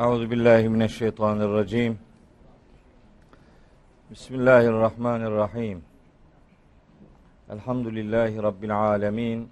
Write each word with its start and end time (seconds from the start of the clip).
Euzu 0.00 0.30
billahi 0.30 0.68
mineşşeytanirracim. 0.68 1.98
Bismillahirrahmanirrahim. 4.10 5.82
Elhamdülillahi 7.50 8.42
rabbil 8.42 8.76
alamin. 8.76 9.48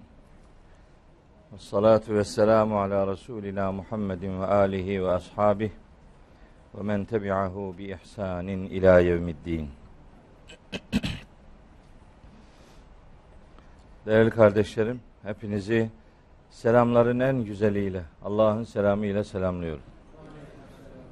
Ves 1.53 1.61
salatu 1.61 2.13
vesselamu 2.13 2.79
ala 2.79 3.07
Resulina 3.07 3.71
Muhammedin 3.71 4.41
ve 4.41 4.45
alihi 4.45 5.03
ve 5.03 5.11
ashabihi 5.11 5.71
ve 6.77 6.83
men 6.83 7.05
tebi'ahu 7.05 7.75
bi 7.77 7.83
ihsanin 7.83 8.65
ila 8.65 8.99
yevmiddin. 8.99 9.69
Değerli 14.05 14.29
kardeşlerim, 14.29 15.01
hepinizi 15.23 15.89
selamların 16.49 17.19
en 17.19 17.43
güzeliyle, 17.43 18.03
Allah'ın 18.23 18.63
selamıyla 18.63 19.23
selamlıyorum. 19.23 19.83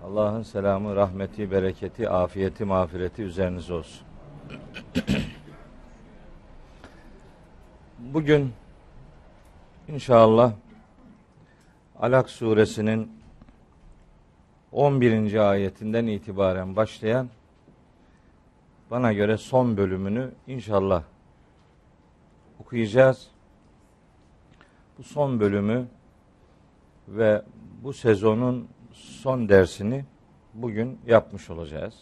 Allah'ın 0.07 0.41
selamı, 0.41 0.95
rahmeti, 0.95 1.51
bereketi, 1.51 2.09
afiyeti, 2.09 2.66
mağfireti 2.66 3.23
üzerinize 3.23 3.73
olsun. 3.73 4.07
Bugün 8.00 8.53
inşallah 9.88 10.53
Alak 12.00 12.29
suresinin 12.29 13.12
11. 14.72 15.50
ayetinden 15.50 16.07
itibaren 16.07 16.75
başlayan 16.75 17.29
bana 18.91 19.13
göre 19.13 19.38
son 19.38 19.78
bölümünü 19.78 20.31
inşallah 20.47 21.03
okuyacağız. 22.59 23.28
Bu 24.97 25.03
son 25.03 25.40
bölümü 25.40 25.88
ve 27.07 27.41
bu 27.84 27.94
sezonun 27.94 28.67
son 28.97 29.50
dersini 29.50 30.06
bugün 30.53 31.00
yapmış 31.08 31.50
olacağız. 31.50 31.96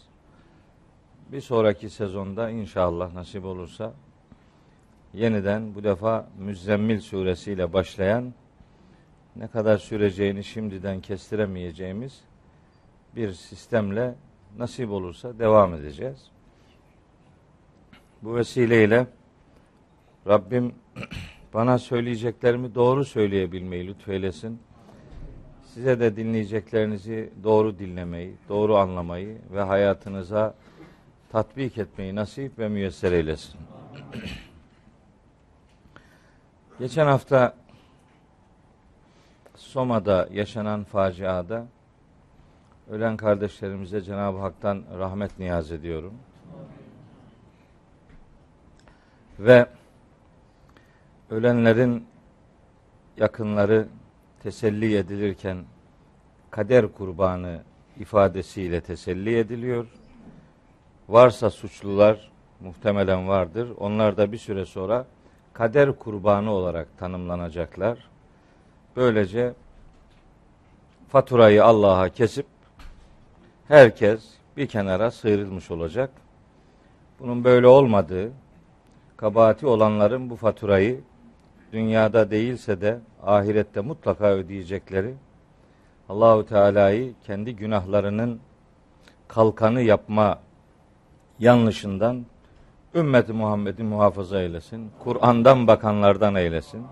Bir 1.32 1.40
sonraki 1.40 1.90
sezonda 1.90 2.50
inşallah 2.50 3.14
nasip 3.14 3.44
olursa 3.44 3.94
yeniden 5.14 5.74
bu 5.74 5.84
defa 5.84 6.28
Müzzemmil 6.38 7.00
suresiyle 7.00 7.72
başlayan 7.72 8.34
ne 9.36 9.48
kadar 9.48 9.78
süreceğini 9.78 10.44
şimdiden 10.44 11.00
kestiremeyeceğimiz 11.00 12.20
bir 13.16 13.32
sistemle 13.32 14.14
nasip 14.58 14.90
olursa 14.90 15.38
devam 15.38 15.74
edeceğiz. 15.74 16.30
Bu 18.22 18.36
vesileyle 18.36 19.06
Rabbim 20.26 20.74
bana 21.54 21.78
söyleyeceklerimi 21.78 22.74
doğru 22.74 23.04
söyleyebilmeyi 23.04 23.86
lütfeylesin. 23.86 24.65
Size 25.76 26.00
de 26.00 26.16
dinleyeceklerinizi 26.16 27.30
doğru 27.44 27.78
dinlemeyi, 27.78 28.34
doğru 28.48 28.76
anlamayı 28.76 29.38
ve 29.52 29.62
hayatınıza 29.62 30.54
tatbik 31.32 31.78
etmeyi 31.78 32.14
nasip 32.14 32.58
ve 32.58 32.68
müyesser 32.68 33.12
eylesin. 33.12 33.60
Geçen 36.78 37.06
hafta 37.06 37.54
Soma'da 39.56 40.28
yaşanan 40.32 40.84
faciada 40.84 41.66
ölen 42.90 43.16
kardeşlerimize 43.16 44.00
Cenab-ı 44.00 44.38
Hak'tan 44.38 44.82
rahmet 44.98 45.38
niyaz 45.38 45.72
ediyorum. 45.72 46.14
Ve 49.38 49.66
ölenlerin 51.30 52.06
yakınları 53.16 53.88
teselli 54.46 54.96
edilirken 54.96 55.64
kader 56.50 56.92
kurbanı 56.92 57.62
ifadesiyle 58.00 58.80
teselli 58.80 59.38
ediliyor. 59.38 59.86
Varsa 61.08 61.50
suçlular 61.50 62.30
muhtemelen 62.60 63.28
vardır. 63.28 63.68
Onlar 63.78 64.16
da 64.16 64.32
bir 64.32 64.38
süre 64.38 64.64
sonra 64.64 65.06
kader 65.52 65.98
kurbanı 65.98 66.50
olarak 66.50 66.98
tanımlanacaklar. 66.98 67.98
Böylece 68.96 69.54
faturayı 71.08 71.64
Allah'a 71.64 72.08
kesip 72.08 72.46
herkes 73.68 74.24
bir 74.56 74.66
kenara 74.66 75.10
sıyrılmış 75.10 75.70
olacak. 75.70 76.10
Bunun 77.20 77.44
böyle 77.44 77.66
olmadığı, 77.66 78.32
kabahati 79.16 79.66
olanların 79.66 80.30
bu 80.30 80.36
faturayı 80.36 81.00
dünyada 81.72 82.30
değilse 82.30 82.80
de 82.80 82.98
ahirette 83.22 83.80
mutlaka 83.80 84.26
ödeyecekleri 84.26 85.14
Allahu 86.08 86.46
Teala'yı 86.46 87.14
kendi 87.26 87.56
günahlarının 87.56 88.40
kalkanı 89.28 89.82
yapma 89.82 90.38
yanlışından 91.38 92.26
ümmeti 92.94 93.32
Muhammed'i 93.32 93.82
muhafaza 93.82 94.40
eylesin. 94.40 94.90
Kur'an'dan 95.04 95.66
bakanlardan 95.66 96.34
eylesin. 96.34 96.86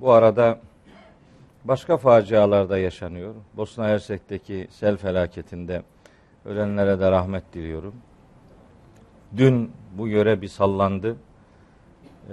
Bu 0.00 0.12
arada 0.12 0.58
başka 1.64 1.96
facialarda 1.96 2.78
yaşanıyor. 2.78 3.34
Bosna 3.56 3.88
Hersek'teki 3.88 4.68
sel 4.70 4.96
felaketinde 4.96 5.82
ölenlere 6.44 7.00
de 7.00 7.10
rahmet 7.10 7.52
diliyorum. 7.52 7.94
Dün 9.36 9.72
bu 9.98 10.08
yöre 10.08 10.42
bir 10.42 10.48
sallandı. 10.48 11.16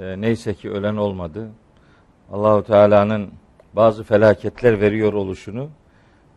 E, 0.01 0.21
neyse 0.21 0.53
ki 0.53 0.71
ölen 0.71 0.95
olmadı. 0.95 1.49
Allahu 2.31 2.63
Teala'nın 2.63 3.29
bazı 3.73 4.03
felaketler 4.03 4.81
veriyor 4.81 5.13
oluşunu 5.13 5.69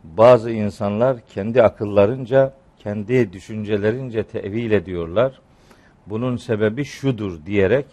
bazı 0.04 0.50
insanlar 0.50 1.16
kendi 1.20 1.62
akıllarınca, 1.62 2.54
kendi 2.78 3.32
düşüncelerince 3.32 4.22
tevil 4.22 4.70
ediyorlar. 4.70 5.40
Bunun 6.06 6.36
sebebi 6.36 6.84
şudur 6.84 7.46
diyerek 7.46 7.86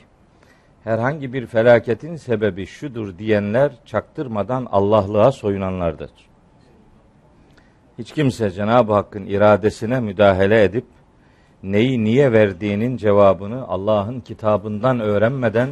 herhangi 0.83 1.33
bir 1.33 1.45
felaketin 1.45 2.15
sebebi 2.15 2.65
şudur 2.65 3.17
diyenler 3.17 3.71
çaktırmadan 3.85 4.67
Allah'lığa 4.71 5.31
soyunanlardır. 5.31 6.11
Hiç 7.97 8.11
kimse 8.11 8.51
Cenab-ı 8.51 8.93
Hakk'ın 8.93 9.25
iradesine 9.25 9.99
müdahale 9.99 10.63
edip 10.63 10.85
neyi 11.63 12.04
niye 12.04 12.31
verdiğinin 12.31 12.98
cevabını 12.98 13.68
Allah'ın 13.68 14.19
kitabından 14.19 15.00
öğrenmeden 15.00 15.69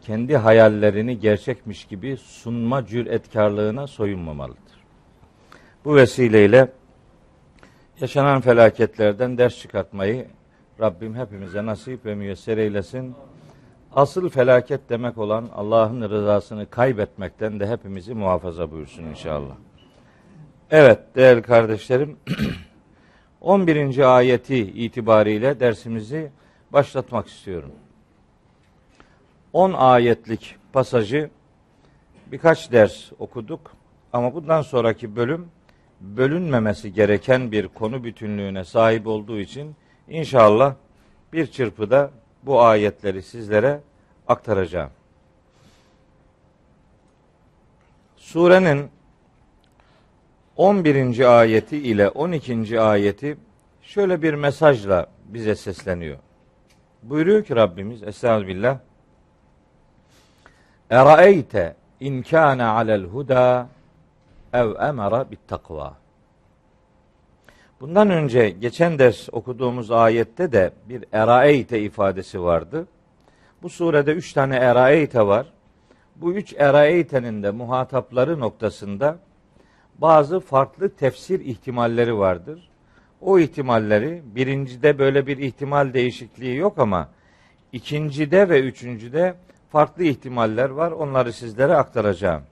kendi 0.00 0.36
hayallerini 0.36 1.20
gerçekmiş 1.20 1.84
gibi 1.84 2.16
sunma 2.16 2.86
cüretkarlığına 2.86 3.86
soyunmamalıdır. 3.86 4.58
Bu 5.84 5.96
vesileyle 5.96 6.72
yaşanan 8.00 8.40
felaketlerden 8.40 9.38
ders 9.38 9.58
çıkartmayı 9.58 10.26
Rabbim 10.80 11.14
hepimize 11.14 11.66
nasip 11.66 12.06
ve 12.06 12.14
müyesser 12.14 12.58
eylesin. 12.58 13.14
Asıl 13.92 14.28
felaket 14.28 14.80
demek 14.88 15.18
olan 15.18 15.48
Allah'ın 15.54 16.10
rızasını 16.10 16.70
kaybetmekten 16.70 17.60
de 17.60 17.66
hepimizi 17.66 18.14
muhafaza 18.14 18.70
buyursun 18.70 19.04
inşallah. 19.04 19.54
Evet 20.70 20.98
değerli 21.16 21.42
kardeşlerim 21.42 22.16
11. 23.44 24.16
ayeti 24.16 24.56
itibariyle 24.56 25.60
dersimizi 25.60 26.30
başlatmak 26.72 27.28
istiyorum. 27.28 27.72
10 29.52 29.72
ayetlik 29.72 30.56
pasajı 30.72 31.30
birkaç 32.26 32.72
ders 32.72 33.12
okuduk 33.18 33.72
ama 34.12 34.34
bundan 34.34 34.62
sonraki 34.62 35.16
bölüm 35.16 35.48
bölünmemesi 36.00 36.92
gereken 36.92 37.52
bir 37.52 37.68
konu 37.68 38.04
bütünlüğüne 38.04 38.64
sahip 38.64 39.06
olduğu 39.06 39.38
için 39.38 39.76
inşallah 40.08 40.74
bir 41.32 41.46
çırpıda 41.46 42.10
bu 42.42 42.62
ayetleri 42.62 43.22
sizlere 43.22 43.80
aktaracağım. 44.28 44.90
Surenin 48.16 48.90
11. 50.56 51.38
ayeti 51.40 51.76
ile 51.76 52.08
12. 52.08 52.80
ayeti 52.80 53.36
şöyle 53.82 54.22
bir 54.22 54.34
mesajla 54.34 55.06
bize 55.26 55.54
sesleniyor. 55.54 56.18
Buyuruyor 57.02 57.44
ki 57.44 57.56
Rabbimiz 57.56 58.02
Estağfirullah 58.02 58.78
Eraeyte 60.90 61.76
in 62.00 62.22
kana 62.22 62.70
alel 62.70 63.04
huda 63.04 63.68
ev 64.52 64.74
emara 64.88 65.30
bit 65.30 65.48
takva. 65.48 65.94
Bundan 67.80 68.10
önce 68.10 68.50
geçen 68.50 68.98
ders 68.98 69.28
okuduğumuz 69.32 69.90
ayette 69.90 70.52
de 70.52 70.72
bir 70.88 71.04
eraeyte 71.12 71.80
ifadesi 71.80 72.42
vardı. 72.42 72.86
Bu 73.62 73.68
surede 73.68 74.12
üç 74.12 74.32
tane 74.32 74.56
eraeyte 74.56 75.26
var. 75.26 75.46
Bu 76.16 76.32
üç 76.32 76.54
eraeytenin 76.58 77.42
de 77.42 77.50
muhatapları 77.50 78.40
noktasında 78.40 79.18
bazı 79.98 80.40
farklı 80.40 80.88
tefsir 80.88 81.40
ihtimalleri 81.40 82.18
vardır. 82.18 82.68
O 83.20 83.38
ihtimalleri 83.38 84.22
birincide 84.34 84.98
böyle 84.98 85.26
bir 85.26 85.38
ihtimal 85.38 85.94
değişikliği 85.94 86.56
yok 86.56 86.78
ama 86.78 87.08
ikincide 87.72 88.48
ve 88.48 88.60
üçüncüde 88.60 89.34
farklı 89.70 90.04
ihtimaller 90.04 90.70
var. 90.70 90.90
Onları 90.90 91.32
sizlere 91.32 91.74
aktaracağım. 91.74 92.42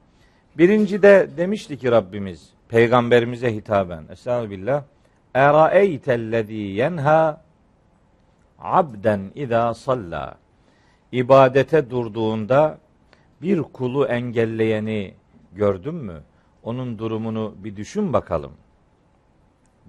Birincide 0.58 1.28
demişti 1.36 1.78
ki 1.78 1.90
Rabbimiz 1.90 2.50
peygamberimize 2.68 3.54
hitaben 3.54 4.04
Estağfirullah. 4.10 4.82
Eraeytellezî 5.34 6.54
yenha 6.54 7.40
abden 8.58 9.20
izâ 9.34 9.74
salla. 9.74 10.34
İbadete 11.12 11.90
durduğunda 11.90 12.78
bir 13.42 13.62
kulu 13.62 14.06
engelleyeni 14.06 15.14
gördün 15.52 15.94
mü? 15.94 16.22
Onun 16.62 16.98
durumunu 16.98 17.54
bir 17.64 17.76
düşün 17.76 18.12
bakalım. 18.12 18.52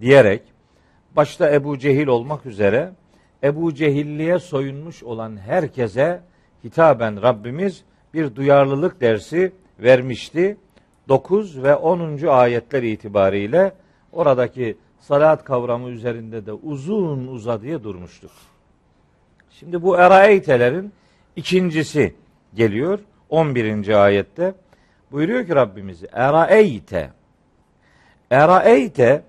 Diyerek 0.01 0.41
başta 1.15 1.51
Ebu 1.51 1.77
Cehil 1.77 2.07
olmak 2.07 2.45
üzere 2.45 2.93
Ebu 3.43 3.73
Cehilliğe 3.73 4.39
soyunmuş 4.39 5.03
olan 5.03 5.37
herkese 5.37 6.21
hitaben 6.63 7.21
Rabbimiz 7.21 7.83
bir 8.13 8.35
duyarlılık 8.35 9.01
dersi 9.01 9.51
vermişti. 9.79 10.57
9 11.07 11.63
ve 11.63 11.75
10. 11.75 12.27
ayetler 12.27 12.83
itibariyle 12.83 13.73
oradaki 14.11 14.77
salat 14.99 15.43
kavramı 15.43 15.89
üzerinde 15.89 16.45
de 16.45 16.53
uzun 16.53 17.27
uzadıya 17.27 17.83
durmuştuk. 17.83 18.31
Şimdi 19.49 19.81
bu 19.81 19.97
eraeytelerin 19.97 20.93
ikincisi 21.35 22.15
geliyor 22.53 22.99
11. 23.29 24.03
ayette. 24.03 24.53
Buyuruyor 25.13 25.47
ki 25.47 25.55
Rabbimiz 25.55 26.03
eraeyte 26.11 27.11
eraeyte 28.31 29.23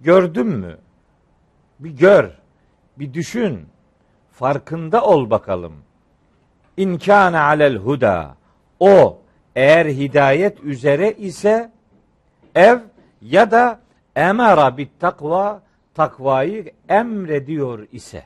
gördün 0.00 0.46
mü? 0.46 0.78
Bir 1.78 1.90
gör, 1.90 2.30
bir 2.98 3.14
düşün, 3.14 3.68
farkında 4.30 5.04
ol 5.04 5.30
bakalım. 5.30 5.74
İnkâne 6.76 7.38
alel 7.38 7.76
huda. 7.76 8.36
O 8.80 9.18
eğer 9.54 9.86
hidayet 9.86 10.60
üzere 10.60 11.12
ise 11.12 11.72
ev 12.54 12.78
ya 13.22 13.50
da 13.50 13.80
emara 14.16 14.76
bit 14.76 15.00
takva 15.00 15.62
takvayı 15.94 16.72
emrediyor 16.88 17.86
ise 17.92 18.24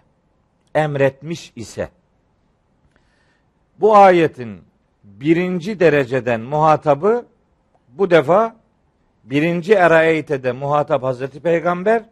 emretmiş 0.74 1.52
ise 1.56 1.88
bu 3.80 3.96
ayetin 3.96 4.69
birinci 5.20 5.80
dereceden 5.80 6.40
muhatabı 6.40 7.26
bu 7.88 8.10
defa 8.10 8.56
birinci 9.24 9.72
eraeytede 9.72 10.52
muhatap 10.52 11.02
Hazreti 11.02 11.40
Peygamber 11.40 12.02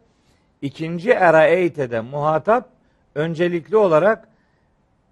ikinci 0.62 1.10
eraeytede 1.10 2.00
muhatap 2.00 2.68
öncelikli 3.14 3.76
olarak 3.76 4.28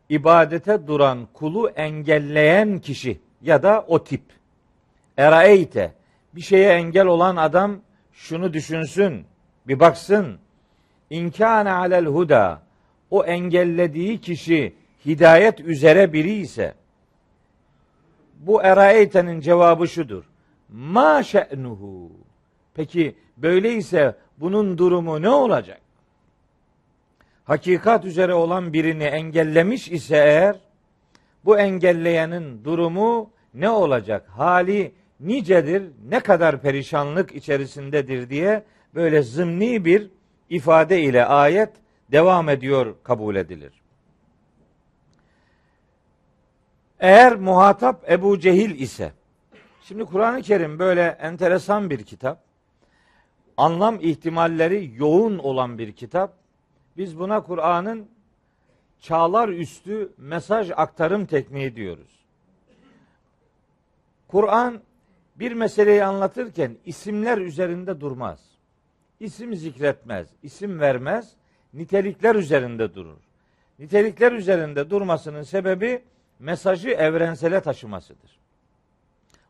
ibadete 0.08 0.86
duran 0.86 1.28
kulu 1.32 1.68
engelleyen 1.68 2.78
kişi 2.78 3.20
ya 3.42 3.62
da 3.62 3.84
o 3.88 4.04
tip. 4.04 4.22
Eraeyte 5.16 5.92
bir 6.34 6.40
şeye 6.40 6.72
engel 6.72 7.06
olan 7.06 7.36
adam 7.36 7.80
şunu 8.12 8.52
düşünsün, 8.52 9.26
bir 9.68 9.80
baksın. 9.80 10.38
İnkâne 11.10 11.70
alel 11.72 12.06
huda 12.06 12.62
o 13.10 13.24
engellediği 13.24 14.20
kişi 14.20 14.74
hidayet 15.06 15.60
üzere 15.60 16.12
biri 16.12 16.32
ise 16.32 16.74
bu 18.40 18.62
eraeytenin 18.62 19.40
cevabı 19.40 19.88
şudur. 19.88 20.24
Ma 20.68 21.22
şe'nuhu. 21.22 22.10
Peki 22.74 23.14
böyleyse 23.36 24.14
bunun 24.38 24.78
durumu 24.78 25.22
ne 25.22 25.28
olacak? 25.28 25.80
Hakikat 27.44 28.04
üzere 28.04 28.34
olan 28.34 28.72
birini 28.72 29.04
engellemiş 29.04 29.88
ise 29.88 30.16
eğer 30.16 30.56
bu 31.44 31.58
engelleyenin 31.58 32.64
durumu 32.64 33.30
ne 33.54 33.70
olacak? 33.70 34.28
Hali 34.28 34.92
nicedir, 35.20 35.82
ne 36.08 36.20
kadar 36.20 36.62
perişanlık 36.62 37.34
içerisindedir 37.34 38.30
diye 38.30 38.64
böyle 38.94 39.22
zımni 39.22 39.84
bir 39.84 40.10
ifade 40.50 41.02
ile 41.02 41.24
ayet 41.24 41.70
devam 42.12 42.48
ediyor 42.48 42.94
kabul 43.02 43.36
edilir. 43.36 43.72
Eğer 47.00 47.36
muhatap 47.36 48.10
Ebu 48.10 48.38
Cehil 48.38 48.80
ise, 48.80 49.12
şimdi 49.82 50.04
Kur'an-ı 50.04 50.42
Kerim 50.42 50.78
böyle 50.78 51.02
enteresan 51.02 51.90
bir 51.90 52.02
kitap, 52.02 52.42
anlam 53.56 53.98
ihtimalleri 54.00 54.92
yoğun 54.96 55.38
olan 55.38 55.78
bir 55.78 55.92
kitap. 55.92 56.34
Biz 56.96 57.18
buna 57.18 57.42
Kur'an'ın 57.42 58.08
çağlar 59.00 59.48
üstü 59.48 60.12
mesaj 60.18 60.70
aktarım 60.76 61.26
tekniği 61.26 61.76
diyoruz. 61.76 62.24
Kur'an 64.28 64.80
bir 65.36 65.52
meseleyi 65.52 66.04
anlatırken 66.04 66.76
isimler 66.84 67.38
üzerinde 67.38 68.00
durmaz. 68.00 68.40
İsim 69.20 69.54
zikretmez, 69.54 70.28
isim 70.42 70.80
vermez, 70.80 71.32
nitelikler 71.74 72.34
üzerinde 72.34 72.94
durur. 72.94 73.18
Nitelikler 73.78 74.32
üzerinde 74.32 74.90
durmasının 74.90 75.42
sebebi 75.42 76.02
mesajı 76.38 76.90
evrensele 76.90 77.60
taşımasıdır. 77.60 78.38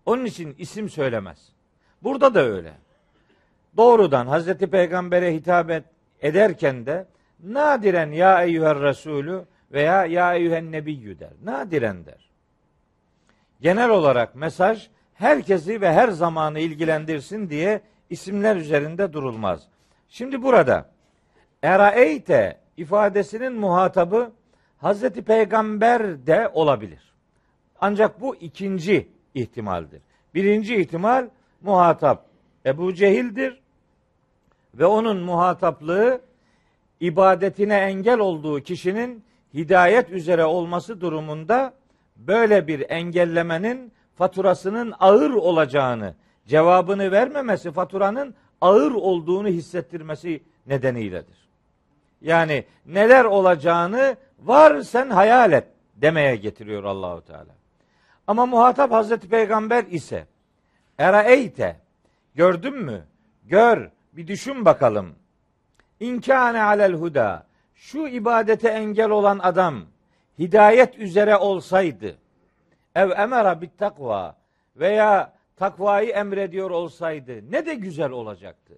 Onun 0.07 0.25
için 0.25 0.55
isim 0.59 0.88
söylemez. 0.88 1.52
Burada 2.02 2.35
da 2.35 2.40
öyle. 2.40 2.73
Doğrudan 3.76 4.26
Hazreti 4.26 4.66
Peygamber'e 4.66 5.35
hitap 5.35 5.71
ederken 6.21 6.87
de 6.87 7.07
nadiren 7.45 8.11
ya 8.12 8.45
eyyüher 8.45 8.81
Resulü 8.81 9.45
veya 9.73 10.07
ya 10.07 10.35
eyyühen 10.35 10.73
nebiyyü 10.73 11.19
der. 11.19 11.33
Nadiren 11.45 12.07
der. 12.07 12.31
Genel 13.61 13.90
olarak 13.90 14.35
mesaj 14.35 14.88
herkesi 15.14 15.81
ve 15.81 15.93
her 15.93 16.09
zamanı 16.09 16.61
ilgilendirsin 16.61 17.50
diye 17.50 17.81
isimler 18.11 18.57
üzerinde 18.57 19.12
durulmaz. 19.12 19.69
Şimdi 20.09 20.43
burada 20.43 20.90
eraeyte 21.62 22.61
ifadesinin 22.76 23.52
muhatabı 23.52 24.33
Hazreti 24.78 25.23
Peygamber 25.23 26.26
de 26.26 26.50
olabilir. 26.54 27.12
Ancak 27.80 28.21
bu 28.21 28.37
ikinci 28.37 29.09
ihtimaldir. 29.35 30.02
Birinci 30.35 30.76
ihtimal 30.76 31.28
muhatap 31.61 32.26
Ebu 32.66 32.95
Cehil'dir 32.95 33.61
ve 34.75 34.87
onun 34.87 35.21
muhataplığı 35.21 36.21
ibadetine 37.00 37.75
engel 37.75 38.18
olduğu 38.18 38.61
kişinin 38.61 39.25
hidayet 39.54 40.11
üzere 40.11 40.45
olması 40.45 41.00
durumunda 41.00 41.75
böyle 42.16 42.66
bir 42.66 42.90
engellemenin 42.90 43.92
faturasının 44.14 44.95
ağır 45.00 45.30
olacağını, 45.30 46.14
cevabını 46.47 47.12
vermemesi 47.12 47.73
faturanın 47.73 48.35
ağır 48.61 48.92
olduğunu 48.92 49.49
hissettirmesi 49.49 50.42
nedeniyledir. 50.66 51.49
Yani 52.21 52.64
neler 52.87 53.25
olacağını 53.25 54.16
var 54.38 54.81
sen 54.81 55.11
hayal 55.11 55.52
et 55.52 55.64
demeye 55.97 56.37
getiriyor 56.37 56.85
Allahu 56.85 57.25
Teala. 57.25 57.55
Ama 58.26 58.47
muhatap 58.47 58.93
Hazreti 58.93 59.28
Peygamber 59.28 59.85
ise 59.85 60.26
eraeyte 60.99 61.76
gördün 62.35 62.75
mü? 62.75 63.05
Gör, 63.45 63.90
bir 64.12 64.26
düşün 64.26 64.64
bakalım. 64.64 65.14
İnkâne 66.00 66.62
alel 66.62 66.93
huda. 66.93 67.47
Şu 67.75 68.07
ibadete 68.07 68.69
engel 68.69 69.11
olan 69.11 69.38
adam 69.38 69.85
hidayet 70.38 70.99
üzere 70.99 71.37
olsaydı 71.37 72.16
ev 72.95 73.11
emera 73.11 73.61
bit 73.61 73.78
takva 73.78 74.37
veya 74.76 75.33
takvayı 75.57 76.11
emrediyor 76.11 76.71
olsaydı 76.71 77.52
ne 77.52 77.66
de 77.66 77.75
güzel 77.75 78.11
olacaktı. 78.11 78.75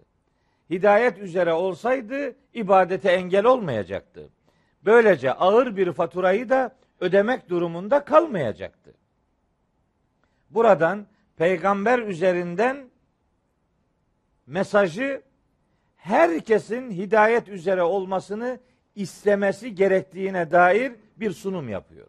Hidayet 0.71 1.19
üzere 1.19 1.53
olsaydı 1.53 2.35
ibadete 2.55 3.11
engel 3.11 3.45
olmayacaktı. 3.45 4.29
Böylece 4.88 5.33
ağır 5.33 5.76
bir 5.76 5.92
faturayı 5.92 6.49
da 6.49 6.76
ödemek 7.00 7.49
durumunda 7.49 8.04
kalmayacaktı. 8.04 8.95
Buradan 10.50 11.07
peygamber 11.37 11.99
üzerinden 11.99 12.90
mesajı 14.47 15.23
herkesin 15.97 16.90
hidayet 16.90 17.49
üzere 17.49 17.83
olmasını 17.83 18.61
istemesi 18.95 19.75
gerektiğine 19.75 20.50
dair 20.50 20.92
bir 21.16 21.30
sunum 21.30 21.68
yapıyor. 21.68 22.09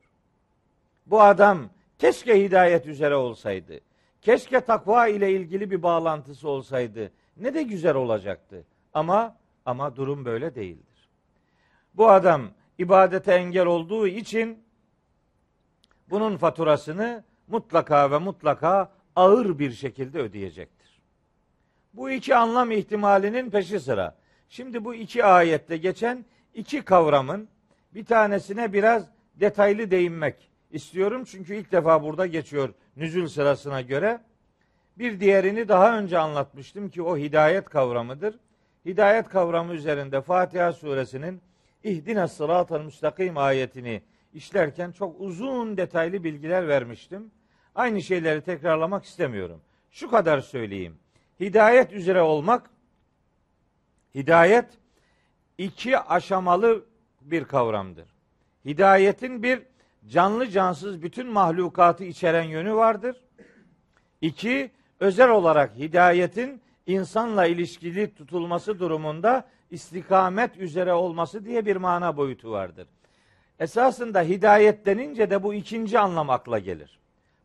Bu 1.05 1.21
adam 1.21 1.69
keşke 1.97 2.43
hidayet 2.43 2.85
üzere 2.85 3.15
olsaydı. 3.15 3.79
Keşke 4.21 4.59
takva 4.59 5.07
ile 5.07 5.31
ilgili 5.31 5.71
bir 5.71 5.83
bağlantısı 5.83 6.49
olsaydı. 6.49 7.11
Ne 7.37 7.53
de 7.53 7.63
güzel 7.63 7.95
olacaktı. 7.95 8.63
Ama 8.93 9.35
ama 9.65 9.95
durum 9.95 10.25
böyle 10.25 10.55
değildir. 10.55 11.09
Bu 11.93 12.09
adam 12.09 12.41
ibadete 12.79 13.33
engel 13.33 13.65
olduğu 13.65 14.07
için 14.07 14.63
bunun 16.09 16.37
faturasını 16.37 17.23
mutlaka 17.47 18.11
ve 18.11 18.17
mutlaka 18.17 18.91
ağır 19.15 19.59
bir 19.59 19.71
şekilde 19.71 20.19
ödeyecektir. 20.19 21.01
Bu 21.93 22.09
iki 22.09 22.35
anlam 22.35 22.71
ihtimalinin 22.71 23.49
peşi 23.49 23.79
sıra. 23.79 24.15
Şimdi 24.49 24.85
bu 24.85 24.95
iki 24.95 25.25
ayette 25.25 25.77
geçen 25.77 26.25
iki 26.53 26.81
kavramın 26.81 27.49
Bir 27.95 28.05
tanesine 28.05 28.73
biraz 28.73 29.09
detaylı 29.35 29.91
değinmek 29.91 30.49
istiyorum. 30.71 31.23
Çünkü 31.23 31.55
ilk 31.55 31.71
defa 31.71 32.03
burada 32.03 32.25
geçiyor 32.25 32.73
nüzül 32.95 33.27
sırasına 33.27 33.81
göre. 33.81 34.19
Bir 34.97 35.19
diğerini 35.19 35.67
daha 35.67 35.97
önce 35.97 36.17
anlatmıştım 36.17 36.89
ki 36.89 37.01
o 37.01 37.17
hidayet 37.17 37.69
kavramıdır. 37.69 38.39
Hidayet 38.85 39.29
kavramı 39.29 39.73
üzerinde 39.73 40.21
Fatiha 40.21 40.73
suresinin 40.73 41.41
İhdina 41.83 42.27
sıratal 42.27 42.81
müstakim 42.81 43.37
ayetini 43.37 44.01
işlerken 44.33 44.91
çok 44.91 45.21
uzun 45.21 45.77
detaylı 45.77 46.23
bilgiler 46.23 46.67
vermiştim. 46.67 47.31
Aynı 47.75 48.01
şeyleri 48.01 48.41
tekrarlamak 48.41 49.05
istemiyorum. 49.05 49.61
Şu 49.91 50.09
kadar 50.09 50.39
söyleyeyim. 50.39 50.99
Hidayet 51.39 51.93
üzere 51.93 52.21
olmak, 52.21 52.69
hidayet 54.15 54.65
iki 55.57 55.99
aşamalı 55.99 56.85
bir 57.21 57.43
kavramdır. 57.43 58.07
Hidayetin 58.65 59.43
bir 59.43 59.61
canlı 60.07 60.47
cansız 60.47 61.01
bütün 61.01 61.27
mahlukatı 61.27 62.03
içeren 62.03 62.43
yönü 62.43 62.73
vardır. 62.73 63.17
İki, 64.21 64.71
özel 64.99 65.29
olarak 65.29 65.75
hidayetin 65.75 66.61
insanla 66.87 67.45
ilişkili 67.45 68.13
tutulması 68.13 68.79
durumunda 68.79 69.49
istikamet 69.71 70.57
üzere 70.57 70.93
olması 70.93 71.45
diye 71.45 71.65
bir 71.65 71.75
mana 71.75 72.17
boyutu 72.17 72.51
vardır. 72.51 72.87
Esasında 73.59 74.21
hidayet 74.21 74.85
denince 74.85 75.29
de 75.29 75.43
bu 75.43 75.53
ikinci 75.53 75.99
anlam 75.99 76.29
akla 76.29 76.59
gelir. 76.59 76.99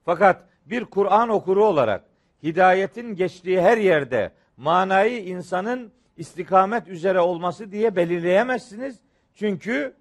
Fakat 0.05 0.45
bir 0.67 0.85
Kur'an 0.85 1.29
okuru 1.29 1.65
olarak 1.65 2.05
hidayetin 2.43 3.15
geçtiği 3.15 3.61
her 3.61 3.77
yerde 3.77 4.33
manayı 4.57 5.25
insanın 5.25 5.93
istikamet 6.17 6.89
üzere 6.89 7.21
olması 7.21 7.73
diye 7.73 7.97
belirleyemezsiniz. 7.97 9.01
Çünkü 9.35 9.95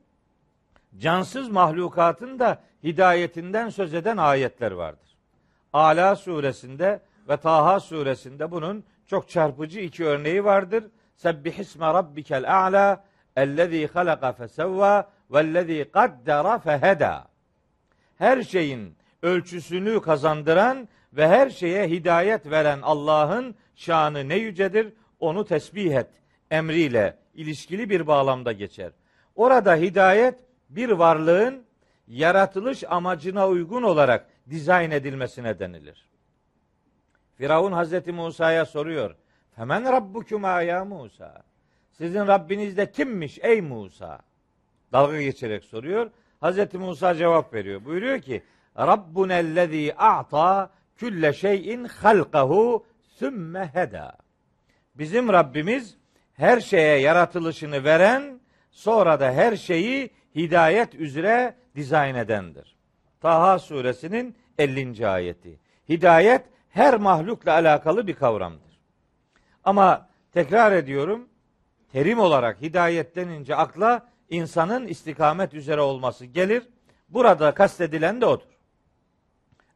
cansız 0.97 1.49
mahlukatın 1.49 2.39
da 2.39 2.63
hidayetinden 2.83 3.69
söz 3.69 3.93
eden 3.93 4.17
ayetler 4.17 4.71
vardır. 4.71 5.17
Ala 5.73 6.15
suresinde 6.15 7.01
ve 7.29 7.37
Taha 7.37 7.79
suresinde 7.79 8.51
bunun 8.51 8.83
çok 9.07 9.29
çarpıcı 9.29 9.79
iki 9.79 10.05
örneği 10.05 10.43
vardır. 10.43 10.83
Sebbihisme 11.23 11.85
rabbikel 11.85 12.65
a'la 12.65 13.03
ellezî 13.35 13.87
halaka 13.93 14.33
fesevva 14.33 15.09
vellezî 15.31 15.91
kaddara 15.93 16.59
feheda. 16.59 17.27
Her 18.17 18.43
şeyin 18.43 18.95
ölçüsünü 19.21 20.01
kazandıran 20.01 20.87
ve 21.13 21.27
her 21.27 21.49
şeye 21.49 21.87
hidayet 21.87 22.51
veren 22.51 22.79
Allah'ın 22.81 23.55
şanı 23.75 24.29
ne 24.29 24.35
yücedir 24.35 24.93
onu 25.19 25.45
tesbih 25.45 25.95
et 25.95 26.09
emriyle 26.51 27.17
ilişkili 27.33 27.89
bir 27.89 28.07
bağlamda 28.07 28.51
geçer. 28.51 28.91
Orada 29.35 29.75
hidayet 29.75 30.39
bir 30.69 30.89
varlığın 30.89 31.63
yaratılış 32.07 32.83
amacına 32.83 33.47
uygun 33.47 33.83
olarak 33.83 34.27
dizayn 34.49 34.91
edilmesine 34.91 35.59
denilir. 35.59 36.07
Firavun 37.35 37.71
Hazreti 37.71 38.11
Musa'ya 38.11 38.65
soruyor. 38.65 39.15
Hemen 39.55 39.83
Rabbukuma 39.83 40.61
ya 40.61 40.85
Musa. 40.85 41.43
Sizin 41.91 42.27
Rabbiniz 42.27 42.77
de 42.77 42.91
kimmiş 42.91 43.39
ey 43.41 43.61
Musa? 43.61 44.19
Dalga 44.91 45.21
geçerek 45.21 45.63
soruyor. 45.63 46.11
Hazreti 46.39 46.77
Musa 46.77 47.15
cevap 47.15 47.53
veriyor. 47.53 47.85
Buyuruyor 47.85 48.19
ki 48.19 48.43
Rabbunellezî 48.77 49.93
a'ta 49.97 50.69
külle 50.95 51.33
şeyin 51.33 51.83
halkahu 51.83 52.85
sümme 53.01 53.69
heda. 53.73 54.17
Bizim 54.95 55.29
Rabbimiz 55.29 55.97
her 56.33 56.59
şeye 56.59 56.99
yaratılışını 56.99 57.83
veren, 57.83 58.39
sonra 58.71 59.19
da 59.19 59.31
her 59.31 59.55
şeyi 59.55 60.09
hidayet 60.35 60.95
üzere 60.95 61.55
dizayn 61.75 62.15
edendir. 62.15 62.75
Taha 63.21 63.59
suresinin 63.59 64.35
50. 64.57 65.07
ayeti. 65.07 65.59
Hidayet 65.89 66.41
her 66.69 66.97
mahlukla 66.97 67.51
alakalı 67.51 68.07
bir 68.07 68.13
kavramdır. 68.13 68.72
Ama 69.63 70.07
tekrar 70.31 70.71
ediyorum, 70.71 71.29
terim 71.91 72.19
olarak 72.19 72.61
hidayet 72.61 73.15
denince 73.15 73.55
akla 73.55 74.07
insanın 74.29 74.87
istikamet 74.87 75.53
üzere 75.53 75.81
olması 75.81 76.25
gelir. 76.25 76.63
Burada 77.09 77.53
kastedilen 77.53 78.21
de 78.21 78.25
odur. 78.25 78.45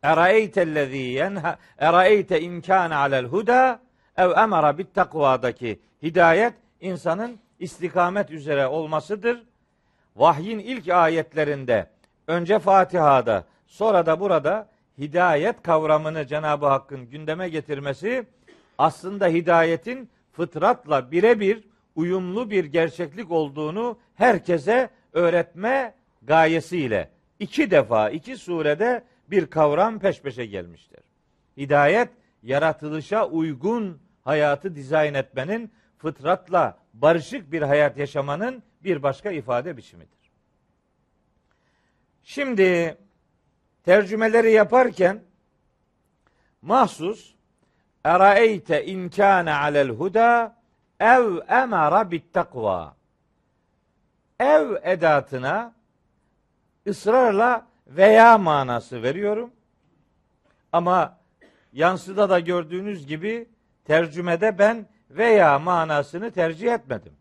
Eraeytellezî 0.04 0.98
yenha 0.98 1.58
eraeyte 1.78 2.42
imkâne 2.42 2.96
alel 2.96 3.26
huda 3.26 3.80
ev 4.18 4.32
emara 4.32 4.78
bit 4.78 4.96
takvadaki 4.96 5.80
hidayet 6.04 6.54
insanın 6.82 7.40
istikamet 7.60 8.32
üzere 8.32 8.68
olmasıdır. 8.68 9.44
Vahyin 10.16 10.60
ilk 10.60 10.90
ayetlerinde 10.90 11.90
önce 12.28 12.60
Fatiha'da 12.60 13.44
sonra 13.68 14.06
da 14.06 14.20
burada 14.20 14.70
hidayet 14.98 15.62
kavramını 15.62 16.28
Cenab-ı 16.28 16.66
Hakk'ın 16.66 17.10
gündeme 17.10 17.50
getirmesi 17.50 18.26
aslında 18.78 19.28
hidayetin 19.28 20.10
fıtratla 20.32 21.12
birebir 21.12 21.64
uyumlu 21.96 22.52
bir 22.52 22.66
gerçeklik 22.66 23.32
olduğunu 23.32 24.00
herkese 24.16 24.90
öğretme 25.14 25.96
gayesiyle 26.22 27.10
iki 27.40 27.72
defa 27.72 28.10
iki 28.10 28.38
surede 28.38 29.04
bir 29.28 29.46
kavram 29.46 30.00
peş 30.00 30.22
peşe 30.22 30.46
gelmiştir. 30.46 31.00
Hidayet 31.58 32.10
yaratılışa 32.44 33.28
uygun 33.28 34.02
hayatı 34.24 34.76
dizayn 34.76 35.14
etmenin 35.14 35.72
fıtratla 35.98 36.80
barışık 36.94 37.52
bir 37.52 37.62
hayat 37.62 37.98
yaşamanın 37.98 38.64
bir 38.84 39.04
başka 39.04 39.32
ifade 39.32 39.78
biçimidir. 39.78 40.32
Şimdi 42.24 42.98
tercümeleri 43.84 44.52
yaparken 44.52 45.24
mahsus 46.62 47.37
eraeyte 48.08 48.86
inkâne 48.86 49.54
alel 49.54 49.90
huda 49.90 50.56
ev 51.00 51.38
emara 51.50 52.12
bit 52.12 52.34
takva 52.34 52.96
ev 54.40 54.76
edatına 54.84 55.74
ısrarla 56.88 57.68
veya 57.88 58.38
manası 58.38 59.04
veriyorum. 59.04 59.52
Ama 60.72 61.18
yansıda 61.74 62.30
da 62.30 62.40
gördüğünüz 62.40 63.08
gibi 63.08 63.50
tercümede 63.86 64.60
ben 64.60 64.86
veya 65.10 65.60
manasını 65.60 66.32
tercih 66.32 66.74
etmedim. 66.74 67.14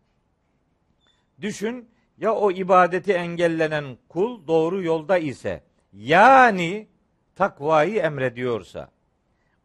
Düşün 1.41 1.89
ya 2.17 2.35
o 2.35 2.51
ibadeti 2.51 3.13
engellenen 3.13 3.97
kul 4.09 4.47
doğru 4.47 4.83
yolda 4.83 5.17
ise 5.17 5.63
yani 5.93 6.87
takvayı 7.35 7.99
emrediyorsa 7.99 8.89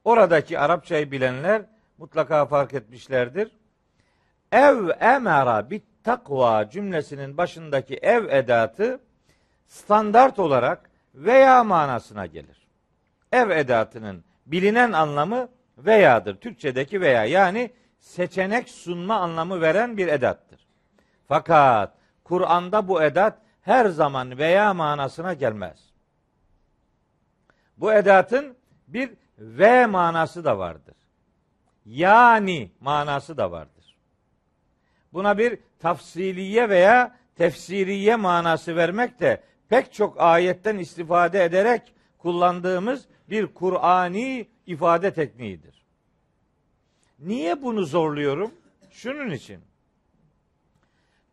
oradaki 0.05 0.59
Arapçayı 0.59 1.11
bilenler 1.11 1.63
mutlaka 1.99 2.47
fark 2.47 2.75
etmişlerdir. 2.75 3.51
Ev 4.53 4.89
emara 5.01 5.71
bit 5.71 5.85
takva 6.05 6.71
cümlesinin 6.71 7.37
başındaki 7.37 7.97
ev 7.97 8.29
edatı 8.29 9.01
standart 9.67 10.39
olarak 10.39 10.91
veya 11.15 11.65
manasına 11.65 12.27
gelir. 12.27 12.67
Ev 13.33 13.51
edatının 13.51 14.25
bilinen 14.47 14.93
anlamı 14.93 15.49
veyadır. 15.79 16.37
Türkçedeki 16.37 17.01
veya 17.01 17.25
yani 17.25 17.71
seçenek 17.99 18.69
sunma 18.69 19.17
anlamı 19.17 19.61
veren 19.61 19.97
bir 19.97 20.09
edattır. 20.09 20.67
Fakat 21.29 21.95
Kur'an'da 22.25 22.89
bu 22.89 23.03
edat 23.03 23.39
her 23.63 23.87
zaman 23.87 24.39
veya 24.39 24.75
manasına 24.75 25.35
gelmez. 25.35 25.93
Bu 27.77 27.93
edatın 27.93 28.57
bir 28.89 29.11
ve 29.43 29.87
manası 29.87 30.45
da 30.45 30.59
vardır. 30.59 30.97
Yani 31.87 32.71
manası 32.81 33.37
da 33.37 33.51
vardır. 33.51 33.97
Buna 35.13 35.39
bir 35.39 35.59
tafsiliye 35.79 36.69
veya 36.69 37.17
tefsiriye 37.37 38.17
manası 38.17 38.77
vermek 38.77 39.21
de 39.21 39.43
pek 39.69 39.93
çok 39.93 40.21
ayetten 40.21 40.79
istifade 40.79 41.45
ederek 41.45 41.95
kullandığımız 42.19 43.07
bir 43.31 43.47
Kur'ani 43.47 44.49
ifade 44.67 45.15
tekniğidir. 45.15 45.85
Niye 47.19 47.63
bunu 47.63 47.85
zorluyorum? 47.85 48.55
Şunun 48.91 49.31
için. 49.31 49.61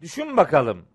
Düşün 0.02 0.38
bakalım. 0.38 0.86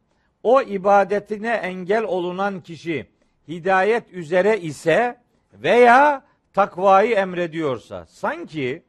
O 0.43 0.63
ibadetine 0.63 1.51
engel 1.51 2.03
olunan 2.05 2.61
kişi 2.61 3.07
hidayet 3.49 4.13
üzere 4.13 4.61
ise 4.61 5.21
veya 5.53 6.25
takvayı 6.55 7.15
emrediyorsa 7.15 8.07
sanki 8.07 8.83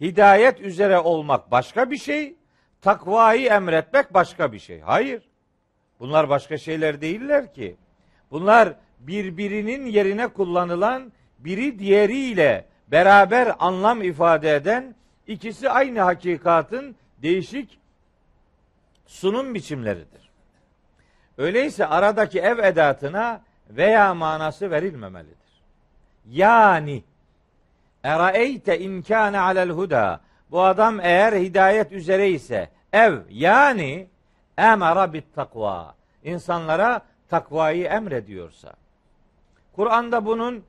hidayet 0.00 0.60
üzere 0.60 0.98
olmak 0.98 1.50
başka 1.50 1.90
bir 1.90 1.96
şey, 1.96 2.36
takvayı 2.80 3.48
emretmek 3.48 4.14
başka 4.14 4.52
bir 4.52 4.58
şey. 4.58 4.80
Hayır. 4.80 5.22
Bunlar 6.00 6.28
başka 6.28 6.58
şeyler 6.58 7.00
değiller 7.00 7.54
ki. 7.54 7.76
Bunlar 8.30 8.74
birbirinin 9.00 9.86
yerine 9.86 10.28
kullanılan 10.28 11.12
biri 11.38 11.78
diğeriyle 11.78 12.68
beraber 12.88 13.54
anlam 13.58 14.02
ifade 14.02 14.54
eden 14.54 14.94
ikisi 15.26 15.70
aynı 15.70 16.00
hakikatın 16.00 16.96
değişik 17.22 17.78
sunum 19.06 19.54
biçimleridir. 19.54 20.30
Öyleyse 21.38 21.86
aradaki 21.86 22.40
ev 22.40 22.58
edatına 22.58 23.42
veya 23.70 24.14
manası 24.14 24.70
verilmemelidir. 24.70 25.41
Yani 26.30 27.04
Eraeyte 28.04 28.78
in 28.78 29.02
kana 29.02 29.42
alel 29.42 29.70
huda. 29.70 30.20
Bu 30.50 30.62
adam 30.62 31.00
eğer 31.00 31.32
hidayet 31.32 31.92
üzere 31.92 32.30
ise 32.30 32.70
ev 32.92 33.18
yani 33.30 34.08
emara 34.58 35.12
bit 35.12 35.34
takva. 35.34 35.94
İnsanlara 36.24 37.00
takvayı 37.28 37.84
emrediyorsa. 37.84 38.72
Kur'an'da 39.76 40.26
bunun 40.26 40.64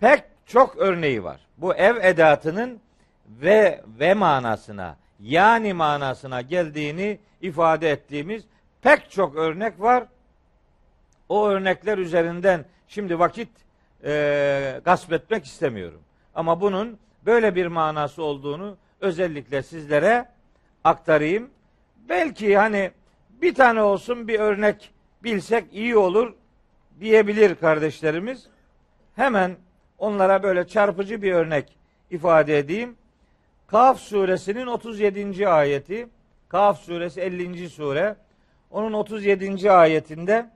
pek 0.00 0.24
çok 0.46 0.76
örneği 0.76 1.24
var. 1.24 1.40
Bu 1.58 1.74
ev 1.74 1.96
edatının 1.96 2.80
ve 3.28 3.82
ve 3.98 4.14
manasına 4.14 4.96
yani 5.20 5.72
manasına 5.72 6.40
geldiğini 6.40 7.18
ifade 7.40 7.90
ettiğimiz 7.90 8.44
pek 8.82 9.10
çok 9.10 9.36
örnek 9.36 9.80
var. 9.80 10.04
O 11.28 11.48
örnekler 11.48 11.98
üzerinden 11.98 12.64
şimdi 12.88 13.18
vakit 13.18 13.48
e, 14.04 14.80
gasp 14.84 15.12
etmek 15.12 15.44
istemiyorum. 15.44 16.00
Ama 16.34 16.60
bunun 16.60 16.98
böyle 17.26 17.54
bir 17.54 17.66
manası 17.66 18.22
olduğunu 18.22 18.76
özellikle 19.00 19.62
sizlere 19.62 20.28
aktarayım. 20.84 21.50
Belki 22.08 22.56
hani 22.56 22.90
bir 23.42 23.54
tane 23.54 23.82
olsun 23.82 24.28
bir 24.28 24.40
örnek 24.40 24.90
bilsek 25.24 25.64
iyi 25.72 25.96
olur 25.96 26.34
diyebilir 27.00 27.54
kardeşlerimiz. 27.54 28.46
Hemen 29.16 29.56
onlara 29.98 30.42
böyle 30.42 30.66
çarpıcı 30.66 31.22
bir 31.22 31.32
örnek 31.32 31.76
ifade 32.10 32.58
edeyim. 32.58 32.96
Kaf 33.66 34.00
suresinin 34.00 34.66
37. 34.66 35.48
ayeti. 35.48 36.08
Kaf 36.48 36.80
suresi 36.80 37.20
50. 37.20 37.70
sure. 37.70 38.16
Onun 38.70 38.92
37. 38.92 39.70
ayetinde 39.70 40.50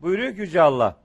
buyuruyor 0.00 0.34
ki 0.34 0.40
Yüce 0.40 0.62
Allah. 0.62 0.96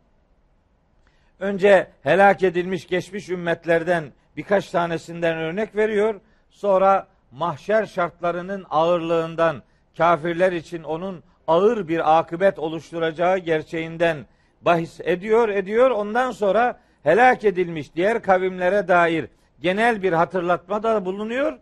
Önce 1.42 1.88
helak 2.04 2.44
edilmiş 2.44 2.88
geçmiş 2.88 3.30
ümmetlerden 3.30 4.04
birkaç 4.38 4.70
tanesinden 4.70 5.38
örnek 5.38 5.76
veriyor. 5.76 6.22
Sonra 6.50 7.08
mahşer 7.32 7.86
şartlarının 7.86 8.66
ağırlığından 8.70 9.64
kafirler 9.98 10.52
için 10.52 10.84
onun 10.84 11.24
ağır 11.48 11.88
bir 11.88 12.20
akıbet 12.20 12.60
oluşturacağı 12.60 13.38
gerçeğinden 13.38 14.26
bahis 14.62 15.00
ediyor 15.04 15.50
ediyor. 15.50 15.92
Ondan 15.92 16.32
sonra 16.32 16.80
helak 17.04 17.44
edilmiş 17.44 17.96
diğer 17.96 18.22
kavimlere 18.22 18.88
dair 18.88 19.28
genel 19.62 20.04
bir 20.04 20.14
hatırlatma 20.14 20.84
da 20.84 21.06
bulunuyor. 21.06 21.60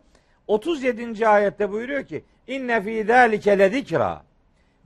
37. 0.47 1.27
ayette 1.27 1.71
buyuruyor 1.71 2.03
ki 2.03 2.23
inne 2.47 2.81
fî 2.81 3.03
zâlike 3.03 3.59
ledikra. 3.59 4.21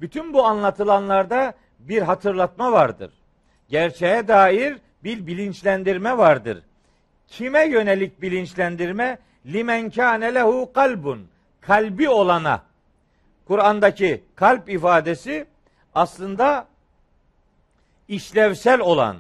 Bütün 0.02 0.34
bu 0.34 0.44
anlatılanlarda 0.44 1.54
bir 1.80 2.02
hatırlatma 2.02 2.72
vardır. 2.72 3.23
Gerçeğe 3.70 4.28
dair 4.28 4.78
bir 5.04 5.28
bilinçlendirme 5.28 6.18
vardır. 6.18 6.64
Kime 7.28 7.66
yönelik 7.66 8.22
bilinçlendirme? 8.22 9.18
Limen 9.46 9.90
kâne 9.90 10.34
lehu 10.34 10.74
kalbun. 10.74 11.28
Kalbi 11.62 12.10
olana. 12.10 12.64
Kur'an'daki 13.48 14.24
kalp 14.36 14.70
ifadesi 14.70 15.46
aslında 15.96 16.68
işlevsel 18.08 18.80
olan, 18.80 19.18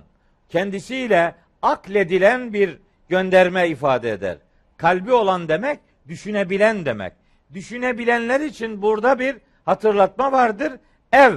kendisiyle 0.49 1.35
akledilen 1.61 2.53
bir 2.53 2.77
gönderme 3.09 3.67
ifade 3.67 4.11
eder. 4.11 4.37
Kalbi 4.77 5.13
olan 5.13 5.47
demek 5.47 5.79
düşünebilen 6.07 6.85
demek. 6.85 7.13
Düşünebilenler 7.53 8.41
için 8.41 8.81
burada 8.81 9.19
bir 9.19 9.35
hatırlatma 9.65 10.31
vardır. 10.31 10.73
Ev 11.11 11.33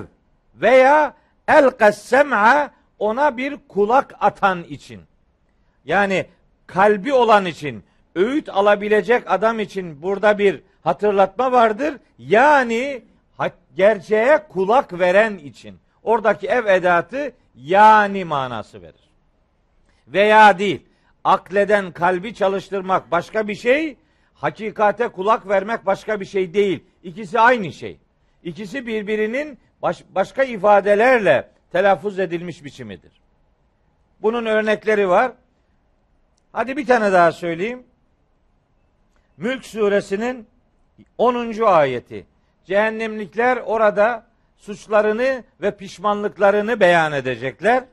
veya 0.55 1.15
el 1.49 1.93
sem'a 1.93 2.71
ona 2.99 3.37
bir 3.37 3.57
kulak 3.69 4.15
atan 4.21 4.65
için. 4.65 5.01
Yani 5.85 6.27
kalbi 6.67 7.13
olan 7.13 7.47
için, 7.47 7.85
öğüt 8.15 8.49
alabilecek 8.49 9.23
adam 9.27 9.61
için 9.61 10.03
burada 10.03 10.39
bir 10.39 10.63
hatırlatma 10.83 11.53
vardır. 11.53 11.95
Yani 12.19 13.03
gerçeğe 13.77 14.39
kulak 14.49 14.99
veren 14.99 15.39
için. 15.39 15.79
Oradaki 16.03 16.47
ev 16.47 16.67
edatı 16.67 17.33
yani 17.55 18.25
manası 18.25 18.83
verir. 18.83 19.11
Veya 20.09 20.59
değil. 20.59 20.83
Akleden 21.25 21.93
kalbi 21.93 22.35
çalıştırmak 22.35 23.11
başka 23.11 23.49
bir 23.49 23.55
şey, 23.55 23.97
hakikate 24.35 25.09
kulak 25.09 25.49
vermek 25.49 25.87
başka 25.87 26.21
bir 26.21 26.25
şey 26.25 26.55
değil. 26.55 26.85
İkisi 27.03 27.41
aynı 27.41 27.73
şey. 27.73 27.99
İkisi 28.43 28.87
birbirinin 28.87 29.59
baş, 29.83 30.05
başka 30.15 30.45
ifadelerle 30.45 31.49
telaffuz 31.73 32.19
edilmiş 32.19 32.65
biçimidir. 32.65 33.13
Bunun 34.23 34.47
örnekleri 34.47 35.09
var. 35.09 35.33
Hadi 36.53 36.77
bir 36.77 36.87
tane 36.87 37.13
daha 37.13 37.33
söyleyeyim. 37.33 37.83
Mülk 39.37 39.67
suresinin 39.67 40.47
10. 41.19 41.63
ayeti. 41.63 42.27
Cehennemlikler 42.65 43.57
orada 43.57 44.27
suçlarını 44.57 45.45
ve 45.61 45.77
pişmanlıklarını 45.77 46.81
beyan 46.81 47.13
edecekler. 47.13 47.85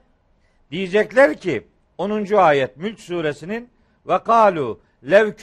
Diyecekler 0.71 1.37
ki 1.37 1.67
10. 1.97 2.33
ayet 2.33 2.77
Mülk 2.77 2.99
suresinin 2.99 3.69
ve 4.07 4.23
kalu 4.23 4.79
lev 5.09 5.33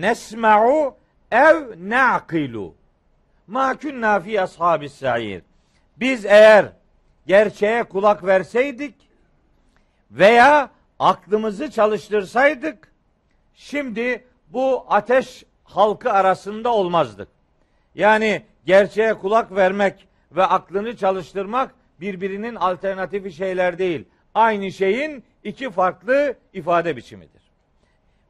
nesma'u 0.00 0.96
ev 1.30 1.56
na'kilu 1.78 2.74
ma 3.46 3.78
kunna 3.78 4.20
fi 4.20 4.40
ashabis 4.40 4.92
sa'ir. 4.92 5.42
Biz 5.96 6.24
eğer 6.24 6.72
gerçeğe 7.28 7.84
kulak 7.84 8.26
verseydik 8.26 8.94
veya 10.10 10.70
aklımızı 10.98 11.70
çalıştırsaydık 11.70 12.92
şimdi 13.54 14.24
bu 14.48 14.86
ateş 14.88 15.44
halkı 15.64 16.12
arasında 16.12 16.72
olmazdık. 16.72 17.28
Yani 17.94 18.42
gerçeğe 18.64 19.14
kulak 19.14 19.56
vermek 19.56 20.08
ve 20.32 20.44
aklını 20.44 20.96
çalıştırmak 20.96 21.74
birbirinin 22.00 22.54
alternatifi 22.54 23.32
şeyler 23.32 23.78
değil. 23.78 24.04
Aynı 24.34 24.72
şeyin 24.72 25.24
iki 25.44 25.70
farklı 25.70 26.34
ifade 26.52 26.96
biçimidir. 26.96 27.42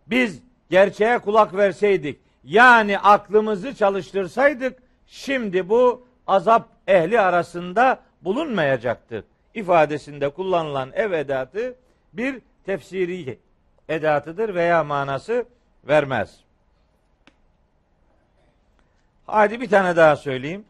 Biz 0.07 0.43
gerçeğe 0.71 1.19
kulak 1.19 1.57
verseydik, 1.57 2.21
yani 2.45 2.99
aklımızı 2.99 3.75
çalıştırsaydık, 3.75 4.79
şimdi 5.07 5.69
bu 5.69 6.07
azap 6.27 6.69
ehli 6.87 7.21
arasında 7.21 8.08
bulunmayacaktı 8.23 9.25
ifadesinde 9.55 10.29
kullanılan 10.29 10.93
ev 10.95 11.13
edatı 11.13 11.75
bir 12.13 12.41
tefsiri 12.67 13.39
edatıdır 13.89 14.55
veya 14.55 14.85
manası 14.85 15.45
vermez. 15.85 16.41
Hadi 19.27 19.61
bir 19.61 19.71
tane 19.71 19.97
daha 19.97 20.17
söyleyeyim. 20.17 20.65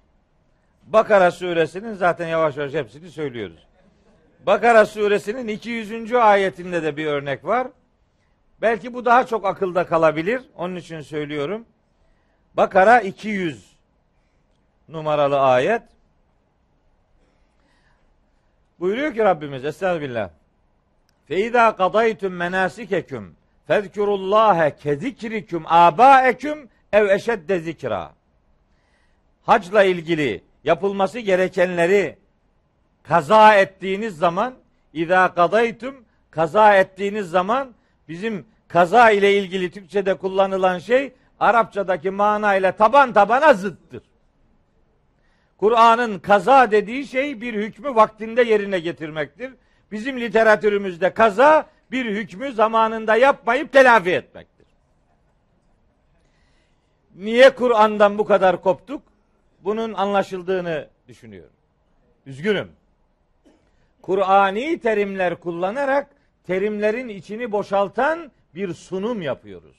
Bakara 0.87 1.31
suresinin 1.31 1.95
zaten 1.95 2.29
yavaş 2.29 2.57
yavaş 2.57 2.73
hepsini 2.73 3.11
söylüyoruz. 3.11 3.67
Bakara 4.47 4.87
suresinin 4.87 5.49
200. 5.49 6.13
ayetinde 6.13 6.83
de 6.83 6.97
bir 6.97 7.07
örnek 7.07 7.45
var. 7.45 7.69
Belki 8.63 8.95
bu 8.95 9.05
daha 9.05 9.27
çok 9.27 9.47
akılda 9.47 9.87
kalabilir. 9.87 10.43
Onun 10.57 10.77
için 10.77 11.01
söylüyorum. 11.01 11.65
Bakara 12.55 13.01
200 13.01 13.77
numaralı 14.89 15.41
ayet. 15.41 15.83
Buyuruyor 18.81 19.15
ki 19.15 19.21
Rabbimiz 19.21 19.65
Estağfirullah. 19.65 20.31
Fe 21.29 21.37
izâ 21.37 21.77
kadaytum 21.77 22.35
menâsikeküm 22.35 23.37
fezkurullâhe 23.67 24.77
kezikrikum 24.77 25.65
âbâeküm 25.67 26.69
ev 26.93 27.09
eşedde 27.09 27.61
zikra. 27.61 28.13
Hacla 29.43 29.83
ilgili 29.83 30.43
yapılması 30.65 31.19
gerekenleri 31.19 32.19
kaza 33.03 33.55
ettiğiniz 33.55 34.17
zaman 34.17 34.55
izâ 34.93 35.35
kadaytum 35.35 36.05
kaza 36.31 36.75
ettiğiniz 36.75 37.31
zaman 37.31 37.75
bizim 38.09 38.47
kaza 38.69 39.11
ile 39.11 39.39
ilgili 39.39 39.71
Türkçe'de 39.71 40.15
kullanılan 40.15 40.79
şey 40.79 41.13
Arapçadaki 41.41 42.11
mana 42.11 42.55
ile 42.55 42.73
taban 42.73 43.13
tabana 43.13 43.55
zıttır. 43.55 44.03
Kur'an'ın 45.59 46.19
kaza 46.19 46.71
dediği 46.71 47.07
şey 47.07 47.41
bir 47.41 47.55
hükmü 47.55 47.95
vaktinde 47.95 48.43
yerine 48.43 48.79
getirmektir. 48.79 49.53
Bizim 49.93 50.21
literatürümüzde 50.21 51.15
kaza 51.15 51.67
bir 51.91 52.07
hükmü 52.07 52.53
zamanında 52.53 53.17
yapmayıp 53.17 53.73
telafi 53.73 54.11
etmektir. 54.11 54.67
Niye 57.15 57.51
Kur'an'dan 57.51 58.19
bu 58.19 58.25
kadar 58.25 58.63
koptuk? 58.63 59.03
Bunun 59.65 59.95
anlaşıldığını 59.95 60.89
düşünüyorum. 61.09 61.53
Üzgünüm. 62.27 62.69
Kur'ani 64.03 64.79
terimler 64.79 65.41
kullanarak 65.41 66.11
terimlerin 66.47 67.09
içini 67.09 67.53
boşaltan 67.53 68.33
bir 68.55 68.75
sunum 68.75 69.23
yapıyoruz. 69.23 69.77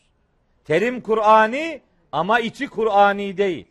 Terim 0.66 1.02
Kur'ani 1.02 1.82
ama 2.12 2.40
içi 2.40 2.68
Kur'ani 2.68 3.38
değil. 3.38 3.68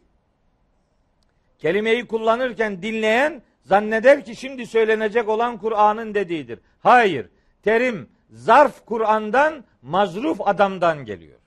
Kelimeyi 1.58 2.06
kullanırken 2.06 2.82
dinleyen 2.82 3.42
Zanneder 3.68 4.24
ki 4.24 4.36
şimdi 4.36 4.66
söylenecek 4.66 5.28
olan 5.28 5.58
Kur'an'ın 5.58 6.14
dediğidir. 6.14 6.58
Hayır. 6.80 7.26
Terim 7.62 8.08
zarf 8.30 8.86
Kur'an'dan 8.86 9.64
mazruf 9.82 10.40
adamdan 10.40 11.04
geliyor. 11.04 11.38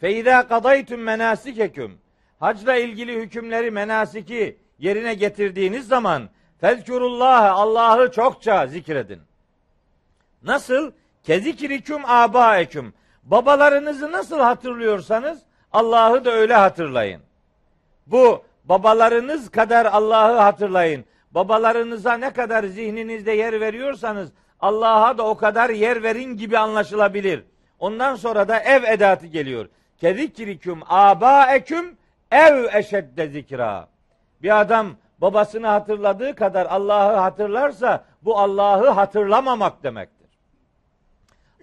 Feyda 0.00 0.48
kadaytum 0.48 1.00
menasikeküm. 1.00 1.98
Hacla 2.40 2.76
ilgili 2.76 3.20
hükümleri 3.20 3.70
menasiki 3.70 4.56
yerine 4.78 5.14
getirdiğiniz 5.14 5.88
zaman 5.88 6.28
fezkurullah 6.60 7.56
Allah'ı 7.56 8.12
çokça 8.12 8.66
zikredin. 8.66 9.20
Nasıl? 10.42 10.92
Kezikrikum 11.24 12.02
abaeküm. 12.06 12.94
Babalarınızı 13.22 14.12
nasıl 14.12 14.40
hatırlıyorsanız 14.40 15.42
Allah'ı 15.72 16.24
da 16.24 16.30
öyle 16.30 16.54
hatırlayın. 16.54 17.25
Bu 18.06 18.44
babalarınız 18.64 19.50
kadar 19.50 19.86
Allah'ı 19.86 20.38
hatırlayın. 20.38 21.04
Babalarınıza 21.30 22.16
ne 22.16 22.32
kadar 22.32 22.64
zihninizde 22.64 23.32
yer 23.32 23.60
veriyorsanız 23.60 24.32
Allah'a 24.60 25.18
da 25.18 25.26
o 25.26 25.36
kadar 25.36 25.70
yer 25.70 26.02
verin 26.02 26.36
gibi 26.36 26.58
anlaşılabilir. 26.58 27.44
Ondan 27.78 28.16
sonra 28.16 28.48
da 28.48 28.60
ev 28.60 28.82
edatı 28.82 29.26
geliyor. 29.26 29.68
Kezikrikum 30.00 30.80
abaeküm 30.88 31.96
ev 32.30 32.74
eşedde 32.74 33.28
zikra. 33.28 33.88
Bir 34.42 34.60
adam 34.60 34.96
babasını 35.18 35.66
hatırladığı 35.66 36.34
kadar 36.34 36.66
Allah'ı 36.66 37.16
hatırlarsa 37.16 38.04
bu 38.22 38.38
Allah'ı 38.38 38.88
hatırlamamak 38.88 39.82
demektir. 39.82 40.30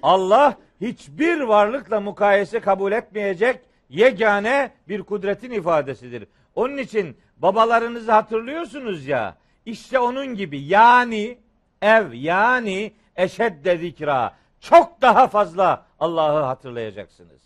Allah 0.01 0.55
hiçbir 0.81 1.41
varlıkla 1.41 1.99
mukayese 1.99 2.59
kabul 2.59 2.91
etmeyecek 2.91 3.59
yegane 3.93 4.71
bir 4.89 5.03
kudretin 5.03 5.51
ifadesidir. 5.51 6.27
Onun 6.55 6.77
için 6.77 7.17
babalarınızı 7.37 8.11
hatırlıyorsunuz 8.11 9.07
ya 9.07 9.35
işte 9.65 9.99
onun 9.99 10.27
gibi 10.27 10.61
yani 10.61 11.37
ev 11.81 12.13
yani 12.13 12.93
eşedde 13.15 13.77
zikra 13.77 14.35
çok 14.59 15.01
daha 15.01 15.27
fazla 15.27 15.85
Allah'ı 15.99 16.43
hatırlayacaksınız. 16.43 17.41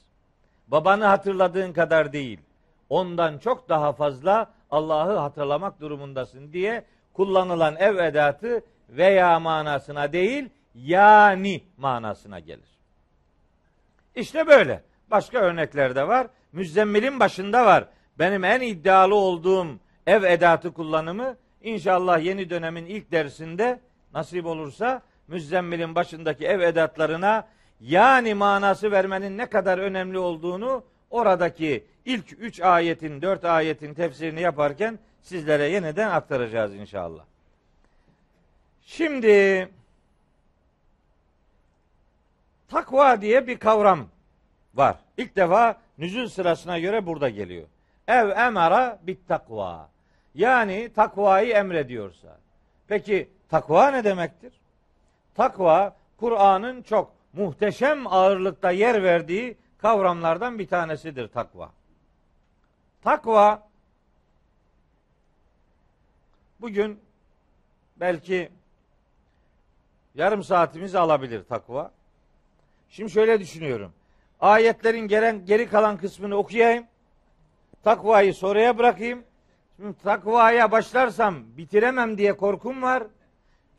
Babanı 0.67 1.05
hatırladığın 1.05 1.73
kadar 1.73 2.13
değil. 2.13 2.39
Ondan 2.89 3.37
çok 3.37 3.69
daha 3.69 3.93
fazla 3.93 4.51
Allah'ı 4.71 5.17
hatırlamak 5.17 5.81
durumundasın 5.81 6.53
diye 6.53 6.85
kullanılan 7.13 7.75
ev 7.75 7.97
edatı 7.97 8.61
veya 8.89 9.39
manasına 9.39 10.13
değil 10.13 10.49
yani 10.75 11.63
manasına 11.77 12.39
gelir. 12.39 12.77
İşte 14.15 14.47
böyle. 14.47 14.86
Başka 15.11 15.37
örnekler 15.37 15.95
de 15.95 16.07
var. 16.07 16.27
Müzzemmilin 16.51 17.19
başında 17.19 17.65
var. 17.65 17.87
Benim 18.19 18.43
en 18.43 18.61
iddialı 18.61 19.15
olduğum 19.15 19.67
ev 20.07 20.23
edatı 20.23 20.73
kullanımı 20.73 21.37
inşallah 21.61 22.23
yeni 22.23 22.49
dönemin 22.49 22.85
ilk 22.85 23.11
dersinde 23.11 23.79
nasip 24.13 24.45
olursa 24.45 25.01
Müzzemmilin 25.27 25.95
başındaki 25.95 26.45
ev 26.45 26.59
edatlarına 26.59 27.47
yani 27.81 28.33
manası 28.33 28.91
vermenin 28.91 29.37
ne 29.37 29.45
kadar 29.45 29.77
önemli 29.77 30.19
olduğunu 30.19 30.83
oradaki 31.09 31.85
ilk 32.05 32.39
üç 32.39 32.61
ayetin, 32.61 33.21
dört 33.21 33.45
ayetin 33.45 33.93
tefsirini 33.93 34.41
yaparken 34.41 34.99
sizlere 35.21 35.69
yeniden 35.69 36.09
aktaracağız 36.09 36.75
inşallah. 36.75 37.23
Şimdi 38.81 39.69
takva 42.67 43.21
diye 43.21 43.47
bir 43.47 43.59
kavram 43.59 44.07
var. 44.77 44.95
İlk 45.17 45.35
defa 45.35 45.77
nüzul 45.97 46.27
sırasına 46.27 46.79
göre 46.79 47.05
burada 47.05 47.29
geliyor. 47.29 47.67
Ev 48.07 48.29
emara 48.29 48.99
bit 49.03 49.27
takva. 49.27 49.89
Yani 50.35 50.91
takvayı 50.95 51.53
emrediyorsa. 51.53 52.37
Peki 52.87 53.29
takva 53.49 53.91
ne 53.91 54.03
demektir? 54.03 54.53
Takva 55.35 55.95
Kur'an'ın 56.17 56.81
çok 56.81 57.13
muhteşem 57.33 58.07
ağırlıkta 58.07 58.71
yer 58.71 59.03
verdiği 59.03 59.57
kavramlardan 59.77 60.59
bir 60.59 60.67
tanesidir 60.67 61.27
takva. 61.27 61.71
Takva 63.03 63.67
bugün 66.61 66.99
belki 67.97 68.51
yarım 70.15 70.43
saatimizi 70.43 70.99
alabilir 70.99 71.43
takva. 71.43 71.91
Şimdi 72.89 73.11
şöyle 73.11 73.39
düşünüyorum. 73.39 73.93
Ayetlerin 74.39 75.07
gelen 75.07 75.45
geri 75.45 75.69
kalan 75.69 75.97
kısmını 75.97 76.35
okuyayım. 76.35 76.85
Takvayı 77.83 78.33
soruya 78.33 78.77
bırakayım. 78.77 79.23
Şimdi 79.75 79.97
takvaya 80.03 80.71
başlarsam 80.71 81.35
bitiremem 81.57 82.17
diye 82.17 82.37
korkum 82.37 82.81
var. 82.81 83.03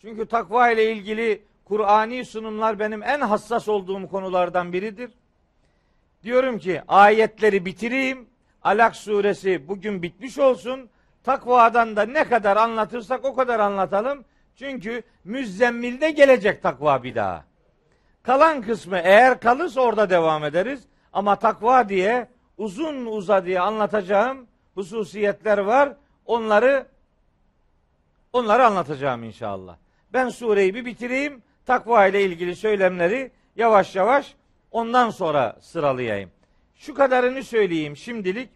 Çünkü 0.00 0.26
takva 0.26 0.70
ile 0.70 0.92
ilgili 0.92 1.42
Kur'ani 1.64 2.24
sunumlar 2.24 2.78
benim 2.78 3.02
en 3.02 3.20
hassas 3.20 3.68
olduğum 3.68 4.08
konulardan 4.08 4.72
biridir. 4.72 5.10
Diyorum 6.22 6.58
ki 6.58 6.82
ayetleri 6.88 7.64
bitireyim. 7.64 8.26
Alak 8.62 8.96
suresi 8.96 9.68
bugün 9.68 10.02
bitmiş 10.02 10.38
olsun. 10.38 10.90
Takvadan 11.24 11.96
da 11.96 12.02
ne 12.02 12.24
kadar 12.24 12.56
anlatırsak 12.56 13.24
o 13.24 13.34
kadar 13.34 13.60
anlatalım. 13.60 14.24
Çünkü 14.56 15.02
müzzemmilde 15.24 16.10
gelecek 16.10 16.62
takva 16.62 17.02
bir 17.02 17.14
daha. 17.14 17.47
Kalan 18.28 18.62
kısmı 18.62 18.98
eğer 18.98 19.40
kalırsa 19.40 19.80
orada 19.80 20.10
devam 20.10 20.44
ederiz. 20.44 20.80
Ama 21.12 21.36
takva 21.36 21.88
diye 21.88 22.28
uzun 22.58 23.06
uza 23.06 23.44
diye 23.44 23.60
anlatacağım 23.60 24.46
hususiyetler 24.74 25.58
var. 25.58 25.92
Onları 26.26 26.86
onları 28.32 28.66
anlatacağım 28.66 29.24
inşallah. 29.24 29.76
Ben 30.12 30.28
sureyi 30.28 30.74
bir 30.74 30.84
bitireyim. 30.84 31.42
Takva 31.66 32.06
ile 32.06 32.22
ilgili 32.22 32.56
söylemleri 32.56 33.30
yavaş 33.56 33.96
yavaş 33.96 34.34
ondan 34.70 35.10
sonra 35.10 35.56
sıralayayım. 35.60 36.30
Şu 36.74 36.94
kadarını 36.94 37.42
söyleyeyim 37.42 37.96
şimdilik. 37.96 38.50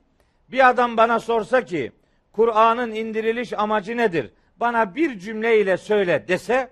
Bir 0.49 0.69
adam 0.69 0.97
bana 0.97 1.21
sorsa 1.21 1.65
ki 1.65 1.93
Kur'an'ın 2.33 2.91
indiriliş 2.91 3.53
amacı 3.53 3.97
nedir? 3.97 4.31
Bana 4.57 4.95
bir 4.95 5.19
cümle 5.19 5.61
ile 5.61 5.77
söyle 5.77 6.25
dese 6.29 6.71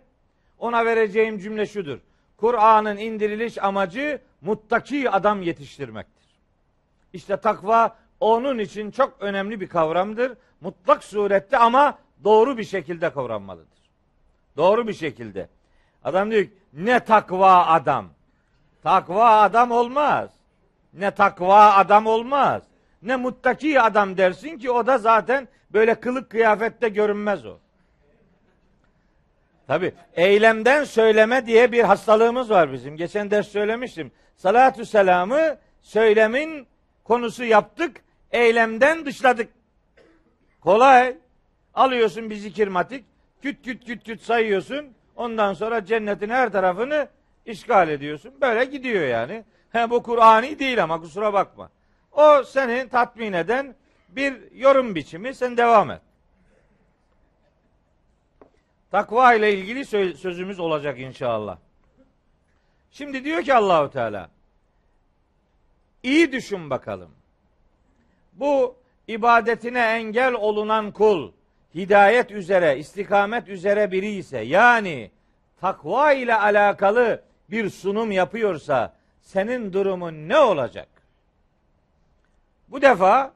ona 0.59 0.85
vereceğim 0.85 1.39
cümle 1.39 1.67
şudur. 1.67 1.99
Kur'an'ın 2.41 2.97
indiriliş 2.97 3.63
amacı 3.63 4.21
muttaki 4.41 5.11
adam 5.11 5.43
yetiştirmektir. 5.43 6.27
İşte 7.13 7.37
takva 7.37 7.97
onun 8.21 8.59
için 8.59 8.91
çok 8.91 9.17
önemli 9.21 9.61
bir 9.61 9.69
kavramdır. 9.69 10.33
Mutlak 10.61 11.05
surette 11.05 11.59
ama 11.59 11.99
doğru 12.25 12.59
bir 12.59 12.65
şekilde 12.65 13.11
kavranmalıdır. 13.11 13.79
Doğru 14.57 14.89
bir 14.89 14.95
şekilde. 14.95 15.49
Adam 16.05 16.31
diyor 16.31 16.45
ki, 16.45 16.53
ne 16.73 17.01
takva 17.01 17.67
adam. 17.67 18.07
Takva 18.83 19.41
adam 19.41 19.71
olmaz. 19.71 20.31
Ne 20.95 21.11
takva 21.11 21.75
adam 21.75 22.07
olmaz. 22.07 22.63
Ne 23.03 23.17
muttaki 23.17 23.81
adam 23.81 24.17
dersin 24.17 24.59
ki 24.59 24.71
o 24.71 24.87
da 24.87 24.99
zaten 24.99 25.49
böyle 25.73 25.95
kılık 25.95 26.31
kıyafette 26.31 26.89
görünmez 26.89 27.47
o. 27.47 27.59
Tabi 29.71 29.95
eylemden 30.15 30.85
söyleme 30.85 31.47
diye 31.47 31.73
bir 31.73 31.83
hastalığımız 31.83 32.51
var 32.51 32.73
bizim. 32.73 32.97
Geçen 32.97 33.31
ders 33.31 33.49
söylemiştim. 33.49 34.13
Salatü 34.37 34.87
selamı 34.87 35.59
söylemin 35.83 36.67
konusu 37.05 37.45
yaptık, 37.45 37.97
eylemden 38.31 39.07
dışladık. 39.07 39.49
Kolay. 40.61 41.17
Alıyorsun 41.75 42.31
bir 42.31 42.37
zikirmatik, 42.37 43.05
küt 43.43 43.65
küt 43.65 43.85
küt 43.87 44.05
küt 44.05 44.23
sayıyorsun. 44.23 44.87
Ondan 45.17 45.55
sonra 45.55 45.85
cennetin 45.85 46.29
her 46.29 46.53
tarafını 46.53 47.09
işgal 47.47 47.89
ediyorsun. 47.89 48.35
Böyle 48.41 48.65
gidiyor 48.65 49.07
yani. 49.07 49.45
He, 49.73 49.91
bu 49.91 50.03
Kur'ani 50.03 50.59
değil 50.59 50.83
ama 50.83 51.01
kusura 51.01 51.33
bakma. 51.33 51.71
O 52.13 52.43
senin 52.43 52.89
tatmin 52.89 53.33
eden 53.33 53.75
bir 54.09 54.53
yorum 54.53 54.95
biçimi. 54.95 55.35
Sen 55.35 55.57
devam 55.57 55.91
et. 55.91 56.01
Takva 58.91 59.35
ile 59.35 59.55
ilgili 59.55 59.85
sözümüz 60.17 60.61
olacak 60.61 61.01
inşallah. 61.01 61.59
Şimdi 62.91 63.25
diyor 63.25 63.43
ki 63.43 63.55
Allahu 63.55 63.91
Teala 63.91 64.31
iyi 66.03 66.33
düşün 66.33 66.71
bakalım. 66.71 67.11
Bu 68.33 68.77
ibadetine 69.09 69.81
engel 69.81 70.35
olunan 70.35 70.93
kul 70.93 71.33
hidayet 71.75 72.31
üzere, 72.31 72.79
istikamet 72.79 73.49
üzere 73.49 73.93
biri 73.93 74.11
ise 74.11 74.39
yani 74.39 75.11
takva 75.61 76.13
ile 76.13 76.35
alakalı 76.35 77.23
bir 77.51 77.71
sunum 77.71 78.11
yapıyorsa 78.11 78.95
senin 79.23 79.73
durumun 79.73 80.29
ne 80.29 80.39
olacak? 80.39 80.89
Bu 82.69 82.83
defa 82.83 83.33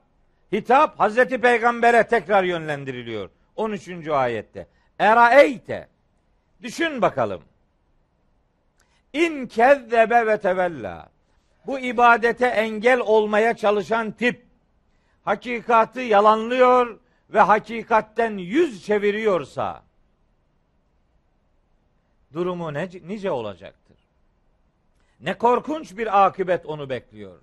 hitap 0.52 1.00
Hazreti 1.00 1.40
Peygamber'e 1.40 2.06
tekrar 2.06 2.44
yönlendiriliyor. 2.44 3.30
13. 3.56 4.08
ayette. 4.08 4.66
Eraeyte. 4.98 5.88
Düşün 6.62 7.02
bakalım. 7.02 7.42
İn 9.12 9.46
kezzebe 9.46 10.26
ve 10.26 10.40
tevella. 10.40 11.08
Bu 11.66 11.78
ibadete 11.78 12.46
engel 12.46 13.00
olmaya 13.00 13.56
çalışan 13.56 14.12
tip 14.12 14.46
hakikatı 15.24 16.00
yalanlıyor 16.00 16.98
ve 17.30 17.40
hakikatten 17.40 18.38
yüz 18.38 18.84
çeviriyorsa 18.84 19.82
durumu 22.32 22.74
ne, 22.74 22.88
nice 23.06 23.30
olacaktır. 23.30 23.96
Ne 25.20 25.38
korkunç 25.38 25.96
bir 25.96 26.26
akıbet 26.26 26.66
onu 26.66 26.88
bekliyor. 26.88 27.38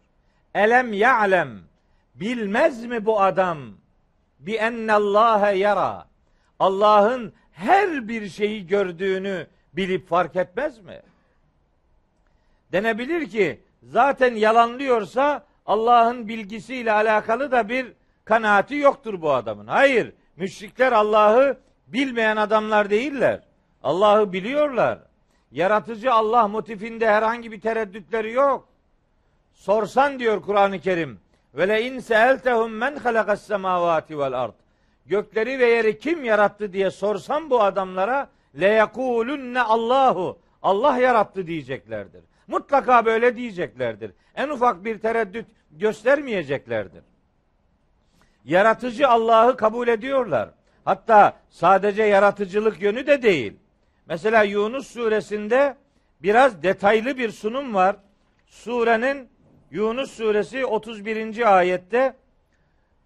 Elem 0.56 0.94
ya'lem 0.94 1.60
bilmez 2.16 2.86
mi 2.86 3.06
bu 3.06 3.22
adam 3.22 3.60
bi 4.40 4.56
ennallâhe 4.56 5.58
yara 5.58 6.08
Allah'ın 6.60 7.34
her 7.62 8.08
bir 8.08 8.30
şeyi 8.30 8.68
gördüğünü 8.68 9.48
bilip 9.74 10.08
fark 10.08 10.36
etmez 10.36 10.80
mi? 10.80 11.02
Denebilir 12.72 13.30
ki 13.30 13.60
zaten 13.84 14.36
yalanlıyorsa 14.36 15.46
Allah'ın 15.66 16.28
bilgisiyle 16.28 16.92
alakalı 16.92 17.52
da 17.52 17.70
bir 17.70 17.94
kanaati 18.26 18.76
yoktur 18.76 19.22
bu 19.22 19.34
adamın. 19.34 19.68
Hayır, 19.68 20.14
müşrikler 20.36 20.92
Allah'ı 20.92 21.58
bilmeyen 21.88 22.38
adamlar 22.38 22.90
değiller. 22.90 23.40
Allah'ı 23.84 24.34
biliyorlar. 24.34 25.00
Yaratıcı 25.52 26.14
Allah 26.14 26.48
motifinde 26.48 27.08
herhangi 27.10 27.52
bir 27.52 27.62
tereddütleri 27.62 28.32
yok. 28.32 28.68
Sorsan 29.54 30.20
diyor 30.20 30.42
Kur'an-ı 30.42 30.80
Kerim. 30.80 31.20
Ve 31.54 31.68
le 31.68 31.82
in 31.82 32.00
seeltehum 32.00 32.72
men 32.72 32.96
halakas 32.96 33.42
semavati 33.42 34.20
vel 34.20 34.34
ard. 34.34 34.61
Gökleri 35.12 35.60
ve 35.60 35.66
yeri 35.66 36.00
kim 36.00 36.24
yarattı 36.24 36.74
diye 36.74 36.92
sorsam 36.92 37.50
bu 37.50 37.64
adamlara 37.64 38.30
le 38.60 38.68
yekulunne 38.68 39.62
Allahu. 39.62 40.40
Allah 40.62 40.98
yarattı 40.98 41.48
diyeceklerdir. 41.48 42.24
Mutlaka 42.48 43.06
böyle 43.06 43.36
diyeceklerdir. 43.36 44.12
En 44.36 44.50
ufak 44.50 44.86
bir 44.86 45.00
tereddüt 45.00 45.46
göstermeyeceklerdir. 45.72 47.04
Yaratıcı 48.46 49.08
Allah'ı 49.08 49.58
kabul 49.58 49.88
ediyorlar. 49.88 50.50
Hatta 50.86 51.34
sadece 51.50 52.04
yaratıcılık 52.04 52.82
yönü 52.82 53.08
de 53.08 53.22
değil. 53.22 53.54
Mesela 54.06 54.44
Yunus 54.44 54.88
suresinde 54.88 55.76
biraz 56.24 56.64
detaylı 56.64 57.18
bir 57.18 57.30
sunum 57.32 57.74
var. 57.74 57.96
Surenin 58.48 59.30
Yunus 59.72 60.12
suresi 60.12 60.66
31. 60.66 61.58
ayette 61.58 62.16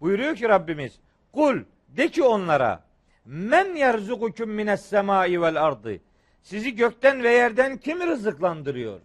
buyuruyor 0.00 0.36
ki 0.36 0.48
Rabbimiz 0.48 0.98
Kul 1.32 1.56
de 1.96 2.08
ki 2.08 2.22
onlara 2.22 2.84
men 3.24 3.74
yerzukukum 3.74 4.50
mines 4.50 4.84
semai 4.84 5.40
vel 5.40 5.62
ardı 5.62 6.00
sizi 6.42 6.76
gökten 6.76 7.22
ve 7.22 7.30
yerden 7.30 7.76
kim 7.76 8.00
rızıklandırıyor? 8.00 9.00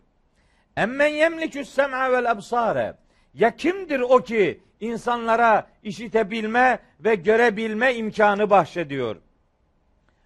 Emmen 0.77 1.07
yemlikü 1.07 1.65
sem'a 1.65 2.11
vel 2.11 2.31
absare 2.31 2.95
ya 3.33 3.55
kimdir 3.55 3.99
o 3.99 4.23
ki 4.23 4.59
insanlara 4.79 5.67
işitebilme 5.83 6.79
ve 6.99 7.15
görebilme 7.15 7.95
imkanı 7.95 8.49
bahşediyor? 8.49 9.15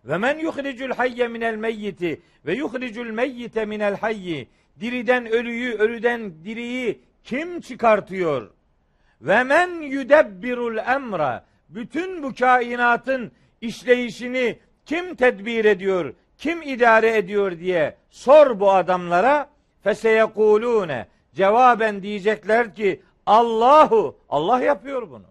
Ve 0.06 0.18
men 0.18 0.38
yuhricul 0.38 0.92
hayye 0.92 1.28
minel 1.28 1.56
meyyiti 1.56 2.22
ve 2.46 2.54
yuhricul 2.54 3.12
meyyite 3.12 3.66
minel 3.66 3.98
hayyi 3.98 4.48
diriden 4.80 5.26
ölüyü, 5.26 5.74
ölüden 5.74 6.34
diriyi 6.44 7.02
kim 7.24 7.62
çıkartıyor? 7.62 8.52
Ve 9.22 9.44
men 9.44 9.82
yudebbirul 9.82 10.78
emra 10.78 11.46
bütün 11.76 12.24
bu 12.24 12.36
kainatın 12.36 13.32
işleyişini 13.62 14.60
kim 14.86 15.16
tedbir 15.16 15.66
ediyor, 15.66 16.14
kim 16.38 16.62
idare 16.62 17.18
ediyor 17.18 17.60
diye 17.60 17.98
sor 18.10 18.60
bu 18.60 18.72
adamlara 18.72 19.50
feseyekulune 19.84 21.08
cevaben 21.34 22.04
diyecekler 22.04 22.76
ki 22.76 23.02
Allahu 23.26 24.20
Allah 24.30 24.62
yapıyor 24.62 25.10
bunu. 25.10 25.26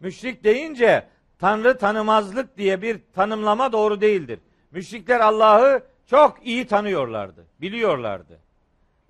Müşrik 0.00 0.44
deyince 0.44 1.06
Tanrı 1.38 1.78
tanımazlık 1.78 2.58
diye 2.58 2.82
bir 2.82 3.00
tanımlama 3.14 3.72
doğru 3.72 4.00
değildir. 4.00 4.38
Müşrikler 4.70 5.20
Allah'ı 5.20 5.82
çok 6.06 6.46
iyi 6.46 6.66
tanıyorlardı, 6.66 7.46
biliyorlardı. 7.60 8.38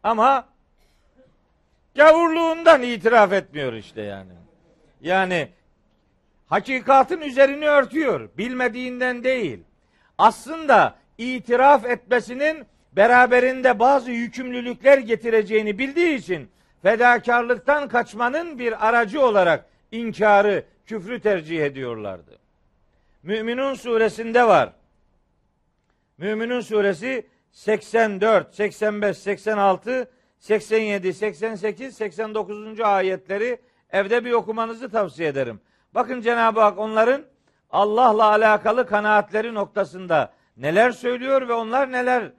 Ama 0.03 0.49
gavurluğundan 1.95 2.83
itiraf 2.83 3.33
etmiyor 3.33 3.73
işte 3.73 4.03
yani. 4.03 4.46
Yani 5.01 5.49
hakikatin 6.47 7.21
üzerini 7.21 7.69
örtüyor, 7.69 8.29
bilmediğinden 8.39 9.25
değil. 9.25 9.59
Aslında 10.19 10.95
itiraf 11.19 11.85
etmesinin 11.85 12.67
beraberinde 12.93 13.79
bazı 13.79 14.11
yükümlülükler 14.11 14.99
getireceğini 14.99 15.79
bildiği 15.79 16.15
için 16.15 16.49
fedakarlıktan 16.83 17.89
kaçmanın 17.89 18.59
bir 18.59 18.89
aracı 18.89 19.23
olarak 19.23 19.65
inkarı, 19.93 20.65
küfrü 20.87 21.21
tercih 21.21 21.65
ediyorlardı. 21.65 22.39
Müminun 23.23 23.75
suresinde 23.75 24.45
var. 24.45 24.73
Müminun 26.19 26.61
suresi 26.61 27.27
84, 27.53 28.55
85, 28.55 29.19
86, 29.19 30.11
87, 30.39 31.15
88, 31.15 31.97
89. 31.97 32.81
ayetleri 32.81 33.59
evde 33.91 34.25
bir 34.25 34.33
okumanızı 34.33 34.91
tavsiye 34.91 35.29
ederim. 35.29 35.61
Bakın 35.95 36.21
Cenab-ı 36.21 36.61
Hak 36.61 36.79
onların 36.79 37.23
Allah'la 37.71 38.25
alakalı 38.25 38.87
kanaatleri 38.87 39.55
noktasında 39.55 40.33
neler 40.57 40.91
söylüyor 40.91 41.49
ve 41.49 41.53
onlar 41.53 41.93
neler 41.93 42.33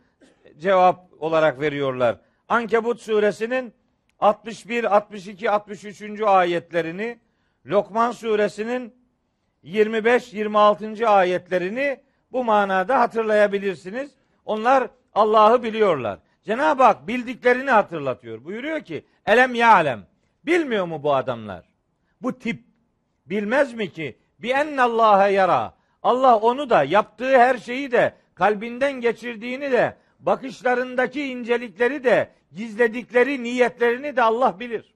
cevap 0.58 1.10
olarak 1.20 1.60
veriyorlar. 1.60 2.18
Ankebut 2.50 3.02
suresinin 3.02 3.74
61, 4.20 4.96
62, 4.96 5.52
63. 5.52 6.22
ayetlerini, 6.22 7.20
Lokman 7.66 8.12
suresinin 8.12 8.96
25, 9.64 10.34
26. 10.34 11.10
ayetlerini 11.10 12.02
bu 12.32 12.44
manada 12.44 13.00
hatırlayabilirsiniz. 13.00 14.12
Onlar 14.46 14.88
Allah'ı 15.14 15.64
biliyorlar. 15.64 16.20
Cenab-ı 16.44 16.84
Hak 16.84 17.08
bildiklerini 17.08 17.72
hatırlatıyor. 17.72 18.44
Buyuruyor 18.44 18.82
ki 18.82 19.06
elem 19.26 19.56
ya 19.56 19.74
alem. 19.74 20.06
Bilmiyor 20.48 20.86
mu 20.86 21.04
bu 21.04 21.16
adamlar? 21.16 21.66
Bu 22.22 22.40
tip 22.40 22.64
bilmez 23.26 23.74
mi 23.74 23.92
ki 23.92 24.18
bi 24.40 24.50
ennallaha 24.50 25.28
yara. 25.28 25.74
Allah 26.04 26.36
onu 26.36 26.70
da 26.70 26.84
yaptığı 26.84 27.38
her 27.38 27.58
şeyi 27.58 27.92
de 27.92 28.16
kalbinden 28.36 28.94
geçirdiğini 28.94 29.72
de 29.72 29.98
bakışlarındaki 30.20 31.24
incelikleri 31.24 32.04
de 32.04 32.32
gizledikleri 32.52 33.44
niyetlerini 33.44 34.16
de 34.16 34.22
Allah 34.22 34.60
bilir. 34.60 34.94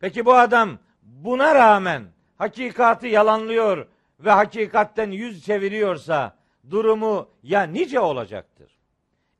Peki 0.00 0.24
bu 0.24 0.34
adam 0.34 0.78
buna 1.02 1.54
rağmen 1.54 2.04
hakikati 2.38 3.08
yalanlıyor 3.08 3.86
ve 4.20 4.30
hakikatten 4.30 5.10
yüz 5.10 5.44
çeviriyorsa 5.44 6.36
durumu 6.70 7.28
ya 7.42 7.62
nice 7.62 8.00
olacaktır. 8.00 8.78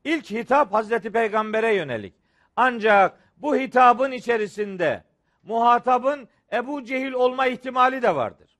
İlk 0.03 0.31
hitap 0.31 0.73
Hazreti 0.73 1.11
Peygamber'e 1.11 1.75
yönelik. 1.75 2.13
Ancak 2.55 3.26
bu 3.37 3.55
hitabın 3.55 4.11
içerisinde 4.11 5.03
muhatabın 5.43 6.27
Ebu 6.53 6.83
Cehil 6.83 7.11
olma 7.11 7.47
ihtimali 7.47 8.01
de 8.01 8.15
vardır. 8.15 8.57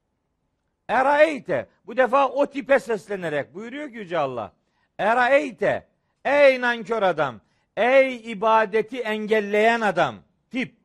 Eraeyte 0.89 1.67
bu 1.85 1.97
defa 1.97 2.27
o 2.27 2.45
tipe 2.45 2.79
seslenerek 2.79 3.53
buyuruyor 3.53 3.89
ki 3.89 3.97
Yüce 3.97 4.17
Allah. 4.17 4.51
Eraeyte 4.99 5.87
ey 6.25 6.61
nankör 6.61 7.03
adam, 7.03 7.41
ey 7.77 8.31
ibadeti 8.31 8.99
engelleyen 8.99 9.81
adam, 9.81 10.15
tip. 10.51 10.77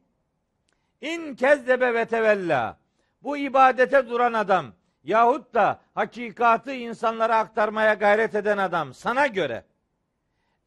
İn 1.00 1.34
kezzebe 1.34 1.94
ve 1.94 2.04
tevella. 2.04 2.76
Bu 3.22 3.36
ibadete 3.36 4.08
duran 4.08 4.32
adam 4.32 4.66
yahut 5.04 5.54
da 5.54 5.80
hakikatı 5.94 6.72
insanlara 6.72 7.36
aktarmaya 7.38 7.94
gayret 7.94 8.34
eden 8.34 8.58
adam 8.58 8.94
sana 8.94 9.26
göre 9.26 9.64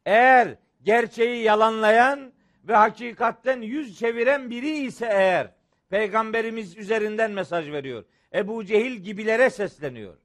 eğer 0.06 0.54
gerçeği 0.82 1.42
yalanlayan 1.42 2.32
ve 2.68 2.74
hakikatten 2.74 3.60
yüz 3.60 3.98
çeviren 3.98 4.50
biri 4.50 4.78
ise 4.78 5.06
eğer 5.06 5.50
peygamberimiz 5.90 6.76
üzerinden 6.76 7.30
mesaj 7.30 7.70
veriyor. 7.70 8.04
Ebu 8.34 8.64
Cehil 8.64 8.96
gibilere 8.96 9.50
sesleniyor. 9.50 10.16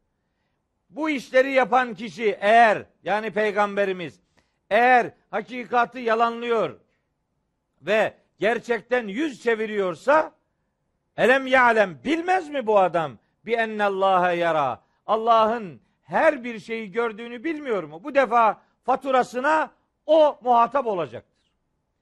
Bu 0.89 1.10
işleri 1.10 1.51
yapan 1.51 1.93
kişi 1.93 2.38
eğer 2.41 2.86
yani 3.04 3.32
peygamberimiz 3.32 4.19
eğer 4.69 5.12
hakikati 5.30 5.99
yalanlıyor 5.99 6.80
ve 7.82 8.13
gerçekten 8.39 9.08
yüz 9.08 9.43
çeviriyorsa 9.43 10.32
elem 11.17 11.47
ya'lem 11.47 11.99
bilmez 12.04 12.49
mi 12.49 12.67
bu 12.67 12.80
adam 12.80 13.17
bi 13.45 13.54
ennallaha 13.54 14.32
yara 14.32 14.82
Allah'ın 15.06 15.82
her 16.01 16.43
bir 16.43 16.60
şeyi 16.60 16.91
gördüğünü 16.91 17.43
bilmiyor 17.43 17.84
mu? 17.84 18.04
Bu 18.04 18.15
defa 18.15 18.62
faturasına 18.84 19.71
o 20.06 20.39
muhatap 20.43 20.88
olacaktır. 20.88 21.31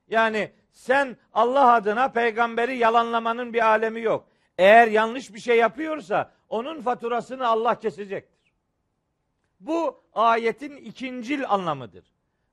Yani 0.09 0.51
sen 0.71 1.17
Allah 1.33 1.73
adına 1.73 2.11
peygamberi 2.11 2.77
yalanlamanın 2.77 3.53
bir 3.53 3.67
alemi 3.67 4.01
yok. 4.01 4.27
Eğer 4.57 4.87
yanlış 4.87 5.33
bir 5.33 5.39
şey 5.39 5.57
yapıyorsa 5.57 6.31
onun 6.49 6.81
faturasını 6.81 7.47
Allah 7.47 7.79
kesecektir. 7.79 8.53
Bu 9.59 10.03
ayetin 10.13 10.75
ikincil 10.75 11.49
anlamıdır. 11.49 12.05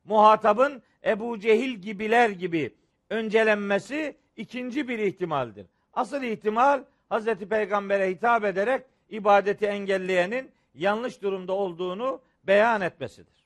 Muhatabın 0.04 0.82
Ebu 1.04 1.38
Cehil 1.38 1.74
gibiler 1.74 2.30
gibi 2.30 2.74
öncelenmesi 3.10 4.16
ikinci 4.36 4.88
bir 4.88 4.98
ihtimaldir. 4.98 5.66
Asıl 5.92 6.22
ihtimal 6.22 6.84
Hazreti 7.08 7.48
Peygamber'e 7.48 8.10
hitap 8.10 8.44
ederek 8.44 8.86
ibadeti 9.10 9.66
engelleyenin 9.66 10.50
yanlış 10.74 11.22
durumda 11.22 11.52
olduğunu 11.52 12.20
beyan 12.44 12.80
etmesidir. 12.80 13.44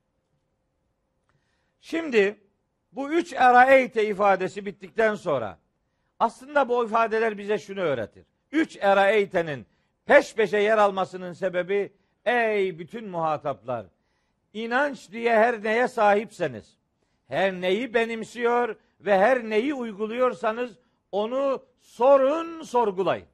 Şimdi 1.81 2.41
bu 2.93 3.13
üç 3.13 3.33
eraeyte 3.33 4.07
ifadesi 4.07 4.67
bittikten 4.67 5.15
sonra 5.15 5.59
aslında 6.19 6.69
bu 6.69 6.85
ifadeler 6.85 7.39
bize 7.39 7.59
şunu 7.59 7.81
öğretir. 7.81 8.25
Üç 8.53 8.77
eraeytenin 8.81 9.67
peş 10.07 10.35
peşe 10.35 10.59
yer 10.59 10.79
almasının 10.79 11.33
sebebi 11.33 11.93
ey 12.25 12.79
bütün 12.79 13.09
muhataplar 13.09 13.87
inanç 14.53 15.11
diye 15.11 15.37
her 15.37 15.63
neye 15.63 15.89
sahipseniz 15.89 16.77
her 17.29 17.53
neyi 17.53 17.95
benimsiyor 17.95 18.77
ve 19.01 19.19
her 19.19 19.45
neyi 19.45 19.75
uyguluyorsanız 19.75 20.79
onu 21.13 21.65
sorun 21.81 22.63
sorgulayın. 22.63 23.27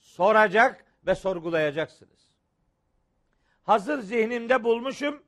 Soracak 0.00 0.84
ve 1.06 1.14
sorgulayacaksınız. 1.14 2.30
Hazır 3.62 3.98
zihnimde 3.98 4.64
bulmuşum. 4.64 5.22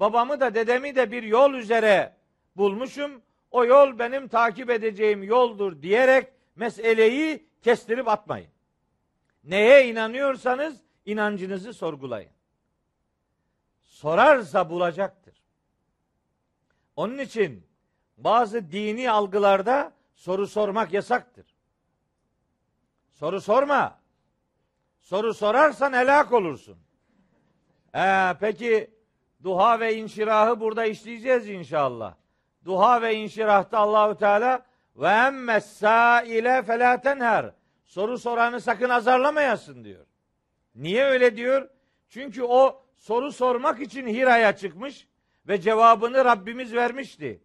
Babamı 0.00 0.40
da 0.40 0.54
dedemi 0.54 0.96
de 0.96 1.12
bir 1.12 1.22
yol 1.22 1.54
üzere 1.54 2.16
bulmuşum. 2.56 3.22
O 3.50 3.64
yol 3.64 3.98
benim 3.98 4.28
takip 4.28 4.70
edeceğim 4.70 5.22
yoldur 5.22 5.82
diyerek 5.82 6.32
meseleyi 6.56 7.46
kestirip 7.62 8.08
atmayın. 8.08 8.48
Neye 9.44 9.88
inanıyorsanız 9.88 10.80
inancınızı 11.06 11.72
sorgulayın. 11.72 12.30
Sorarsa 13.82 14.70
bulacaktır. 14.70 15.34
Onun 16.96 17.18
için 17.18 17.66
bazı 18.16 18.70
dini 18.70 19.10
algılarda 19.10 19.92
soru 20.14 20.46
sormak 20.46 20.92
yasaktır. 20.92 21.46
Soru 23.12 23.40
sorma. 23.40 23.98
Soru 25.00 25.34
sorarsan 25.34 25.92
helak 25.92 26.32
olursun. 26.32 26.78
Ee, 27.94 28.34
peki 28.40 28.97
duha 29.42 29.80
ve 29.80 29.96
inşirahı 29.96 30.60
burada 30.60 30.84
işleyeceğiz 30.84 31.48
inşallah. 31.48 32.14
Duha 32.64 33.02
ve 33.02 33.14
inşirahta 33.14 33.78
Allahü 33.78 34.18
Teala 34.18 34.62
ve 34.96 35.08
emme 35.08 35.60
saile 35.60 36.62
felâ 36.62 37.00
tenher. 37.00 37.50
Soru 37.84 38.18
soranı 38.18 38.60
sakın 38.60 38.88
azarlamayasın 38.88 39.84
diyor. 39.84 40.06
Niye 40.74 41.04
öyle 41.04 41.36
diyor? 41.36 41.68
Çünkü 42.08 42.42
o 42.42 42.82
soru 42.96 43.32
sormak 43.32 43.80
için 43.80 44.06
Hira'ya 44.06 44.56
çıkmış 44.56 45.08
ve 45.48 45.60
cevabını 45.60 46.24
Rabbimiz 46.24 46.74
vermişti. 46.74 47.40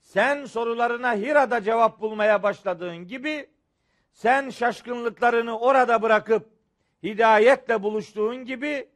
Sen 0.00 0.44
sorularına 0.44 1.14
Hira'da 1.14 1.62
cevap 1.62 2.00
bulmaya 2.00 2.42
başladığın 2.42 3.06
gibi 3.06 3.50
sen 4.12 4.50
şaşkınlıklarını 4.50 5.58
orada 5.58 6.02
bırakıp 6.02 6.48
hidayetle 7.02 7.82
buluştuğun 7.82 8.44
gibi 8.44 8.88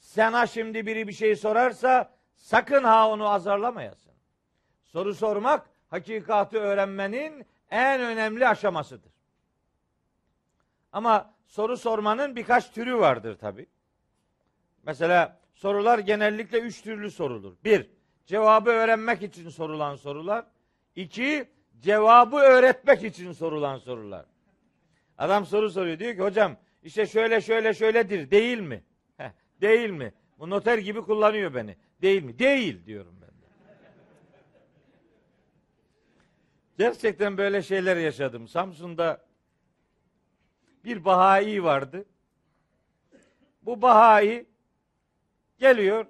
sana 0.00 0.46
şimdi 0.46 0.86
biri 0.86 1.08
bir 1.08 1.12
şey 1.12 1.36
sorarsa 1.36 2.14
sakın 2.36 2.84
ha 2.84 3.08
onu 3.10 3.28
azarlamayasın. 3.28 4.12
Soru 4.84 5.14
sormak 5.14 5.70
hakikati 5.88 6.58
öğrenmenin 6.58 7.46
en 7.70 8.00
önemli 8.00 8.48
aşamasıdır. 8.48 9.12
Ama 10.92 11.34
soru 11.46 11.76
sormanın 11.76 12.36
birkaç 12.36 12.72
türü 12.72 12.98
vardır 12.98 13.38
tabi. 13.38 13.66
Mesela 14.82 15.38
sorular 15.54 15.98
genellikle 15.98 16.60
üç 16.60 16.82
türlü 16.82 17.10
sorulur. 17.10 17.56
Bir, 17.64 17.90
cevabı 18.26 18.70
öğrenmek 18.70 19.22
için 19.22 19.48
sorulan 19.48 19.96
sorular. 19.96 20.44
İki, 20.96 21.48
cevabı 21.80 22.36
öğretmek 22.36 23.04
için 23.04 23.32
sorulan 23.32 23.78
sorular. 23.78 24.26
Adam 25.18 25.46
soru 25.46 25.70
soruyor 25.70 25.98
diyor 25.98 26.14
ki 26.14 26.22
hocam 26.22 26.56
işte 26.82 27.06
şöyle 27.06 27.40
şöyle 27.40 27.74
şöyledir 27.74 28.30
değil 28.30 28.60
mi? 28.60 28.84
Değil 29.60 29.90
mi? 29.90 30.12
Bu 30.38 30.50
noter 30.50 30.78
gibi 30.78 31.02
kullanıyor 31.02 31.54
beni. 31.54 31.76
Değil 32.02 32.22
mi? 32.22 32.38
Değil 32.38 32.86
diyorum 32.86 33.14
ben 33.22 33.28
de. 33.28 33.74
Gerçekten 36.78 37.38
böyle 37.38 37.62
şeyler 37.62 37.96
yaşadım. 37.96 38.48
Samsun'da 38.48 39.24
bir 40.84 41.04
Bahai 41.04 41.64
vardı. 41.64 42.04
Bu 43.62 43.82
Bahai 43.82 44.46
geliyor 45.58 46.06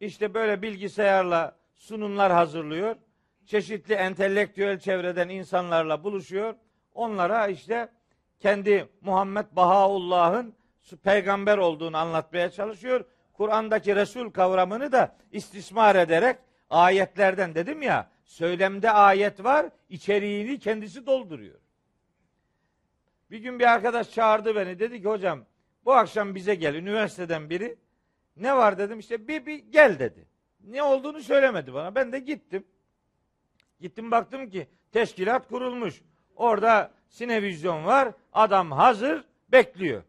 işte 0.00 0.34
böyle 0.34 0.62
bilgisayarla 0.62 1.56
sunumlar 1.74 2.32
hazırlıyor. 2.32 2.96
Çeşitli 3.46 3.94
entelektüel 3.94 4.78
çevreden 4.78 5.28
insanlarla 5.28 6.04
buluşuyor. 6.04 6.54
Onlara 6.94 7.48
işte 7.48 7.88
kendi 8.40 8.88
Muhammed 9.00 9.46
Bahaullah'ın 9.52 10.54
peygamber 11.04 11.58
olduğunu 11.58 11.96
anlatmaya 11.96 12.50
çalışıyor. 12.50 13.04
Kur'an'daki 13.32 13.96
Resul 13.96 14.30
kavramını 14.30 14.92
da 14.92 15.16
istismar 15.32 15.96
ederek 15.96 16.36
ayetlerden 16.70 17.54
dedim 17.54 17.82
ya 17.82 18.10
söylemde 18.24 18.90
ayet 18.90 19.44
var 19.44 19.66
içeriğini 19.88 20.58
kendisi 20.58 21.06
dolduruyor. 21.06 21.58
Bir 23.30 23.38
gün 23.38 23.58
bir 23.58 23.72
arkadaş 23.72 24.10
çağırdı 24.10 24.56
beni 24.56 24.78
dedi 24.78 25.02
ki 25.02 25.08
hocam 25.08 25.44
bu 25.84 25.92
akşam 25.92 26.34
bize 26.34 26.54
gel 26.54 26.74
üniversiteden 26.74 27.50
biri 27.50 27.76
ne 28.36 28.56
var 28.56 28.78
dedim 28.78 28.98
işte 28.98 29.28
bir, 29.28 29.46
bir 29.46 29.58
gel 29.58 29.98
dedi. 29.98 30.28
Ne 30.60 30.82
olduğunu 30.82 31.20
söylemedi 31.20 31.74
bana 31.74 31.94
ben 31.94 32.12
de 32.12 32.18
gittim. 32.18 32.64
Gittim 33.80 34.10
baktım 34.10 34.50
ki 34.50 34.68
teşkilat 34.92 35.48
kurulmuş. 35.48 36.02
Orada 36.36 36.90
sinevizyon 37.08 37.84
var. 37.84 38.12
Adam 38.32 38.72
hazır 38.72 39.24
bekliyor. 39.48 40.02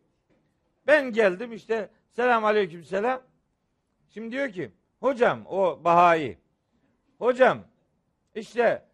Ben 0.88 1.12
geldim 1.12 1.54
işte 1.54 1.90
selam 2.12 2.46
aleyküm 2.46 2.84
selam. 2.84 3.22
Şimdi 4.10 4.32
diyor 4.32 4.52
ki 4.52 4.72
hocam 5.00 5.46
o 5.46 5.84
Bahai 5.84 6.38
hocam 7.18 7.60
işte 8.36 8.86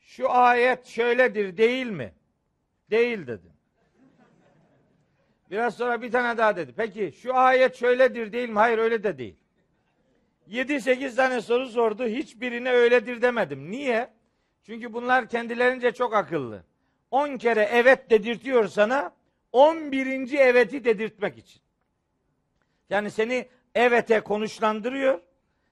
şu 0.00 0.30
ayet 0.30 0.86
şöyledir 0.86 1.56
değil 1.56 1.86
mi? 1.86 2.14
Değil 2.90 3.26
dedim. 3.26 3.52
Biraz 5.50 5.76
sonra 5.76 6.02
bir 6.02 6.12
tane 6.12 6.38
daha 6.38 6.56
dedi. 6.56 6.72
Peki 6.76 7.12
şu 7.22 7.36
ayet 7.36 7.76
şöyledir 7.76 8.32
değil 8.32 8.48
mi? 8.48 8.58
Hayır 8.58 8.78
öyle 8.78 9.02
de 9.02 9.18
değil. 9.18 9.36
7-8 10.50 11.16
tane 11.16 11.40
soru 11.40 11.68
sordu. 11.68 12.06
Hiçbirine 12.06 12.70
öyledir 12.70 13.22
demedim. 13.22 13.70
Niye? 13.70 14.10
Çünkü 14.62 14.92
bunlar 14.92 15.28
kendilerince 15.28 15.92
çok 15.92 16.14
akıllı. 16.14 16.64
10 17.10 17.36
kere 17.36 17.68
evet 17.72 18.10
dedirtiyor 18.10 18.68
sana 18.68 19.12
11. 19.54 20.32
eveti 20.32 20.84
dedirtmek 20.84 21.38
için. 21.38 21.60
Yani 22.90 23.10
seni 23.10 23.48
evete 23.74 24.20
konuşlandırıyor. 24.20 25.20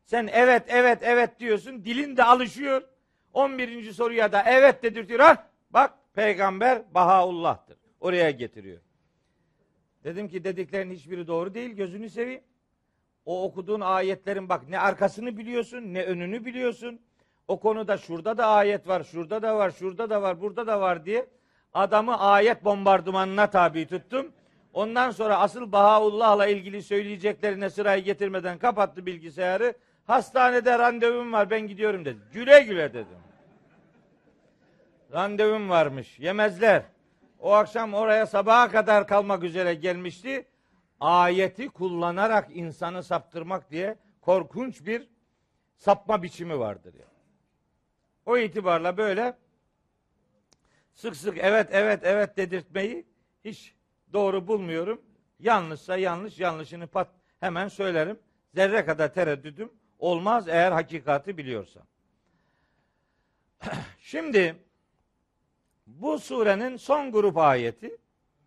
Sen 0.04 0.28
evet 0.32 0.62
evet 0.68 0.98
evet 1.02 1.40
diyorsun. 1.40 1.84
Dilin 1.84 2.16
de 2.16 2.24
alışıyor. 2.24 2.82
11. 3.32 3.92
soruya 3.92 4.32
da 4.32 4.42
evet 4.46 4.82
dedirtiyor. 4.82 5.20
Ha 5.20 5.46
bak 5.70 5.94
peygamber 6.14 6.94
Bahaullah'tır. 6.94 7.76
Oraya 8.00 8.30
getiriyor. 8.30 8.80
Dedim 10.04 10.28
ki 10.28 10.44
dediklerin 10.44 10.90
hiçbiri 10.90 11.26
doğru 11.26 11.54
değil. 11.54 11.70
Gözünü 11.70 12.10
seveyim. 12.10 12.42
O 13.24 13.44
okuduğun 13.44 13.80
ayetlerin 13.80 14.48
bak 14.48 14.68
ne 14.68 14.78
arkasını 14.78 15.36
biliyorsun 15.36 15.94
ne 15.94 16.04
önünü 16.04 16.44
biliyorsun. 16.44 17.00
O 17.48 17.60
konuda 17.60 17.98
şurada 17.98 18.38
da 18.38 18.46
ayet 18.46 18.88
var, 18.88 19.04
şurada 19.04 19.42
da 19.42 19.56
var, 19.56 19.70
şurada 19.70 20.10
da 20.10 20.22
var, 20.22 20.40
burada 20.40 20.66
da 20.66 20.80
var 20.80 21.04
diye 21.04 21.26
adamı 21.74 22.20
ayet 22.20 22.64
bombardımanına 22.64 23.50
tabi 23.50 23.86
tuttum. 23.86 24.32
Ondan 24.72 25.10
sonra 25.10 25.38
asıl 25.38 25.72
Bahaullah'la 25.72 26.46
ilgili 26.46 26.82
söyleyeceklerine 26.82 27.70
sırayı 27.70 28.04
getirmeden 28.04 28.58
kapattı 28.58 29.06
bilgisayarı. 29.06 29.74
Hastanede 30.06 30.78
randevum 30.78 31.32
var 31.32 31.50
ben 31.50 31.60
gidiyorum 31.60 32.04
dedi. 32.04 32.18
Güle 32.32 32.60
güle 32.60 32.94
dedim. 32.94 33.18
Randevum 35.12 35.68
varmış. 35.68 36.18
Yemezler. 36.18 36.82
O 37.40 37.52
akşam 37.52 37.94
oraya 37.94 38.26
sabaha 38.26 38.70
kadar 38.70 39.06
kalmak 39.06 39.42
üzere 39.42 39.74
gelmişti. 39.74 40.46
Ayeti 41.00 41.68
kullanarak 41.68 42.48
insanı 42.54 43.02
saptırmak 43.02 43.70
diye 43.70 43.96
korkunç 44.20 44.86
bir 44.86 45.08
sapma 45.76 46.22
biçimi 46.22 46.58
vardır 46.58 46.94
ya. 46.94 47.06
O 48.26 48.38
itibarla 48.38 48.96
böyle 48.96 49.34
sık 50.94 51.16
sık 51.16 51.38
evet 51.38 51.68
evet 51.72 52.00
evet 52.02 52.36
dedirtmeyi 52.36 53.06
hiç 53.44 53.74
doğru 54.12 54.46
bulmuyorum. 54.46 55.00
Yanlışsa 55.38 55.96
yanlış, 55.96 56.40
yanlışını 56.40 56.86
pat 56.86 57.08
hemen 57.40 57.68
söylerim. 57.68 58.18
Zerre 58.54 58.84
kadar 58.84 59.14
tereddüdüm 59.14 59.72
olmaz 59.98 60.48
eğer 60.48 60.72
hakikati 60.72 61.38
biliyorsam. 61.38 61.82
Şimdi 63.98 64.56
bu 65.86 66.18
surenin 66.18 66.76
son 66.76 67.12
grup 67.12 67.36
ayeti 67.36 67.98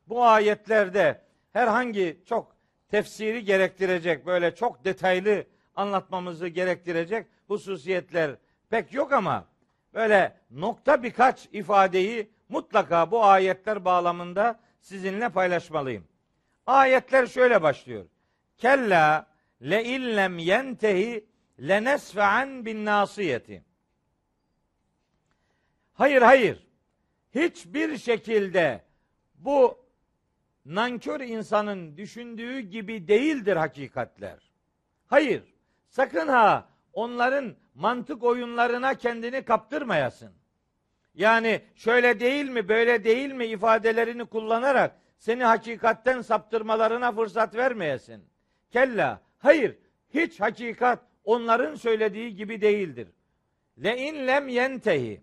bu 0.07 0.25
ayetlerde 0.25 1.21
herhangi 1.53 2.23
çok 2.25 2.55
tefsiri 2.89 3.45
gerektirecek 3.45 4.25
böyle 4.25 4.55
çok 4.55 4.85
detaylı 4.85 5.45
anlatmamızı 5.75 6.47
gerektirecek 6.47 7.27
hususiyetler 7.47 8.35
pek 8.69 8.93
yok 8.93 9.13
ama 9.13 9.45
böyle 9.93 10.37
nokta 10.51 11.03
birkaç 11.03 11.49
ifadeyi 11.51 12.34
mutlaka 12.49 13.11
bu 13.11 13.25
ayetler 13.25 13.85
bağlamında 13.85 14.59
sizinle 14.81 15.29
paylaşmalıyım. 15.29 16.07
Ayetler 16.65 17.27
şöyle 17.27 17.61
başlıyor. 17.61 18.05
Kella 18.57 19.27
le 19.61 19.83
illem 19.83 20.37
yentehi 20.37 21.25
lenesfe'an 21.59 22.65
bin 22.65 22.85
nasiyeti. 22.85 23.63
Hayır 25.93 26.21
hayır. 26.21 26.67
Hiçbir 27.35 27.97
şekilde 27.97 28.83
bu 29.35 29.85
nankör 30.65 31.19
insanın 31.19 31.97
düşündüğü 31.97 32.59
gibi 32.59 33.07
değildir 33.07 33.55
hakikatler. 33.55 34.51
Hayır. 35.07 35.43
Sakın 35.89 36.27
ha 36.27 36.69
onların 36.93 37.55
mantık 37.75 38.23
oyunlarına 38.23 38.93
kendini 38.93 39.45
kaptırmayasın. 39.45 40.33
Yani 41.15 41.61
şöyle 41.75 42.19
değil 42.19 42.49
mi, 42.49 42.69
böyle 42.69 43.03
değil 43.03 43.31
mi 43.31 43.45
ifadelerini 43.45 44.25
kullanarak 44.25 44.95
seni 45.17 45.43
hakikatten 45.43 46.21
saptırmalarına 46.21 47.11
fırsat 47.11 47.55
vermeyesin. 47.55 48.25
Kella, 48.71 49.21
hayır, 49.37 49.77
hiç 50.13 50.39
hakikat 50.41 50.99
onların 51.23 51.75
söylediği 51.75 52.35
gibi 52.35 52.61
değildir. 52.61 53.07
Le 53.83 53.97
in 53.97 54.27
lem 54.27 54.47
yentehi. 54.47 55.21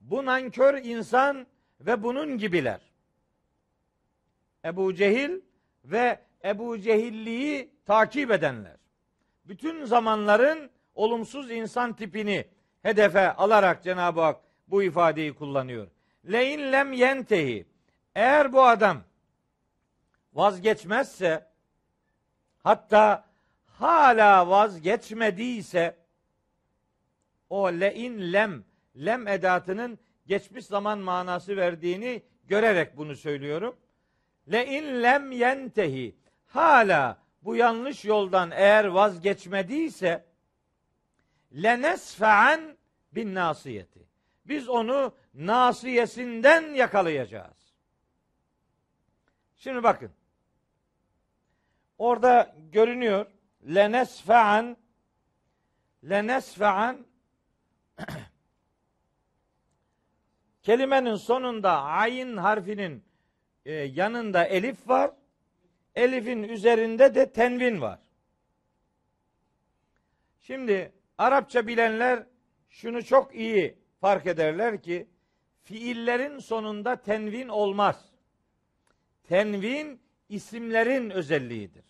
Bu 0.00 0.24
nankör 0.24 0.74
insan 0.74 1.46
ve 1.80 2.02
bunun 2.02 2.38
gibiler. 2.38 2.80
Ebu 4.64 4.94
Cehil 4.94 5.40
ve 5.84 6.20
Ebu 6.44 6.78
Cehilliği 6.78 7.70
takip 7.86 8.30
edenler. 8.30 8.76
Bütün 9.44 9.84
zamanların 9.84 10.70
olumsuz 10.94 11.50
insan 11.50 11.96
tipini 11.96 12.44
hedefe 12.82 13.32
alarak 13.32 13.82
Cenab-ı 13.82 14.20
Hak 14.20 14.45
bu 14.68 14.82
ifadeyi 14.82 15.34
kullanıyor. 15.34 15.88
Lein 16.32 16.72
lem 16.72 16.92
yentehi. 16.92 17.66
Eğer 18.14 18.52
bu 18.52 18.62
adam 18.62 19.02
vazgeçmezse 20.32 21.46
hatta 22.58 23.24
hala 23.66 24.48
vazgeçmediyse 24.48 25.96
o 27.50 27.72
lein 27.72 28.32
lem 28.32 28.64
lem 28.96 29.28
edatının 29.28 29.98
geçmiş 30.26 30.66
zaman 30.66 30.98
manası 30.98 31.56
verdiğini 31.56 32.22
görerek 32.44 32.96
bunu 32.96 33.16
söylüyorum. 33.16 33.76
Lein 34.52 35.02
lem 35.02 35.32
yentehi 35.32 36.16
hala 36.46 37.18
bu 37.42 37.56
yanlış 37.56 38.04
yoldan 38.04 38.50
eğer 38.50 38.84
vazgeçmediyse 38.84 40.24
lenesfe'an 41.62 42.76
bin 43.12 43.34
nasiyeti. 43.34 44.05
Biz 44.48 44.68
onu 44.68 45.14
nasiyesinden 45.34 46.74
yakalayacağız. 46.74 47.74
Şimdi 49.56 49.82
bakın. 49.82 50.10
Orada 51.98 52.56
görünüyor. 52.72 53.26
Lenesfe'an 53.74 54.76
lenesfe'an 56.04 57.06
kelimenin 60.62 61.14
sonunda 61.14 61.82
ayin 61.82 62.36
harfinin 62.36 63.04
e, 63.64 63.72
yanında 63.72 64.44
elif 64.44 64.88
var. 64.88 65.10
Elifin 65.94 66.42
üzerinde 66.42 67.14
de 67.14 67.32
tenvin 67.32 67.80
var. 67.80 68.00
Şimdi 70.40 70.92
Arapça 71.18 71.66
bilenler 71.66 72.26
şunu 72.68 73.04
çok 73.04 73.34
iyi 73.34 73.78
fark 74.00 74.26
ederler 74.26 74.82
ki 74.82 75.08
fiillerin 75.62 76.38
sonunda 76.38 76.96
tenvin 76.96 77.48
olmaz. 77.48 78.04
Tenvin 79.28 80.00
isimlerin 80.28 81.10
özelliğidir. 81.10 81.84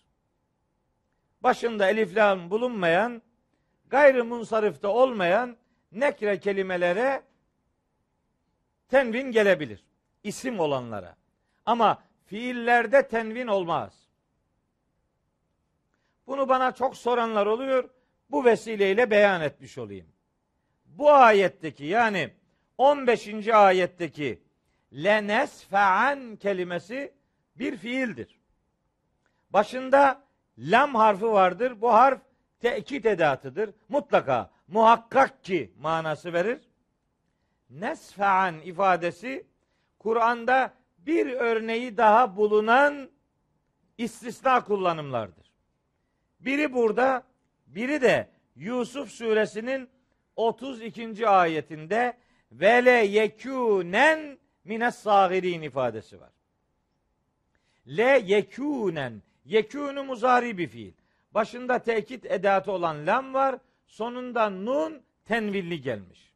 Başında 1.41 1.89
elif 1.89 2.15
lam 2.15 2.49
bulunmayan, 2.49 3.21
gayrı 3.89 4.25
munsarifte 4.25 4.87
olmayan 4.87 5.57
nekre 5.91 6.39
kelimelere 6.39 7.23
tenvin 8.89 9.31
gelebilir. 9.31 9.83
İsim 10.23 10.59
olanlara. 10.59 11.15
Ama 11.65 12.03
fiillerde 12.25 13.07
tenvin 13.07 13.47
olmaz. 13.47 14.07
Bunu 16.27 16.49
bana 16.49 16.71
çok 16.71 16.97
soranlar 16.97 17.45
oluyor. 17.45 17.89
Bu 18.29 18.45
vesileyle 18.45 19.11
beyan 19.11 19.41
etmiş 19.41 19.77
olayım. 19.77 20.07
Bu 20.97 21.11
ayetteki 21.11 21.85
yani 21.85 22.33
15. 22.77 23.47
ayetteki 23.47 24.41
lenesfe'an 24.93 26.35
kelimesi 26.35 27.13
bir 27.55 27.77
fiildir. 27.77 28.39
Başında 29.49 30.23
lam 30.57 30.95
harfi 30.95 31.25
vardır. 31.25 31.81
Bu 31.81 31.93
harf 31.93 32.21
tekit 32.59 33.05
edatıdır. 33.05 33.69
Mutlaka 33.89 34.49
muhakkak 34.67 35.43
ki 35.43 35.73
manası 35.79 36.33
verir. 36.33 36.59
Nesfe'an 37.69 38.59
ifadesi 38.59 39.47
Kur'an'da 39.99 40.73
bir 40.97 41.31
örneği 41.31 41.97
daha 41.97 42.35
bulunan 42.35 43.09
istisna 43.97 44.63
kullanımlardır. 44.63 45.51
Biri 46.39 46.73
burada, 46.73 47.23
biri 47.67 48.01
de 48.01 48.29
Yusuf 48.55 49.09
suresinin 49.09 49.89
32. 50.37 51.27
ayetinde 51.27 52.17
vele 52.51 52.91
yekûnen 52.91 54.37
mines 54.63 54.95
sagirin 54.95 55.61
ifadesi 55.61 56.21
var. 56.21 56.31
Le 57.87 58.23
yekûnen 58.25 59.21
yekûnu 59.45 60.03
muzari 60.03 60.57
bir 60.57 60.67
fiil. 60.67 60.93
Başında 61.31 61.79
tekit 61.79 62.25
edatı 62.25 62.71
olan 62.71 63.07
lam 63.07 63.33
var. 63.33 63.59
Sonunda 63.85 64.49
nun 64.49 65.01
tenvilli 65.25 65.81
gelmiş. 65.81 66.33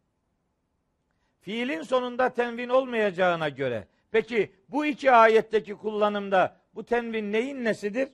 Fiilin 1.42 1.82
sonunda 1.82 2.30
tenvin 2.30 2.70
olmayacağına 2.70 3.50
göre 3.50 3.88
peki 4.12 4.52
bu 4.70 4.86
iki 4.86 5.12
ayetteki 5.12 5.76
kullanımda 5.76 6.58
bu 6.76 6.86
tenvin 6.86 7.32
neyin 7.32 7.64
nesidir? 7.64 8.10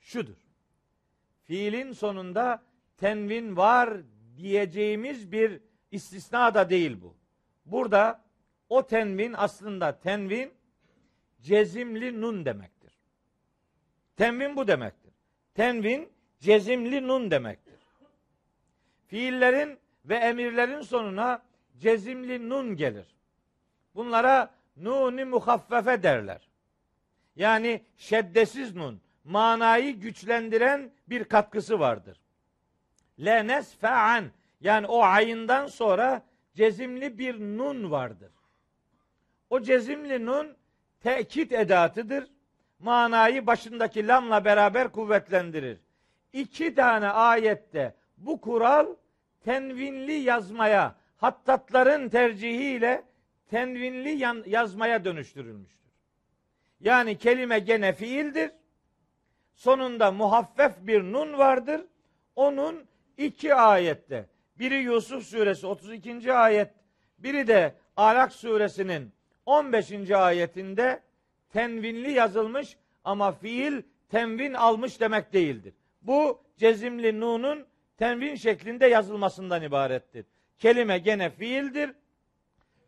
Şudur. 0.00 0.36
Fiilin 1.44 1.92
sonunda 1.92 2.62
tenvin 2.96 3.56
var 3.56 3.96
diyeceğimiz 4.40 5.32
bir 5.32 5.60
istisna 5.90 6.54
da 6.54 6.70
değil 6.70 7.02
bu. 7.02 7.16
Burada 7.66 8.24
o 8.68 8.86
tenvin 8.86 9.34
aslında 9.36 10.00
tenvin 10.00 10.52
cezimli 11.40 12.20
nun 12.20 12.44
demektir. 12.44 12.92
Tenvin 14.16 14.56
bu 14.56 14.68
demektir. 14.68 15.12
Tenvin 15.54 16.12
cezimli 16.38 17.08
nun 17.08 17.30
demektir. 17.30 17.80
Fiillerin 19.06 19.78
ve 20.04 20.14
emirlerin 20.14 20.80
sonuna 20.80 21.42
cezimli 21.78 22.48
nun 22.48 22.76
gelir. 22.76 23.06
Bunlara 23.94 24.54
nuni 24.76 25.24
muhaffefe 25.24 26.02
derler. 26.02 26.48
Yani 27.36 27.84
şeddesiz 27.96 28.76
nun, 28.76 29.00
manayı 29.24 30.00
güçlendiren 30.00 30.90
bir 31.08 31.24
katkısı 31.24 31.80
vardır. 31.80 32.19
Lenes 33.24 33.76
fe'an 33.76 34.24
yani 34.60 34.86
o 34.86 35.02
ayından 35.02 35.66
sonra 35.66 36.22
cezimli 36.54 37.18
bir 37.18 37.40
nun 37.40 37.90
vardır. 37.90 38.32
O 39.50 39.60
cezimli 39.60 40.26
nun 40.26 40.56
tekit 41.00 41.52
edatıdır. 41.52 42.30
Manayı 42.78 43.46
başındaki 43.46 44.08
lamla 44.08 44.44
beraber 44.44 44.92
kuvvetlendirir. 44.92 45.78
İki 46.32 46.74
tane 46.74 47.08
ayette 47.08 47.94
bu 48.18 48.40
kural 48.40 48.86
tenvinli 49.44 50.12
yazmaya, 50.12 50.94
hattatların 51.16 52.08
tercihiyle 52.08 53.04
tenvinli 53.50 54.24
yazmaya 54.50 55.04
dönüştürülmüştür. 55.04 55.90
Yani 56.80 57.18
kelime 57.18 57.58
gene 57.58 57.92
fiildir. 57.92 58.50
Sonunda 59.54 60.12
muhaffef 60.12 60.72
bir 60.80 61.02
nun 61.02 61.38
vardır. 61.38 61.80
Onun 62.36 62.89
iki 63.20 63.54
ayette 63.54 64.26
biri 64.58 64.74
Yusuf 64.74 65.26
suresi 65.26 65.66
32. 65.66 66.32
ayet, 66.32 66.70
biri 67.18 67.46
de 67.46 67.74
Alak 67.96 68.32
suresinin 68.32 69.12
15. 69.46 70.10
ayetinde 70.10 71.02
tenvinli 71.52 72.10
yazılmış 72.10 72.76
ama 73.04 73.32
fiil 73.32 73.82
tenvin 74.10 74.54
almış 74.54 75.00
demek 75.00 75.32
değildir. 75.32 75.74
Bu 76.02 76.42
cezimli 76.56 77.20
nunun 77.20 77.66
tenvin 77.96 78.34
şeklinde 78.34 78.86
yazılmasından 78.86 79.62
ibarettir. 79.62 80.26
Kelime 80.58 80.98
gene 80.98 81.30
fiildir. 81.30 81.90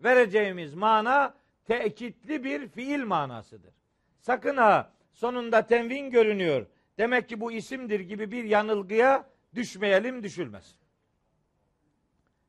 Vereceğimiz 0.05 0.75
mana 0.75 1.35
tekitli 1.67 2.45
bir 2.45 2.69
fiil 2.69 3.05
manasıdır. 3.05 3.75
Sakın 4.21 4.57
ha 4.57 4.93
sonunda 5.13 5.67
tenvin 5.67 6.11
görünüyor. 6.11 6.67
Demek 6.99 7.29
ki 7.29 7.41
bu 7.41 7.53
isimdir 7.53 8.01
gibi 8.01 8.31
bir 8.31 8.45
yanılgıya 8.45 9.32
düşmeyelim 9.55 10.23
düşülmez. 10.23 10.75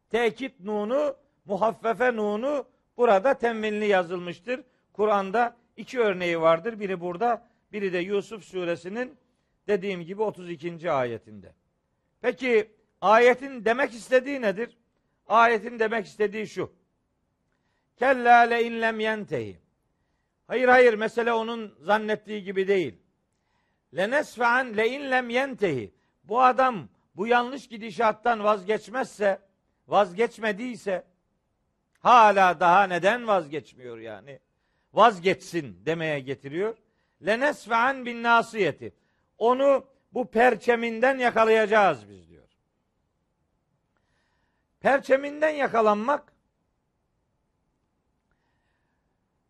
Tekit 0.10 0.60
nunu, 0.60 1.16
muhaffefe 1.46 2.16
nunu 2.16 2.66
burada 2.98 3.34
temminli 3.34 3.86
yazılmıştır. 3.86 4.64
Kur'an'da 4.94 5.58
iki 5.78 6.00
örneği 6.00 6.42
vardır. 6.42 6.80
Biri 6.80 7.02
burada, 7.02 7.48
biri 7.72 7.94
de 7.94 7.98
Yusuf 7.98 8.44
suresinin 8.44 9.18
dediğim 9.68 10.02
gibi 10.02 10.22
32. 10.22 10.92
ayetinde. 10.92 11.54
Peki 12.22 12.72
ayetin 13.02 13.66
demek 13.66 13.94
istediği 13.94 14.42
nedir? 14.42 14.78
Ayetin 15.28 15.80
demek 15.80 16.06
istediği 16.06 16.48
şu. 16.48 16.74
Kella 17.98 18.40
le 18.40 18.64
inlem 18.64 19.00
yentehi. 19.00 19.60
Hayır 20.48 20.68
hayır 20.68 20.94
mesele 20.94 21.34
onun 21.34 21.76
zannettiği 21.80 22.44
gibi 22.44 22.68
değil. 22.68 22.96
Lenesfa'an 23.96 24.78
le 24.78 24.90
inlem 24.90 25.30
yentehi. 25.30 25.94
Bu 26.24 26.42
adam 26.42 26.90
bu 27.16 27.28
yanlış 27.28 27.68
gidişattan 27.68 28.44
vazgeçmezse, 28.44 29.40
vazgeçmediyse 29.88 31.04
hala 32.00 32.60
daha 32.60 32.84
neden 32.84 33.28
vazgeçmiyor 33.28 33.98
yani? 33.98 34.40
Vazgeçsin 34.94 35.86
demeye 35.86 36.20
getiriyor. 36.20 36.78
Lenesfa'an 37.26 38.06
bin 38.06 38.24
nasiyeti. 38.24 38.94
Onu 39.38 39.86
bu 40.14 40.32
perçeminden 40.32 41.18
yakalayacağız 41.18 42.10
biz 42.10 42.30
diyor. 42.30 42.48
Perçeminden 44.80 45.50
yakalanmak 45.50 46.34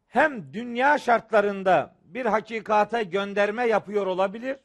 hem 0.07 0.53
dünya 0.53 0.97
şartlarında 0.97 1.95
bir 2.03 2.25
hakikate 2.25 3.03
gönderme 3.03 3.67
yapıyor 3.67 4.05
olabilir, 4.05 4.57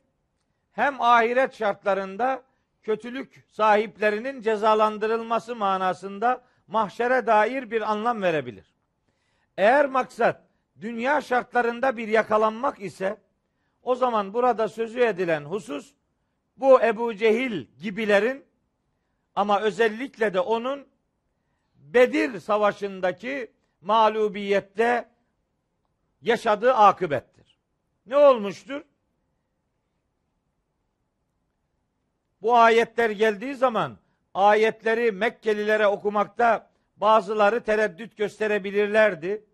hem 0.72 1.01
ahiret 1.01 1.55
şartlarında 1.55 2.42
kötülük 2.83 3.45
sahiplerinin 3.49 4.41
cezalandırılması 4.41 5.57
manasında 5.57 6.45
mahşere 6.66 7.26
dair 7.26 7.70
bir 7.70 7.93
anlam 7.93 8.22
verebilir. 8.22 8.74
Eğer 9.57 9.87
maksat 9.87 10.43
dünya 10.81 11.20
şartlarında 11.20 11.97
bir 11.97 12.09
yakalanmak 12.09 12.81
ise 12.81 13.20
o 13.83 13.95
zaman 13.95 14.35
burada 14.35 14.68
sözü 14.68 15.01
edilen 15.01 15.45
husus 15.45 15.95
bu 16.57 16.83
Ebu 16.83 17.14
Cehil 17.14 17.66
gibilerin 17.81 18.45
ama 19.35 19.61
özellikle 19.61 20.35
de 20.35 20.41
onun 20.41 20.89
Bedir 21.74 22.41
Savaşı'ndaki 22.41 23.53
mağlubiyette 23.81 25.09
yaşadığı 26.22 26.74
akıbettir. 26.74 27.59
Ne 28.07 28.16
olmuştur? 28.16 28.83
Bu 32.43 32.57
ayetler 32.57 33.11
geldiği 33.11 33.55
zaman 33.55 33.99
ayetleri 34.34 35.12
Mekkelilere 35.12 35.86
okumakta 35.86 36.70
bazıları 36.97 37.62
tereddüt 37.62 38.16
gösterebilirlerdi. 38.16 39.45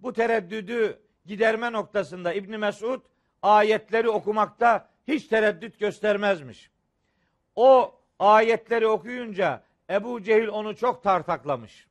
Bu 0.00 0.12
tereddüdü 0.12 1.00
giderme 1.26 1.72
noktasında 1.72 2.32
İbn 2.32 2.58
Mesud 2.58 3.00
ayetleri 3.42 4.08
okumakta 4.08 4.88
hiç 5.08 5.26
tereddüt 5.26 5.80
göstermezmiş. 5.80 6.70
O 7.56 7.94
ayetleri 8.18 8.86
okuyunca 8.86 9.62
Ebu 9.90 10.22
Cehil 10.22 10.48
onu 10.48 10.76
çok 10.76 11.02
tartaklamış. 11.02 11.86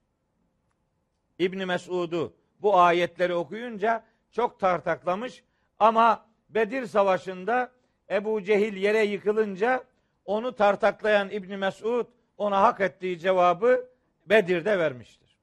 İbn 1.40 1.66
Mesud'u 1.66 2.34
bu 2.62 2.80
ayetleri 2.80 3.34
okuyunca 3.34 4.04
çok 4.32 4.60
tartaklamış 4.60 5.44
ama 5.80 6.26
Bedir 6.50 6.86
Savaşı'nda 6.86 7.72
Ebu 8.10 8.44
Cehil 8.44 8.78
yere 8.78 9.04
yıkılınca 9.04 9.84
onu 10.30 10.56
tartaklayan 10.56 11.30
İbn 11.30 11.54
Mesud 11.56 12.06
ona 12.38 12.62
hak 12.62 12.82
ettiği 12.82 13.20
cevabı 13.20 13.90
Bedir'de 14.26 14.80
vermiştir. 14.80 15.38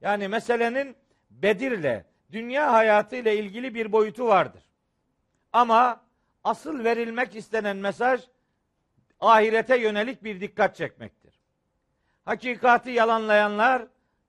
Yani 0.00 0.28
meselenin 0.28 0.96
Bedir'le, 1.30 2.04
dünya 2.32 2.72
hayatı 2.72 3.16
ile 3.16 3.36
ilgili 3.36 3.74
bir 3.74 3.92
boyutu 3.92 4.26
vardır. 4.26 4.62
Ama 5.52 6.04
asıl 6.44 6.84
verilmek 6.84 7.36
istenen 7.36 7.76
mesaj 7.76 8.20
ahirete 9.20 9.76
yönelik 9.76 10.24
bir 10.24 10.40
dikkat 10.40 10.76
çekmektir. 10.76 11.40
Hakikati 12.24 12.90
yalanlayanlar 12.90 13.86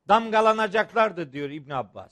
damgalanacaklardır 0.08 1.32
diyor 1.32 1.50
İbn 1.50 1.72
Abbas. 1.72 2.12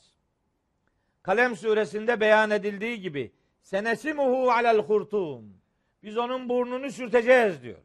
Kalem 1.22 1.56
suresinde 1.56 2.20
beyan 2.20 2.52
edildiği 2.52 3.02
gibi 3.02 3.32
senesimuhu 3.62 4.52
alel 4.52 4.78
hurtum. 4.78 5.67
Biz 6.04 6.18
onun 6.18 6.50
burnunu 6.50 6.92
sürteceğiz 6.92 7.64
diyor. 7.64 7.78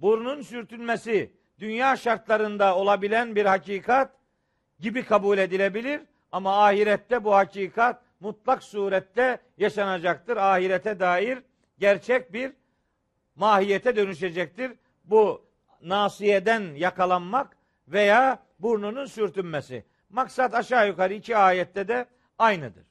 Burnun 0.00 0.42
sürtülmesi 0.42 1.32
dünya 1.58 1.96
şartlarında 1.96 2.76
olabilen 2.76 3.36
bir 3.36 3.46
hakikat 3.46 4.12
gibi 4.80 5.04
kabul 5.04 5.38
edilebilir 5.38 6.00
ama 6.32 6.66
ahirette 6.66 7.24
bu 7.24 7.34
hakikat 7.34 8.02
mutlak 8.20 8.62
surette 8.62 9.40
yaşanacaktır. 9.58 10.36
Ahirete 10.36 11.00
dair 11.00 11.38
gerçek 11.78 12.32
bir 12.32 12.52
mahiyete 13.36 13.96
dönüşecektir. 13.96 14.72
Bu 15.04 15.44
nasiyeden 15.82 16.74
yakalanmak 16.74 17.56
veya 17.88 18.42
burnunun 18.58 19.06
sürtünmesi. 19.06 19.84
Maksat 20.10 20.54
aşağı 20.54 20.88
yukarı 20.88 21.14
iki 21.14 21.36
ayette 21.36 21.88
de 21.88 22.06
aynıdır. 22.38 22.84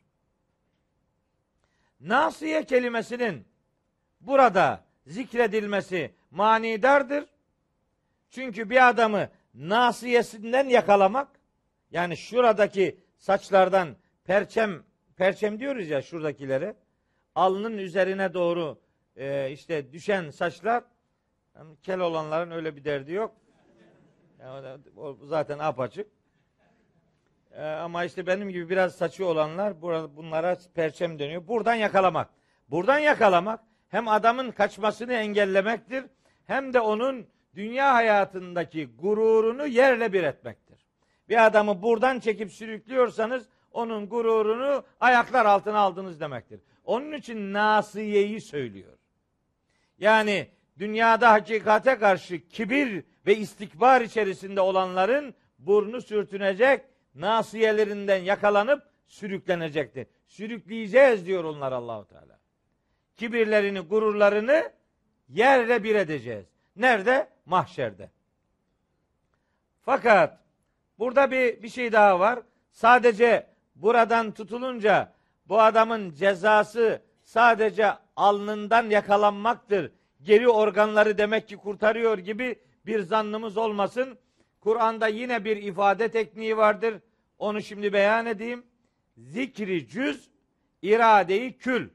Nasiye 2.00 2.66
kelimesinin 2.66 3.46
burada 4.28 4.84
zikredilmesi 5.08 6.12
manidardır. 6.32 7.26
Çünkü 8.30 8.70
bir 8.70 8.90
adamı 8.90 9.30
nasiyesinden 9.54 10.70
yakalamak 10.70 11.28
yani 11.92 12.18
şuradaki 12.18 13.00
saçlardan 13.18 13.96
perçem 14.24 14.84
perçem 15.16 15.60
diyoruz 15.60 15.90
ya 15.90 16.02
şuradakilere 16.02 16.76
alnın 17.36 17.78
üzerine 17.78 18.34
doğru 18.34 18.80
e, 19.16 19.52
işte 19.52 19.94
düşen 19.94 20.30
saçlar 20.30 20.84
yani 21.56 21.76
kel 21.84 22.00
olanların 22.00 22.52
öyle 22.52 22.76
bir 22.76 22.84
derdi 22.84 23.14
yok. 23.14 23.36
Yani 24.40 24.68
o 24.98 25.18
zaten 25.24 25.60
apaçık. 25.60 26.08
E, 27.52 27.64
ama 27.64 28.04
işte 28.04 28.28
benim 28.28 28.50
gibi 28.50 28.70
biraz 28.70 28.96
saçı 28.96 29.26
olanlar 29.26 29.82
bunlara 30.16 30.58
perçem 30.74 31.20
dönüyor. 31.20 31.48
Buradan 31.48 31.76
yakalamak. 31.76 32.30
Buradan 32.70 33.00
yakalamak 33.00 33.60
hem 33.90 34.08
adamın 34.08 34.52
kaçmasını 34.52 35.14
engellemektir 35.14 36.06
hem 36.46 36.74
de 36.74 36.80
onun 36.80 37.28
dünya 37.56 37.94
hayatındaki 37.94 38.86
gururunu 38.86 39.68
yerle 39.68 40.14
bir 40.14 40.24
etmektir. 40.24 40.86
Bir 41.30 41.46
adamı 41.46 41.82
buradan 41.82 42.20
çekip 42.20 42.52
sürüklüyorsanız 42.52 43.50
onun 43.72 44.10
gururunu 44.10 44.84
ayaklar 45.00 45.46
altına 45.46 45.80
aldınız 45.80 46.20
demektir. 46.20 46.60
Onun 46.86 47.12
için 47.12 47.54
nasiyeyi 47.54 48.42
söylüyor. 48.42 48.98
Yani 50.00 50.48
dünyada 50.80 51.32
hakikate 51.32 51.98
karşı 51.98 52.48
kibir 52.48 53.04
ve 53.28 53.38
istikbar 53.38 54.02
içerisinde 54.02 54.62
olanların 54.62 55.36
burnu 55.60 56.02
sürtünecek, 56.02 56.82
nasiyelerinden 57.16 58.24
yakalanıp 58.24 58.84
sürüklenecektir. 59.08 60.08
Sürükleyeceğiz 60.28 61.26
diyor 61.26 61.44
onlar 61.44 61.72
Allahu 61.72 62.08
Teala. 62.08 62.35
Kibirlerini, 63.18 63.80
gururlarını 63.80 64.72
yerle 65.30 65.84
bir 65.84 65.96
edeceğiz. 65.96 66.46
Nerede? 66.76 67.30
Mahşerde. 67.46 68.10
Fakat 69.82 70.40
burada 71.00 71.32
bir 71.32 71.64
bir 71.64 71.70
şey 71.70 71.92
daha 71.92 72.20
var. 72.20 72.40
Sadece 72.72 73.48
buradan 73.76 74.32
tutulunca 74.32 75.14
bu 75.48 75.62
adamın 75.62 76.12
cezası 76.12 77.02
sadece 77.24 77.94
alnından 78.16 78.90
yakalanmaktır. 78.90 79.92
Geri 80.24 80.50
organları 80.50 81.18
demek 81.18 81.48
ki 81.48 81.58
kurtarıyor 81.58 82.18
gibi 82.18 82.60
bir 82.86 83.00
zannımız 83.00 83.58
olmasın. 83.58 84.18
Kur'an'da 84.62 85.08
yine 85.08 85.46
bir 85.46 85.58
ifade 85.58 86.10
tekniği 86.10 86.58
vardır. 86.58 86.96
Onu 87.40 87.62
şimdi 87.62 87.94
beyan 87.94 88.26
edeyim. 88.26 88.66
Zikri 89.18 89.88
cüz, 89.88 90.30
iradeyi 90.82 91.58
kül. 91.58 91.90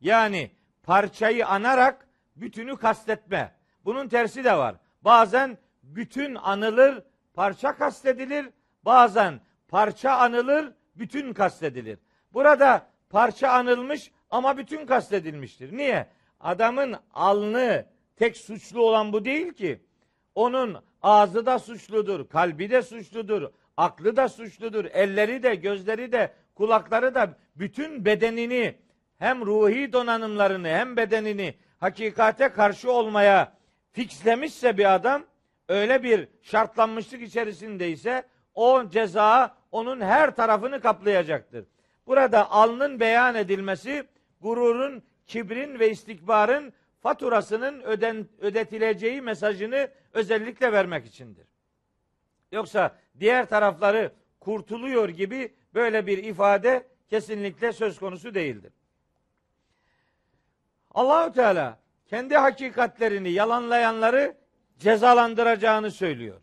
Yani 0.00 0.50
parçayı 0.82 1.46
anarak 1.46 2.08
bütünü 2.36 2.76
kastetme. 2.76 3.54
Bunun 3.84 4.08
tersi 4.08 4.44
de 4.44 4.58
var. 4.58 4.74
Bazen 5.02 5.58
bütün 5.82 6.34
anılır, 6.34 7.02
parça 7.34 7.76
kastedilir. 7.76 8.50
Bazen 8.84 9.40
parça 9.68 10.10
anılır, 10.10 10.72
bütün 10.96 11.32
kastedilir. 11.32 11.98
Burada 12.32 12.86
parça 13.10 13.48
anılmış 13.48 14.10
ama 14.30 14.58
bütün 14.58 14.86
kastedilmiştir. 14.86 15.76
Niye? 15.76 16.06
Adamın 16.40 16.96
alnı 17.14 17.86
tek 18.16 18.36
suçlu 18.36 18.82
olan 18.82 19.12
bu 19.12 19.24
değil 19.24 19.52
ki. 19.52 19.80
Onun 20.34 20.76
ağzı 21.02 21.46
da 21.46 21.58
suçludur, 21.58 22.28
kalbi 22.28 22.70
de 22.70 22.82
suçludur, 22.82 23.50
aklı 23.76 24.16
da 24.16 24.28
suçludur, 24.28 24.84
elleri 24.84 25.42
de, 25.42 25.54
gözleri 25.54 26.12
de, 26.12 26.32
kulakları 26.54 27.14
da 27.14 27.34
bütün 27.56 28.04
bedenini 28.04 28.74
hem 29.22 29.46
ruhi 29.46 29.92
donanımlarını 29.92 30.68
hem 30.68 30.96
bedenini 30.96 31.54
hakikate 31.78 32.48
karşı 32.48 32.92
olmaya 32.92 33.52
fixlemişse 33.92 34.78
bir 34.78 34.94
adam 34.94 35.24
öyle 35.68 36.02
bir 36.02 36.28
şartlanmışlık 36.42 37.22
içerisindeyse 37.22 38.24
o 38.54 38.88
ceza 38.88 39.56
onun 39.72 40.00
her 40.00 40.36
tarafını 40.36 40.80
kaplayacaktır. 40.80 41.64
Burada 42.06 42.50
alnın 42.50 43.00
beyan 43.00 43.34
edilmesi 43.34 44.04
gururun, 44.40 45.02
kibrin 45.26 45.78
ve 45.78 45.90
istikbarın 45.90 46.72
faturasının 47.00 47.80
öden, 47.80 48.28
ödetileceği 48.40 49.20
mesajını 49.20 49.88
özellikle 50.12 50.72
vermek 50.72 51.06
içindir. 51.06 51.46
Yoksa 52.52 52.96
diğer 53.20 53.46
tarafları 53.46 54.12
kurtuluyor 54.40 55.08
gibi 55.08 55.54
böyle 55.74 56.06
bir 56.06 56.24
ifade 56.24 56.86
kesinlikle 57.08 57.72
söz 57.72 57.98
konusu 57.98 58.34
değildir. 58.34 58.72
Allahü 60.94 61.32
Teala 61.32 61.78
kendi 62.06 62.36
hakikatlerini 62.36 63.30
yalanlayanları 63.30 64.36
cezalandıracağını 64.78 65.90
söylüyor. 65.90 66.40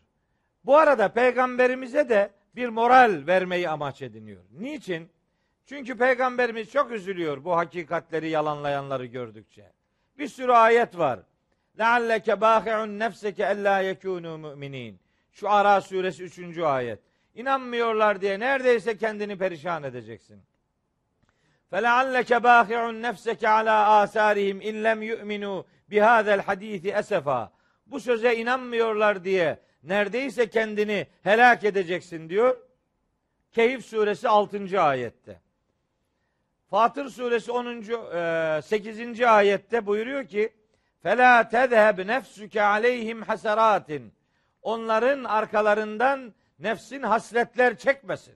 Bu 0.64 0.76
arada 0.76 1.08
peygamberimize 1.08 2.08
de 2.08 2.30
bir 2.56 2.68
moral 2.68 3.26
vermeyi 3.26 3.68
amaç 3.68 4.02
ediniyor. 4.02 4.42
Niçin? 4.58 5.10
Çünkü 5.66 5.96
peygamberimiz 5.96 6.70
çok 6.70 6.90
üzülüyor 6.90 7.44
bu 7.44 7.56
hakikatleri 7.56 8.28
yalanlayanları 8.28 9.06
gördükçe. 9.06 9.72
Bir 10.18 10.28
sürü 10.28 10.52
ayet 10.52 10.98
var. 10.98 11.20
Lealleke 11.78 12.40
bâhi'un 12.40 12.98
nefseke 12.98 13.42
ellâ 13.42 13.82
yekûnû 13.82 14.38
mü'minîn. 14.38 15.00
Şu 15.32 15.50
Ara 15.50 15.80
suresi 15.80 16.22
3. 16.24 16.58
ayet. 16.58 16.98
İnanmıyorlar 17.34 18.20
diye 18.20 18.40
neredeyse 18.40 18.96
kendini 18.96 19.38
perişan 19.38 19.82
edeceksin. 19.82 20.42
فَلَعَلَّكَ 21.71 22.33
بَاخِعُنْ 22.33 23.01
نَفْسَكَ 23.01 23.41
عَلَى 23.55 23.75
آثَارِهِمْ 24.03 24.57
اِنْ 24.69 24.75
لَمْ 24.83 24.99
يُؤْمِنُوا 25.11 25.63
بِهَذَا 25.91 26.39
الْحَد۪يثِ 26.39 26.93
اَسَفًا 27.01 27.49
Bu 27.85 27.99
söze 27.99 28.35
inanmıyorlar 28.35 29.23
diye 29.23 29.59
neredeyse 29.83 30.49
kendini 30.49 31.07
helak 31.23 31.63
edeceksin 31.63 32.29
diyor. 32.29 32.57
Keyif 33.51 33.85
suresi 33.85 34.29
6. 34.29 34.81
ayette. 34.81 35.41
Fatır 36.69 37.09
suresi 37.09 37.51
10. 37.51 38.61
8. 38.61 39.21
ayette 39.21 39.85
buyuruyor 39.85 40.27
ki 40.27 40.53
فَلَا 41.03 41.49
تَذْهَبْ 41.49 42.07
نَفْسُكَ 42.07 42.59
عَلَيْهِمْ 42.59 43.23
حَسَرَاتٍ 43.23 44.09
Onların 44.61 45.23
arkalarından 45.23 46.33
nefsin 46.59 47.03
hasletler 47.03 47.77
çekmesin. 47.77 48.35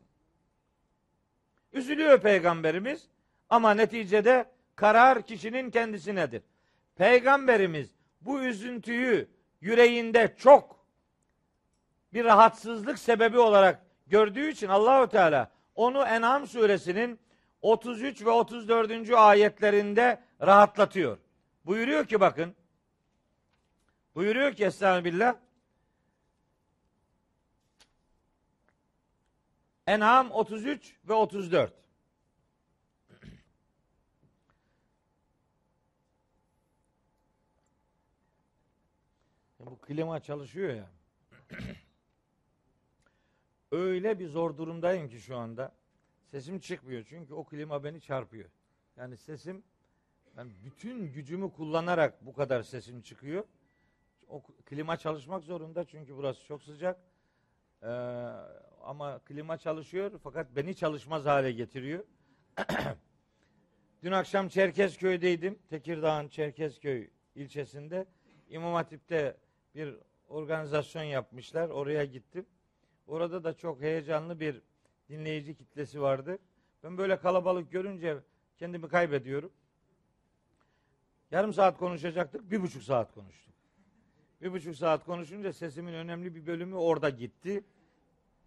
Üzülüyor 1.73 2.21
peygamberimiz 2.21 3.09
ama 3.50 3.74
neticede 3.74 4.50
karar 4.76 5.22
kişinin 5.22 5.70
kendisinedir. 5.70 6.42
Peygamberimiz 6.96 7.90
bu 8.20 8.42
üzüntüyü 8.42 9.28
yüreğinde 9.60 10.34
çok 10.38 10.84
bir 12.12 12.24
rahatsızlık 12.24 12.98
sebebi 12.98 13.38
olarak 13.38 13.86
gördüğü 14.06 14.50
için 14.50 14.68
Allahu 14.68 15.08
Teala 15.08 15.50
onu 15.74 16.02
En'am 16.04 16.46
suresinin 16.46 17.20
33 17.62 18.24
ve 18.24 18.30
34. 18.30 19.10
ayetlerinde 19.10 20.22
rahatlatıyor. 20.42 21.18
Buyuruyor 21.64 22.06
ki 22.06 22.20
bakın. 22.20 22.54
Buyuruyor 24.14 24.52
ki 24.52 24.64
Estağfirullah. 24.64 25.36
En'am 29.86 30.30
33 30.30 30.96
ve 31.08 31.12
34. 31.12 31.83
Bu 39.74 39.78
klima 39.78 40.20
çalışıyor 40.20 40.74
ya. 40.74 40.90
Öyle 43.72 44.18
bir 44.18 44.26
zor 44.26 44.56
durumdayım 44.56 45.08
ki 45.08 45.20
şu 45.20 45.36
anda. 45.36 45.72
Sesim 46.30 46.58
çıkmıyor 46.58 47.04
çünkü 47.08 47.34
o 47.34 47.44
klima 47.44 47.84
beni 47.84 48.00
çarpıyor. 48.00 48.50
Yani 48.96 49.16
sesim 49.16 49.62
ben 50.36 50.50
bütün 50.64 51.12
gücümü 51.12 51.52
kullanarak 51.52 52.26
bu 52.26 52.32
kadar 52.32 52.62
sesim 52.62 53.02
çıkıyor. 53.02 53.44
O 54.28 54.42
klima 54.42 54.96
çalışmak 54.96 55.44
zorunda 55.44 55.84
çünkü 55.84 56.16
burası 56.16 56.44
çok 56.44 56.62
sıcak. 56.62 57.00
Ee, 57.82 57.86
ama 58.82 59.18
klima 59.18 59.58
çalışıyor 59.58 60.20
fakat 60.22 60.56
beni 60.56 60.76
çalışmaz 60.76 61.24
hale 61.24 61.52
getiriyor. 61.52 62.04
Dün 64.02 64.12
akşam 64.12 64.48
Çerkezköy'deydim. 64.48 65.58
Tekirdağ'ın 65.70 66.28
Çerkezköy 66.28 67.10
ilçesinde. 67.34 68.06
İmam 68.48 68.74
Hatip'te 68.74 69.43
bir 69.74 69.94
organizasyon 70.28 71.02
yapmışlar. 71.02 71.68
Oraya 71.68 72.04
gittim. 72.04 72.46
Orada 73.06 73.44
da 73.44 73.56
çok 73.56 73.80
heyecanlı 73.80 74.40
bir 74.40 74.62
dinleyici 75.08 75.54
kitlesi 75.54 76.00
vardı. 76.00 76.38
Ben 76.84 76.98
böyle 76.98 77.18
kalabalık 77.18 77.72
görünce 77.72 78.16
kendimi 78.58 78.88
kaybediyorum. 78.88 79.52
Yarım 81.30 81.52
saat 81.52 81.78
konuşacaktık, 81.78 82.50
bir 82.50 82.62
buçuk 82.62 82.82
saat 82.82 83.14
konuştuk. 83.14 83.54
Bir 84.42 84.52
buçuk 84.52 84.76
saat 84.76 85.04
konuşunca 85.04 85.52
sesimin 85.52 85.92
önemli 85.94 86.34
bir 86.34 86.46
bölümü 86.46 86.74
orada 86.74 87.10
gitti. 87.10 87.64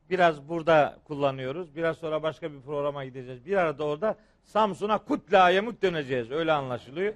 Biraz 0.09 0.49
burada 0.49 0.99
kullanıyoruz. 1.03 1.75
Biraz 1.75 1.97
sonra 1.97 2.23
başka 2.23 2.53
bir 2.53 2.61
programa 2.61 3.05
gideceğiz. 3.05 3.45
Bir 3.45 3.57
arada 3.57 3.84
orada 3.84 4.17
Samsun'a 4.43 4.97
kutle 4.97 5.38
ayemut 5.38 5.82
döneceğiz. 5.82 6.32
Öyle 6.32 6.51
anlaşılıyor. 6.51 7.13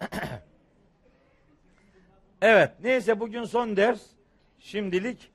evet. 2.42 2.70
Neyse 2.82 3.20
bugün 3.20 3.44
son 3.44 3.76
ders. 3.76 4.00
Şimdilik 4.58 5.30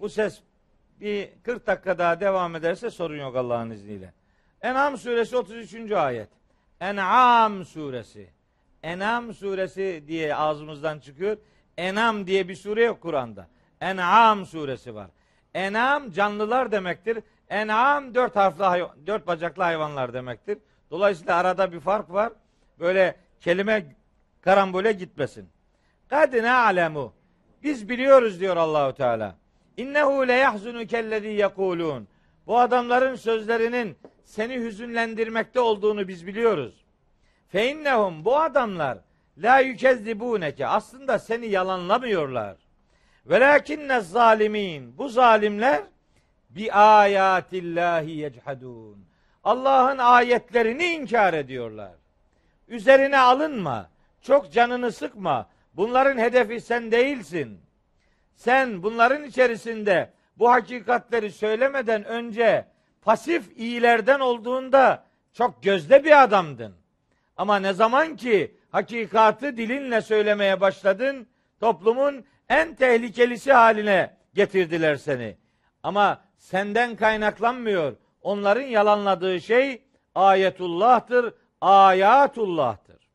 bu 0.00 0.08
ses 0.08 0.40
bir 1.00 1.28
40 1.42 1.66
dakika 1.66 1.98
daha 1.98 2.20
devam 2.20 2.56
ederse 2.56 2.90
sorun 2.90 3.16
yok 3.16 3.36
Allah'ın 3.36 3.70
izniyle. 3.70 4.12
En'am 4.62 4.98
suresi 4.98 5.36
33. 5.36 5.92
ayet. 5.92 6.28
En'am 6.80 7.64
suresi. 7.64 8.30
En'am 8.82 9.34
suresi 9.34 10.04
diye 10.08 10.34
ağzımızdan 10.34 10.98
çıkıyor. 10.98 11.36
En'am 11.76 12.26
diye 12.26 12.48
bir 12.48 12.54
sure 12.54 12.84
yok 12.84 13.00
Kur'an'da. 13.00 13.48
En'am 13.80 14.46
suresi 14.46 14.94
var. 14.94 15.10
En'am 15.54 16.10
canlılar 16.10 16.72
demektir. 16.72 17.18
En'am 17.48 18.14
dört 18.14 18.36
harfli 18.36 19.06
dört 19.06 19.26
bacaklı 19.26 19.62
hayvanlar 19.62 20.12
demektir. 20.12 20.58
Dolayısıyla 20.90 21.36
arada 21.36 21.72
bir 21.72 21.80
fark 21.80 22.12
var. 22.12 22.32
Böyle 22.78 23.16
kelime 23.40 23.96
karambole 24.40 24.92
gitmesin. 24.92 25.48
Kadine 26.10 26.52
alemu. 26.52 27.12
Biz 27.62 27.88
biliyoruz 27.88 28.40
diyor 28.40 28.56
Allahu 28.56 28.94
Teala. 28.94 29.34
İnnehu 29.76 30.28
le 30.28 30.32
yahzunu 30.32 30.86
kellezî 30.86 31.28
yekulun. 31.28 32.08
Bu 32.46 32.58
adamların 32.58 33.14
sözlerinin 33.14 33.96
seni 34.24 34.54
hüzünlendirmekte 34.54 35.60
olduğunu 35.60 36.08
biz 36.08 36.26
biliyoruz. 36.26 36.84
Fe 37.48 37.70
innehum 37.70 38.24
bu 38.24 38.36
adamlar 38.36 38.98
la 39.38 39.58
yükezzibuneke 39.58 40.66
aslında 40.66 41.18
seni 41.18 41.46
yalanlamıyorlar. 41.46 42.56
Velakinne 43.26 44.00
zalimin 44.00 44.98
bu 44.98 45.08
zalimler 45.08 45.82
bi 46.50 46.72
ayatillahi 46.72 48.10
yechadun. 48.10 49.04
Allah'ın 49.44 49.98
ayetlerini 49.98 50.84
inkar 50.84 51.34
ediyorlar. 51.34 51.92
Üzerine 52.68 53.18
alınma. 53.18 53.90
Çok 54.22 54.52
canını 54.52 54.92
sıkma. 54.92 55.48
Bunların 55.78 56.18
hedefi 56.18 56.60
sen 56.60 56.92
değilsin. 56.92 57.60
Sen 58.34 58.82
bunların 58.82 59.24
içerisinde 59.24 60.10
bu 60.38 60.50
hakikatleri 60.50 61.32
söylemeden 61.32 62.04
önce 62.04 62.64
pasif 63.02 63.58
iyilerden 63.58 64.20
olduğunda 64.20 65.04
çok 65.32 65.62
gözde 65.62 66.04
bir 66.04 66.22
adamdın. 66.22 66.74
Ama 67.36 67.58
ne 67.58 67.72
zaman 67.72 68.16
ki 68.16 68.56
hakikatı 68.70 69.56
dilinle 69.56 70.00
söylemeye 70.00 70.60
başladın, 70.60 71.26
toplumun 71.60 72.24
en 72.48 72.74
tehlikelisi 72.74 73.52
haline 73.52 74.16
getirdiler 74.34 74.96
seni. 74.96 75.36
Ama 75.82 76.20
senden 76.38 76.96
kaynaklanmıyor. 76.96 77.96
Onların 78.22 78.66
yalanladığı 78.66 79.40
şey 79.40 79.82
ayetullah'tır, 80.14 81.34
ayatullah'tır. 81.60 83.07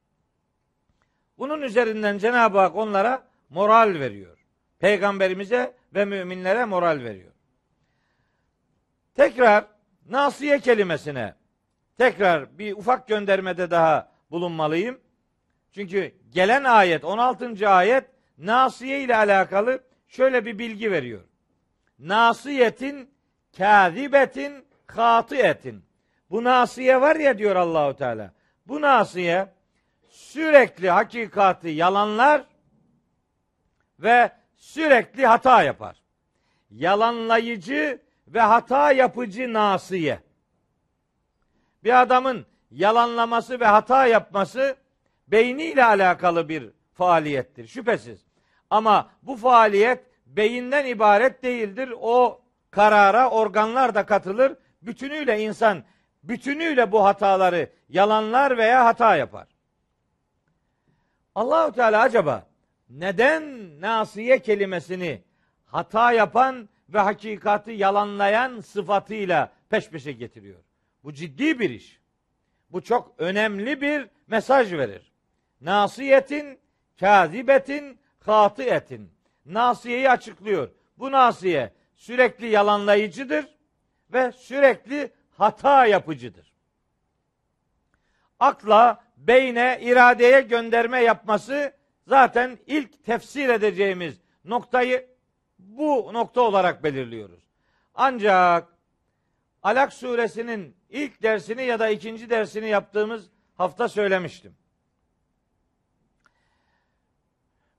Bunun 1.44 1.62
üzerinden 1.62 2.18
Cenab-ı 2.18 2.60
Hak 2.60 2.76
onlara 2.76 3.24
moral 3.50 4.00
veriyor. 4.00 4.38
Peygamberimize 4.80 5.74
ve 5.96 6.06
müminlere 6.06 6.66
moral 6.66 7.04
veriyor. 7.04 7.32
Tekrar 9.16 9.66
nasiye 10.10 10.60
kelimesine 10.60 11.34
tekrar 11.98 12.58
bir 12.58 12.74
ufak 12.74 13.08
göndermede 13.08 13.72
daha 13.72 14.12
bulunmalıyım. 14.32 15.00
Çünkü 15.72 16.16
gelen 16.32 16.64
ayet 16.64 17.04
16. 17.06 17.70
ayet 17.70 18.06
nasiye 18.38 19.02
ile 19.02 19.16
alakalı 19.16 19.84
şöyle 20.08 20.46
bir 20.46 20.60
bilgi 20.60 20.92
veriyor. 20.92 21.22
Nasiyetin 22.00 23.10
kâzibetin 23.58 24.66
etin. 25.32 25.84
Bu 26.30 26.44
nasiye 26.44 27.02
var 27.02 27.16
ya 27.16 27.38
diyor 27.38 27.56
Allahu 27.56 27.96
Teala. 27.96 28.34
Bu 28.68 28.82
nasiye 28.82 29.53
sürekli 30.14 30.90
hakikati 30.90 31.70
yalanlar 31.70 32.46
ve 34.00 34.32
sürekli 34.56 35.26
hata 35.26 35.64
yapar. 35.64 36.04
Yalanlayıcı 36.70 38.02
ve 38.28 38.42
hata 38.42 38.92
yapıcı 38.92 39.54
nasiye. 39.54 40.20
Bir 41.84 42.02
adamın 42.02 42.46
yalanlaması 42.72 43.60
ve 43.60 43.66
hata 43.66 44.08
yapması 44.08 44.76
beyniyle 45.28 45.86
alakalı 45.86 46.50
bir 46.50 46.70
faaliyettir 46.94 47.68
şüphesiz. 47.68 48.26
Ama 48.70 49.12
bu 49.24 49.36
faaliyet 49.36 50.06
beyinden 50.26 50.86
ibaret 50.86 51.44
değildir. 51.44 51.94
O 52.02 52.42
karara 52.72 53.30
organlar 53.30 53.96
da 53.96 54.06
katılır. 54.06 54.56
Bütünüyle 54.82 55.40
insan 55.40 55.84
bütünüyle 56.24 56.92
bu 56.92 57.06
hataları 57.06 57.70
yalanlar 57.90 58.58
veya 58.58 58.86
hata 58.86 59.16
yapar. 59.16 59.53
Allahu 61.36 61.72
Teala 61.72 62.02
acaba 62.02 62.48
neden 62.90 63.44
nasiye 63.82 64.42
kelimesini 64.42 65.22
hata 65.66 66.12
yapan 66.12 66.70
ve 66.90 67.00
hakikati 67.00 67.72
yalanlayan 67.72 68.60
sıfatıyla 68.60 69.52
peş 69.70 69.90
peşe 69.90 70.12
getiriyor? 70.12 70.60
Bu 71.04 71.14
ciddi 71.14 71.60
bir 71.60 71.70
iş. 71.70 72.00
Bu 72.70 72.82
çok 72.82 73.16
önemli 73.18 73.82
bir 73.82 74.10
mesaj 74.28 74.74
verir. 74.74 75.12
Nasiyetin, 75.62 76.60
kazibetin, 77.00 78.00
hatiyetin. 78.20 79.12
Nasiyeyi 79.46 80.10
açıklıyor. 80.10 80.70
Bu 80.98 81.12
nasiye 81.12 81.74
sürekli 81.96 82.48
yalanlayıcıdır 82.48 83.46
ve 84.14 84.32
sürekli 84.32 85.12
hata 85.32 85.86
yapıcıdır. 85.86 86.54
Akla, 88.40 89.03
beyne, 89.28 89.80
iradeye 89.82 90.42
gönderme 90.42 91.02
yapması 91.02 91.74
zaten 92.08 92.58
ilk 92.68 93.04
tefsir 93.04 93.50
edeceğimiz 93.50 94.22
noktayı 94.46 95.08
bu 95.60 96.10
nokta 96.14 96.42
olarak 96.42 96.84
belirliyoruz. 96.84 97.44
Ancak 97.96 98.74
Alak 99.64 99.94
suresinin 99.94 100.78
ilk 100.90 101.24
dersini 101.24 101.66
ya 101.66 101.80
da 101.80 101.90
ikinci 101.90 102.30
dersini 102.30 102.68
yaptığımız 102.68 103.30
hafta 103.56 103.90
söylemiştim. 103.90 104.56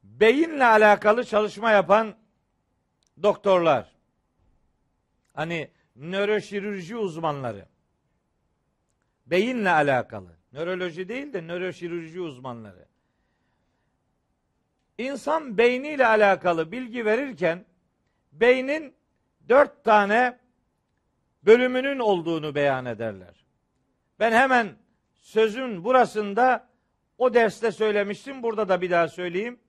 Beyinle 0.02 0.64
alakalı 0.64 1.24
çalışma 1.24 1.70
yapan 1.70 2.14
doktorlar, 3.22 3.92
hani 5.34 5.70
nöroşirurji 5.96 6.96
uzmanları, 6.96 7.66
beyinle 9.26 9.70
alakalı, 9.70 10.36
nöroloji 10.54 11.08
değil 11.08 11.32
de 11.32 11.42
nöroşirurji 11.42 12.20
uzmanları, 12.20 12.86
insan 14.98 15.58
beyniyle 15.58 16.06
alakalı 16.06 16.72
bilgi 16.72 17.04
verirken, 17.04 17.64
beynin 18.32 18.94
dört 19.48 19.84
tane 19.84 20.38
bölümünün 21.42 21.98
olduğunu 21.98 22.54
beyan 22.54 22.84
ederler. 22.84 23.44
Ben 24.20 24.32
hemen 24.32 24.68
sözün 25.14 25.84
burasında 25.84 26.68
o 27.18 27.34
derste 27.34 27.72
söylemiştim. 27.72 28.42
Burada 28.42 28.68
da 28.68 28.80
bir 28.80 28.90
daha 28.90 29.08
söyleyeyim. 29.08 29.60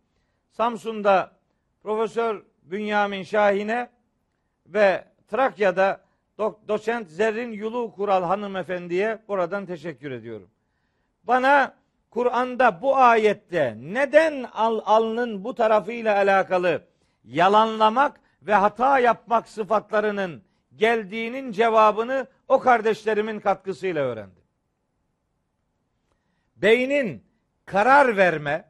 Samsun'da 0.52 1.32
Profesör 1.84 2.44
Bünyamin 2.64 3.24
Şahin'e 3.24 3.90
ve 4.68 5.06
Trakya'da 5.28 6.02
do- 6.40 6.68
doçent 6.68 7.10
Zerrin 7.10 7.52
Yulu 7.52 7.92
Kural 7.96 8.24
hanımefendiye 8.24 9.22
buradan 9.28 9.66
teşekkür 9.66 10.12
ediyorum. 10.12 10.50
Bana 11.28 11.76
Kur'an'da 12.10 12.82
bu 12.82 12.98
ayette 12.98 13.76
neden 13.80 14.44
al, 14.44 14.82
alnın 14.86 15.44
bu 15.44 15.56
tarafıyla 15.56 16.16
alakalı 16.16 16.82
yalanlamak 17.24 18.20
ve 18.42 18.54
hata 18.54 19.00
yapmak 19.00 19.50
sıfatlarının 19.50 20.44
geldiğinin 20.76 21.52
cevabını 21.52 22.28
o 22.48 22.60
kardeşlerimin 22.60 23.40
katkısıyla 23.40 24.04
öğrendim. 24.04 24.44
Beynin 26.56 27.24
karar 27.66 28.18
verme, 28.18 28.70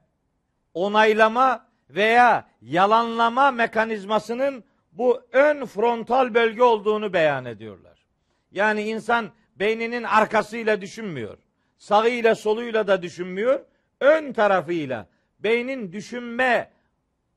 onaylama 0.74 1.66
veya 1.90 2.48
yalanlama 2.62 3.52
mekanizmasının 3.52 4.64
bu 4.92 5.22
ön 5.32 5.66
frontal 5.66 6.34
bölge 6.34 6.64
olduğunu 6.64 7.14
beyan 7.14 7.46
ediyorlar. 7.46 8.06
Yani 8.52 8.82
insan 8.84 9.32
beyninin 9.56 10.04
arkasıyla 10.04 10.82
düşünmüyor. 10.82 11.38
Sağıyla 11.78 12.36
soluyla 12.36 12.88
da 12.88 13.02
düşünmüyor. 13.02 13.60
Ön 14.00 14.34
tarafıyla 14.34 15.08
beynin 15.40 15.92
düşünme 15.92 16.72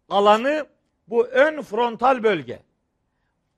alanı 0.09 0.67
bu 1.09 1.27
ön 1.27 1.63
frontal 1.63 2.23
bölge. 2.23 2.63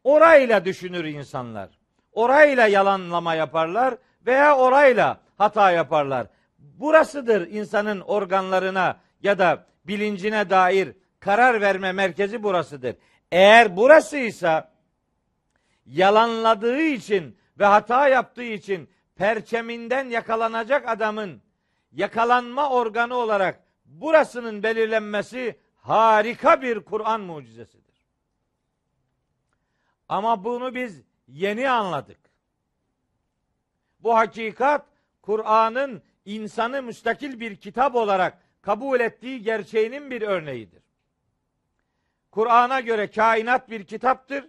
Orayla 0.04 0.64
düşünür 0.64 1.04
insanlar. 1.04 1.68
Orayla 2.12 2.66
yalanlama 2.66 3.34
yaparlar 3.34 3.94
veya 4.26 4.56
orayla 4.56 5.20
hata 5.38 5.70
yaparlar. 5.70 6.26
Burasıdır 6.58 7.48
insanın 7.48 8.00
organlarına 8.00 8.96
ya 9.22 9.38
da 9.38 9.66
bilincine 9.84 10.50
dair 10.50 10.92
karar 11.20 11.60
verme 11.60 11.92
merkezi 11.92 12.42
burasıdır. 12.42 12.96
Eğer 13.32 13.76
burasıysa 13.76 14.70
yalanladığı 15.86 16.80
için 16.80 17.36
ve 17.58 17.64
hata 17.64 18.08
yaptığı 18.08 18.42
için 18.42 18.90
perçeminden 19.20 20.08
yakalanacak 20.08 20.88
adamın 20.88 21.42
yakalanma 21.92 22.70
organı 22.70 23.14
olarak 23.14 23.64
burasının 23.84 24.62
belirlenmesi 24.62 25.58
harika 25.76 26.62
bir 26.62 26.80
Kur'an 26.80 27.20
mucizesidir. 27.20 28.06
Ama 30.08 30.44
bunu 30.44 30.74
biz 30.74 31.02
yeni 31.28 31.70
anladık. 31.70 32.20
Bu 34.00 34.16
hakikat 34.16 34.86
Kur'an'ın 35.22 36.02
insanı 36.24 36.82
müstakil 36.82 37.40
bir 37.40 37.56
kitap 37.56 37.94
olarak 37.94 38.38
kabul 38.62 39.00
ettiği 39.00 39.42
gerçeğinin 39.42 40.10
bir 40.10 40.22
örneğidir. 40.22 40.82
Kur'an'a 42.30 42.80
göre 42.80 43.10
kainat 43.10 43.70
bir 43.70 43.84
kitaptır. 43.84 44.48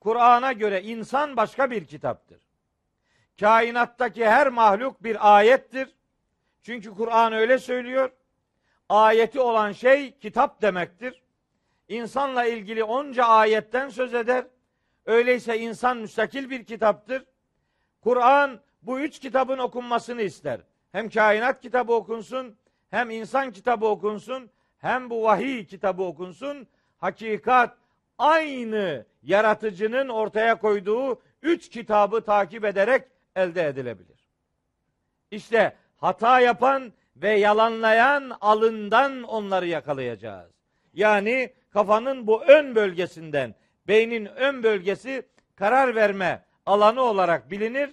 Kur'an'a 0.00 0.52
göre 0.52 0.82
insan 0.82 1.36
başka 1.36 1.70
bir 1.70 1.84
kitaptır. 1.84 2.49
Kainattaki 3.40 4.26
her 4.26 4.48
mahluk 4.48 5.02
bir 5.02 5.36
ayettir. 5.36 5.88
Çünkü 6.62 6.94
Kur'an 6.94 7.32
öyle 7.32 7.58
söylüyor. 7.58 8.10
Ayeti 8.88 9.40
olan 9.40 9.72
şey 9.72 10.18
kitap 10.18 10.62
demektir. 10.62 11.22
İnsanla 11.88 12.44
ilgili 12.44 12.84
onca 12.84 13.24
ayetten 13.24 13.88
söz 13.88 14.14
eder. 14.14 14.44
Öyleyse 15.06 15.58
insan 15.58 15.96
müstakil 15.96 16.50
bir 16.50 16.64
kitaptır. 16.64 17.24
Kur'an 18.00 18.60
bu 18.82 19.00
üç 19.00 19.18
kitabın 19.18 19.58
okunmasını 19.58 20.22
ister. 20.22 20.60
Hem 20.92 21.10
kainat 21.10 21.60
kitabı 21.60 21.92
okunsun, 21.92 22.56
hem 22.90 23.10
insan 23.10 23.50
kitabı 23.50 23.86
okunsun, 23.86 24.50
hem 24.78 25.10
bu 25.10 25.22
vahiy 25.22 25.66
kitabı 25.66 26.02
okunsun. 26.02 26.66
Hakikat 26.98 27.76
aynı 28.18 29.06
yaratıcının 29.22 30.08
ortaya 30.08 30.58
koyduğu 30.58 31.22
üç 31.42 31.68
kitabı 31.68 32.24
takip 32.24 32.64
ederek 32.64 33.04
elde 33.40 33.66
edilebilir. 33.66 34.26
İşte 35.30 35.76
hata 35.96 36.40
yapan 36.40 36.92
ve 37.16 37.30
yalanlayan 37.30 38.36
alından 38.40 39.22
onları 39.22 39.66
yakalayacağız. 39.66 40.52
Yani 40.94 41.52
kafanın 41.70 42.26
bu 42.26 42.42
ön 42.42 42.74
bölgesinden, 42.74 43.54
beynin 43.88 44.26
ön 44.26 44.62
bölgesi 44.62 45.26
karar 45.56 45.94
verme 45.94 46.44
alanı 46.66 47.02
olarak 47.02 47.50
bilinir. 47.50 47.90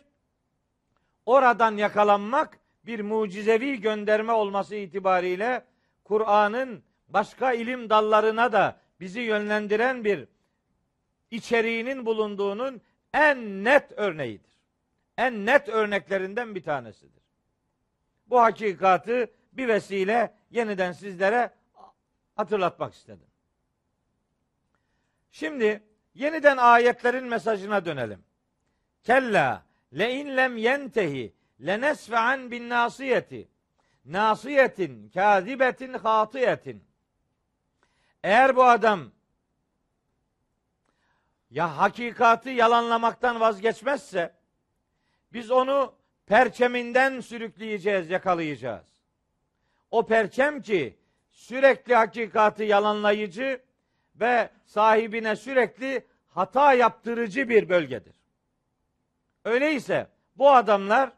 Oradan 1.26 1.78
yakalanmak 1.78 2.60
bir 2.86 3.00
mucizevi 3.00 3.82
gönderme 3.82 4.32
olması 4.32 4.76
itibariyle 4.76 5.64
Kur'an'ın 6.04 6.84
başka 7.10 7.54
ilim 7.54 7.90
dallarına 7.90 8.52
da 8.52 8.80
bizi 9.00 9.20
yönlendiren 9.20 10.04
bir 10.04 10.28
içeriğinin 11.32 12.06
bulunduğunun 12.06 12.82
en 13.14 13.64
net 13.64 13.92
örneğidir. 13.96 14.57
En 15.18 15.46
net 15.46 15.70
örneklerinden 15.70 16.56
bir 16.56 16.64
tanesidir. 16.64 17.24
Bu 18.28 18.42
hakikatı 18.42 19.32
bir 19.54 19.68
vesile 19.68 20.36
yeniden 20.52 20.92
sizlere 20.92 21.54
hatırlatmak 22.36 22.94
istedim. 22.94 23.28
Şimdi 25.32 25.84
yeniden 26.14 26.58
ayetlerin 26.58 27.26
mesajına 27.26 27.86
dönelim. 27.86 28.24
Kella 29.04 29.66
le 29.98 30.14
in 30.14 30.38
lem 30.38 30.58
yentehi 30.58 31.34
lenesfe'an 31.66 32.52
bin 32.52 32.70
nasiyeti 32.70 33.48
nasiyetin 34.06 35.10
kazibetin 35.10 35.94
hatiyetin 35.94 36.84
eğer 38.24 38.56
bu 38.56 38.64
adam 38.64 39.12
ya 41.50 41.78
hakikati 41.78 42.50
yalanlamaktan 42.50 43.40
vazgeçmezse 43.40 44.37
biz 45.34 45.52
onu 45.52 45.94
perçeminden 46.26 47.20
sürükleyeceğiz, 47.20 48.10
yakalayacağız. 48.10 48.86
O 49.92 50.06
perçem 50.06 50.62
ki 50.62 50.98
sürekli 51.32 51.96
hakikati 51.96 52.64
yalanlayıcı 52.64 53.62
ve 54.16 54.50
sahibine 54.66 55.36
sürekli 55.36 56.06
hata 56.28 56.74
yaptırıcı 56.74 57.50
bir 57.50 57.70
bölgedir. 57.70 58.16
Öyleyse 59.46 60.08
bu 60.36 60.52
adamlar 60.52 61.12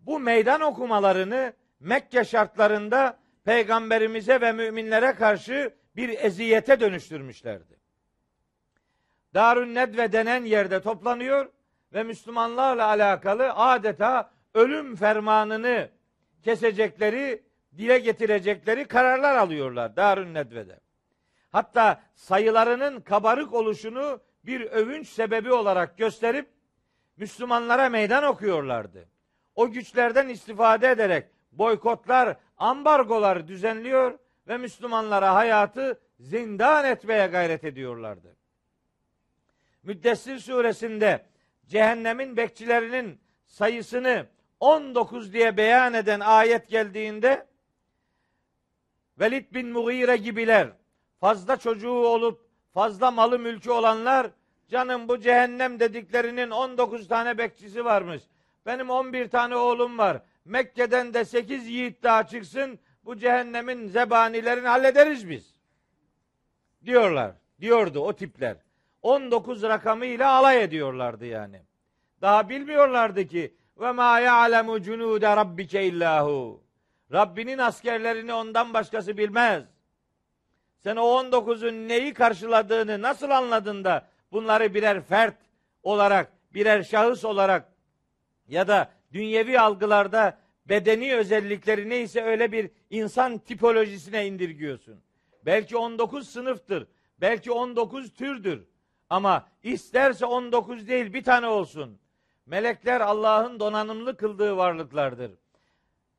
bu 0.00 0.20
meydan 0.20 0.60
okumalarını 0.60 1.52
Mekke 1.80 2.24
şartlarında 2.24 3.18
peygamberimize 3.44 4.40
ve 4.40 4.52
müminlere 4.52 5.12
karşı 5.12 5.74
bir 5.96 6.08
eziyete 6.24 6.80
dönüştürmüşlerdi. 6.80 7.78
Darun 9.34 9.74
Nedve 9.74 10.12
denen 10.12 10.44
yerde 10.44 10.82
toplanıyor 10.82 11.50
ve 11.94 12.02
Müslümanlarla 12.02 12.86
alakalı 12.86 13.52
adeta 13.52 14.30
ölüm 14.54 14.96
fermanını 14.96 15.88
kesecekleri, 16.42 17.42
dile 17.76 17.98
getirecekleri 17.98 18.84
kararlar 18.84 19.36
alıyorlar 19.36 19.96
Darun 19.96 20.34
Nedve'de. 20.34 20.80
Hatta 21.50 22.02
sayılarının 22.14 23.00
kabarık 23.00 23.54
oluşunu 23.54 24.20
bir 24.44 24.60
övünç 24.60 25.08
sebebi 25.08 25.52
olarak 25.52 25.98
gösterip 25.98 26.48
Müslümanlara 27.16 27.88
meydan 27.88 28.24
okuyorlardı. 28.24 29.08
O 29.54 29.70
güçlerden 29.70 30.28
istifade 30.28 30.90
ederek 30.90 31.28
boykotlar, 31.52 32.36
ambargolar 32.56 33.48
düzenliyor 33.48 34.18
ve 34.48 34.56
Müslümanlara 34.58 35.34
hayatı 35.34 36.00
zindan 36.20 36.84
etmeye 36.84 37.26
gayret 37.26 37.64
ediyorlardı. 37.64 38.36
Müddessir 39.82 40.38
suresinde 40.38 41.24
cehennemin 41.66 42.36
bekçilerinin 42.36 43.20
sayısını 43.46 44.26
19 44.60 45.32
diye 45.32 45.56
beyan 45.56 45.94
eden 45.94 46.20
ayet 46.20 46.68
geldiğinde 46.68 47.46
Velid 49.18 49.54
bin 49.54 49.68
Mughire 49.68 50.16
gibiler 50.16 50.68
fazla 51.20 51.56
çocuğu 51.56 51.90
olup 51.90 52.46
fazla 52.74 53.10
malı 53.10 53.38
mülkü 53.38 53.70
olanlar 53.70 54.30
canım 54.68 55.08
bu 55.08 55.20
cehennem 55.20 55.80
dediklerinin 55.80 56.50
19 56.50 57.08
tane 57.08 57.38
bekçisi 57.38 57.84
varmış. 57.84 58.22
Benim 58.66 58.90
11 58.90 59.28
tane 59.28 59.56
oğlum 59.56 59.98
var. 59.98 60.22
Mekke'den 60.44 61.14
de 61.14 61.24
8 61.24 61.68
yiğit 61.68 62.02
daha 62.02 62.26
çıksın 62.26 62.78
bu 63.04 63.16
cehennemin 63.16 63.86
zebanilerini 63.86 64.68
hallederiz 64.68 65.30
biz. 65.30 65.54
Diyorlar. 66.84 67.32
Diyordu 67.60 68.00
o 68.00 68.12
tipler. 68.12 68.56
19 69.02 69.62
rakamıyla 69.62 70.32
alay 70.32 70.62
ediyorlardı 70.62 71.26
yani. 71.26 71.62
Daha 72.20 72.48
bilmiyorlardı 72.48 73.26
ki 73.26 73.54
ve 73.80 73.92
ma 73.92 74.20
ya'lemu 74.20 74.82
cunude 74.82 75.36
rabbike 75.36 75.84
illahu. 75.84 76.62
Rabbinin 77.12 77.58
askerlerini 77.58 78.34
ondan 78.34 78.74
başkası 78.74 79.16
bilmez. 79.16 79.64
Sen 80.78 80.96
o 80.96 81.02
19'un 81.02 81.88
neyi 81.88 82.14
karşıladığını 82.14 83.02
nasıl 83.02 83.30
anladın 83.30 83.84
da 83.84 84.08
bunları 84.32 84.74
birer 84.74 85.00
fert 85.00 85.36
olarak, 85.82 86.32
birer 86.54 86.82
şahıs 86.82 87.24
olarak 87.24 87.72
ya 88.48 88.68
da 88.68 88.90
dünyevi 89.12 89.60
algılarda 89.60 90.38
bedeni 90.68 91.14
özellikleri 91.14 91.88
neyse 91.88 92.22
öyle 92.22 92.52
bir 92.52 92.70
insan 92.90 93.38
tipolojisine 93.38 94.26
indirgiyorsun. 94.26 95.00
Belki 95.46 95.76
19 95.76 96.28
sınıftır, 96.28 96.86
belki 97.20 97.52
19 97.52 98.14
türdür. 98.14 98.71
Ama 99.12 99.46
isterse 99.62 100.26
19 100.26 100.88
değil 100.88 101.12
bir 101.12 101.24
tane 101.24 101.46
olsun. 101.46 101.98
Melekler 102.46 103.00
Allah'ın 103.00 103.60
donanımlı 103.60 104.16
kıldığı 104.16 104.56
varlıklardır. 104.56 105.32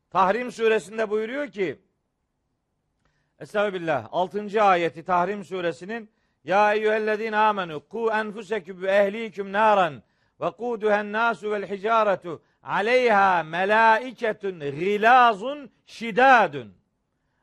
Tahrim 0.09 0.51
suresinde 0.51 1.09
buyuruyor 1.09 1.47
ki 1.47 1.79
Estağfirullah 3.39 4.07
6. 4.11 4.63
ayeti 4.63 5.03
Tahrim 5.03 5.43
suresinin 5.43 6.09
Ya 6.43 6.73
eyyühellezine 6.73 7.37
amenu 7.37 7.87
ku 7.87 8.11
enfuseküm 8.11 8.81
ve 8.81 8.91
ehliküm 8.91 9.51
naran 9.51 10.03
ve 10.41 10.51
kuduhen 10.51 11.11
nasu 11.11 11.51
vel 11.51 11.69
hicaretu 11.69 12.41
aleyha 12.63 13.43
melaiketun 13.43 14.59
gilazun 14.59 15.71
şidadun 15.85 16.73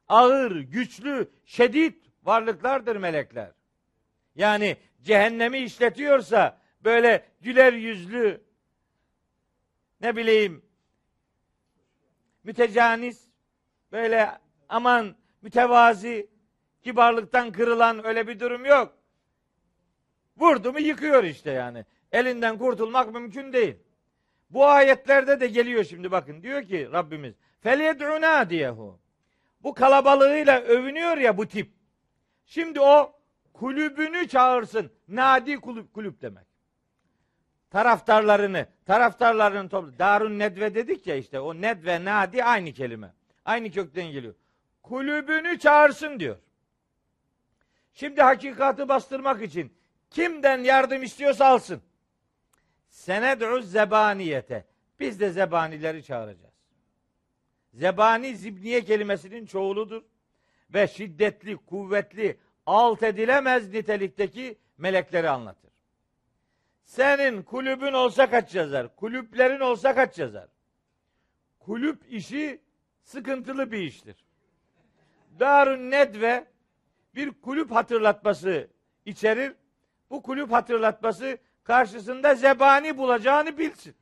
ağır, 0.08 0.56
güçlü, 0.56 1.30
şedid 1.44 1.94
varlıklardır 2.24 2.96
melekler. 2.96 3.50
Yani 4.34 4.76
cehennemi 5.02 5.58
işletiyorsa 5.58 6.58
böyle 6.84 7.26
güler 7.40 7.72
yüzlü 7.72 8.44
ne 10.00 10.16
bileyim 10.16 10.62
mütecaniz 12.44 13.30
böyle 13.92 14.30
aman 14.68 15.16
mütevazi 15.42 16.30
kibarlıktan 16.82 17.52
kırılan 17.52 18.06
öyle 18.06 18.28
bir 18.28 18.40
durum 18.40 18.64
yok. 18.64 18.96
Vurdu 20.36 20.72
mu 20.72 20.80
yıkıyor 20.80 21.24
işte 21.24 21.50
yani. 21.50 21.84
Elinden 22.12 22.58
kurtulmak 22.58 23.12
mümkün 23.12 23.52
değil. 23.52 23.76
Bu 24.50 24.66
ayetlerde 24.66 25.40
de 25.40 25.46
geliyor 25.46 25.84
şimdi 25.84 26.10
bakın. 26.10 26.42
Diyor 26.42 26.62
ki 26.62 26.88
Rabbimiz 26.92 27.34
felyed'una 27.60 28.50
diyehu. 28.50 29.00
Bu 29.62 29.74
kalabalığıyla 29.74 30.60
övünüyor 30.60 31.16
ya 31.16 31.36
bu 31.36 31.48
tip. 31.48 31.70
Şimdi 32.44 32.80
o 32.80 33.19
kulübünü 33.60 34.28
çağırsın. 34.28 34.90
Nadi 35.08 35.56
kulüp, 35.56 35.94
kulüp 35.94 36.22
demek. 36.22 36.46
Taraftarlarını, 37.70 38.66
taraftarlarının 38.86 39.68
toplu. 39.68 39.98
Darun 39.98 40.38
Nedve 40.38 40.74
dedik 40.74 41.06
ya 41.06 41.16
işte 41.16 41.40
o 41.40 41.54
Nedve, 41.54 42.04
Nadi 42.04 42.44
aynı 42.44 42.72
kelime. 42.72 43.14
Aynı 43.44 43.70
kökten 43.70 44.06
geliyor. 44.06 44.34
Kulübünü 44.82 45.58
çağırsın 45.58 46.20
diyor. 46.20 46.36
Şimdi 47.94 48.22
hakikati 48.22 48.88
bastırmak 48.88 49.42
için 49.42 49.72
kimden 50.10 50.58
yardım 50.58 51.02
istiyorsa 51.02 51.46
alsın. 51.46 51.82
Sened'u 52.88 53.62
zebaniyete. 53.62 54.64
Biz 55.00 55.20
de 55.20 55.30
zebanileri 55.30 56.04
çağıracağız. 56.04 56.54
Zebani 57.74 58.36
zibniye 58.36 58.84
kelimesinin 58.84 59.46
çoğuludur. 59.46 60.02
Ve 60.74 60.88
şiddetli, 60.88 61.56
kuvvetli, 61.56 62.38
alt 62.66 63.02
edilemez 63.02 63.72
nitelikteki 63.72 64.58
melekleri 64.78 65.30
anlatır. 65.30 65.70
Senin 66.84 67.42
kulübün 67.42 67.92
olsa 67.92 68.30
kaç 68.30 68.54
yazar? 68.54 68.96
Kulüplerin 68.96 69.60
olsa 69.60 69.94
kaç 69.94 70.18
yazar? 70.18 70.48
Kulüp 71.58 72.12
işi 72.12 72.60
sıkıntılı 73.02 73.72
bir 73.72 73.78
iştir. 73.78 74.16
Darun 75.40 75.90
Nedve 75.90 76.46
bir 77.14 77.30
kulüp 77.30 77.70
hatırlatması 77.70 78.68
içerir. 79.04 79.54
Bu 80.10 80.22
kulüp 80.22 80.52
hatırlatması 80.52 81.38
karşısında 81.64 82.34
zebani 82.34 82.98
bulacağını 82.98 83.58
bilsin. 83.58 83.94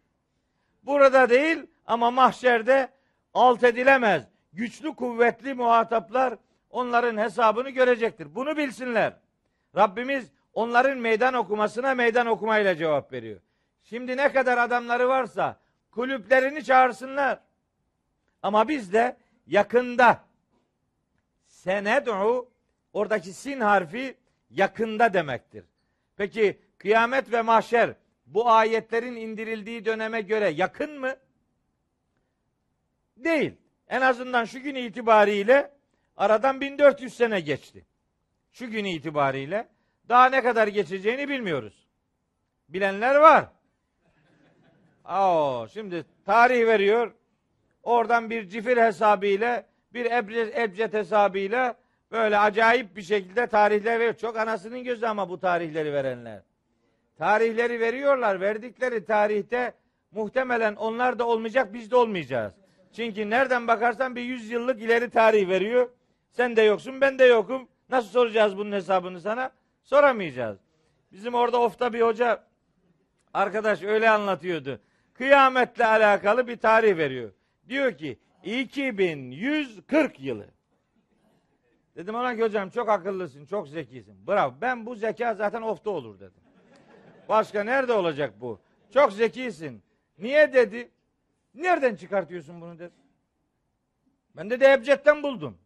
Burada 0.82 1.30
değil 1.30 1.66
ama 1.86 2.10
mahşerde 2.10 2.88
alt 3.34 3.64
edilemez. 3.64 4.28
Güçlü 4.52 4.94
kuvvetli 4.94 5.54
muhataplar 5.54 6.34
onların 6.70 7.16
hesabını 7.16 7.70
görecektir. 7.70 8.34
Bunu 8.34 8.56
bilsinler. 8.56 9.12
Rabbimiz 9.76 10.30
onların 10.54 10.98
meydan 10.98 11.34
okumasına 11.34 11.94
meydan 11.94 12.26
okumayla 12.26 12.76
cevap 12.76 13.12
veriyor. 13.12 13.40
Şimdi 13.84 14.16
ne 14.16 14.32
kadar 14.32 14.58
adamları 14.58 15.08
varsa 15.08 15.60
kulüplerini 15.90 16.64
çağırsınlar. 16.64 17.40
Ama 18.42 18.68
biz 18.68 18.92
de 18.92 19.16
yakında 19.46 20.24
sened'u 21.46 22.48
oradaki 22.92 23.32
sin 23.32 23.60
harfi 23.60 24.16
yakında 24.50 25.14
demektir. 25.14 25.64
Peki 26.16 26.58
kıyamet 26.78 27.32
ve 27.32 27.42
mahşer 27.42 27.94
bu 28.26 28.50
ayetlerin 28.50 29.16
indirildiği 29.16 29.84
döneme 29.84 30.20
göre 30.20 30.48
yakın 30.48 31.00
mı? 31.00 31.16
Değil. 33.16 33.52
En 33.88 34.00
azından 34.00 34.44
şu 34.44 34.60
gün 34.60 34.74
itibariyle 34.74 35.77
aradan 36.18 36.60
1400 36.60 37.14
sene 37.14 37.40
geçti. 37.40 37.84
Şu 38.52 38.70
gün 38.70 38.84
itibariyle 38.84 39.68
daha 40.08 40.28
ne 40.28 40.42
kadar 40.42 40.68
geçeceğini 40.68 41.28
bilmiyoruz. 41.28 41.86
Bilenler 42.68 43.14
var. 43.14 43.44
Aa, 45.04 45.68
şimdi 45.68 46.04
tarih 46.26 46.66
veriyor. 46.66 47.12
Oradan 47.82 48.30
bir 48.30 48.48
cifir 48.48 48.76
hesabıyla, 48.76 49.64
bir 49.94 50.10
ebced 50.62 50.92
hesabıyla 50.92 51.74
böyle 52.12 52.38
acayip 52.38 52.96
bir 52.96 53.02
şekilde 53.02 53.46
tarihler 53.46 53.98
veriyor. 53.98 54.14
Çok 54.14 54.36
anasının 54.36 54.84
gözü 54.84 55.06
ama 55.06 55.28
bu 55.28 55.40
tarihleri 55.40 55.92
verenler. 55.92 56.42
Tarihleri 57.18 57.80
veriyorlar. 57.80 58.40
Verdikleri 58.40 59.04
tarihte 59.04 59.72
muhtemelen 60.10 60.74
onlar 60.74 61.18
da 61.18 61.26
olmayacak, 61.26 61.74
biz 61.74 61.90
de 61.90 61.96
olmayacağız. 61.96 62.54
Çünkü 62.92 63.30
nereden 63.30 63.68
bakarsan 63.68 64.16
bir 64.16 64.22
yüz 64.22 64.50
yıllık 64.50 64.82
ileri 64.82 65.10
tarih 65.10 65.48
veriyor. 65.48 65.90
Sen 66.30 66.56
de 66.56 66.62
yoksun, 66.62 67.00
ben 67.00 67.18
de 67.18 67.24
yokum. 67.24 67.68
Nasıl 67.90 68.08
soracağız 68.08 68.56
bunun 68.56 68.72
hesabını 68.72 69.20
sana? 69.20 69.50
Soramayacağız. 69.82 70.58
Bizim 71.12 71.34
orada 71.34 71.60
ofta 71.60 71.92
bir 71.92 72.00
hoca 72.00 72.44
arkadaş 73.34 73.82
öyle 73.82 74.10
anlatıyordu. 74.10 74.80
Kıyametle 75.14 75.86
alakalı 75.86 76.48
bir 76.48 76.56
tarih 76.56 76.96
veriyor. 76.96 77.32
Diyor 77.68 77.98
ki 77.98 78.18
2140 78.44 80.20
yılı. 80.20 80.46
Dedim 81.96 82.14
ona 82.14 82.36
ki 82.36 82.42
hocam 82.42 82.70
çok 82.70 82.88
akıllısın, 82.88 83.46
çok 83.46 83.68
zekisin. 83.68 84.26
Bravo. 84.26 84.54
Ben 84.60 84.86
bu 84.86 84.94
zeka 84.94 85.34
zaten 85.34 85.62
ofta 85.62 85.90
olur 85.90 86.20
dedim. 86.20 86.42
Başka 87.28 87.64
nerede 87.64 87.92
olacak 87.92 88.34
bu? 88.40 88.60
Çok 88.94 89.12
zekisin. 89.12 89.82
Niye 90.18 90.52
dedi? 90.52 90.90
Nereden 91.54 91.96
çıkartıyorsun 91.96 92.60
bunu 92.60 92.78
dedi. 92.78 92.94
Ben 94.36 94.50
de 94.50 94.72
Ebced'den 94.72 95.22
buldum. 95.22 95.58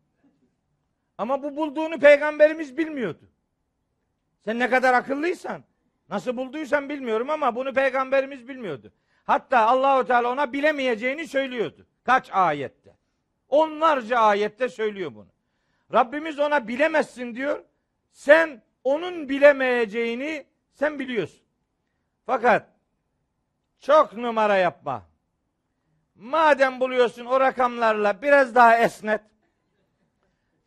Ama 1.23 1.43
bu 1.43 1.57
bulduğunu 1.57 1.99
peygamberimiz 1.99 2.77
bilmiyordu. 2.77 3.31
Sen 4.45 4.59
ne 4.59 4.71
kadar 4.71 4.95
akıllıysan, 4.95 5.65
nasıl 6.09 6.37
bulduysan 6.37 6.89
bilmiyorum 6.89 7.31
ama 7.31 7.57
bunu 7.57 7.73
peygamberimiz 7.73 8.49
bilmiyordu. 8.49 8.93
Hatta 9.25 9.59
Allahu 9.59 10.07
Teala 10.07 10.33
ona 10.33 10.53
bilemeyeceğini 10.53 11.27
söylüyordu. 11.29 11.87
Kaç 12.05 12.31
ayette? 12.33 12.97
Onlarca 13.49 14.19
ayette 14.19 14.69
söylüyor 14.69 15.15
bunu. 15.15 15.29
Rabbimiz 15.93 16.39
ona 16.39 16.69
bilemezsin 16.69 17.35
diyor. 17.35 17.65
Sen 18.13 18.63
onun 18.85 19.29
bilemeyeceğini 19.29 20.47
sen 20.73 20.99
biliyorsun. 20.99 21.47
Fakat 22.27 22.69
çok 23.79 24.13
numara 24.13 24.57
yapma. 24.57 25.03
Madem 26.15 26.81
buluyorsun 26.81 27.25
o 27.25 27.41
rakamlarla 27.41 28.23
biraz 28.23 28.55
daha 28.55 28.79
esnet. 28.79 29.32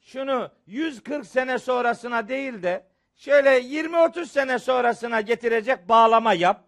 Şunu 0.05 0.51
140 0.67 1.25
sene 1.25 1.59
sonrasına 1.59 2.27
değil 2.27 2.63
de 2.63 2.85
şöyle 3.15 3.59
20-30 3.59 4.25
sene 4.25 4.59
sonrasına 4.59 5.21
getirecek 5.21 5.89
bağlama 5.89 6.33
yap. 6.33 6.63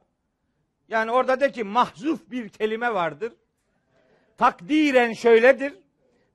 Yani 0.87 1.11
orada 1.11 1.39
de 1.39 1.51
ki 1.51 1.63
mahzuf 1.63 2.31
bir 2.31 2.49
kelime 2.49 2.93
vardır. 2.93 3.33
Takdiren 4.37 5.13
şöyledir. 5.13 5.73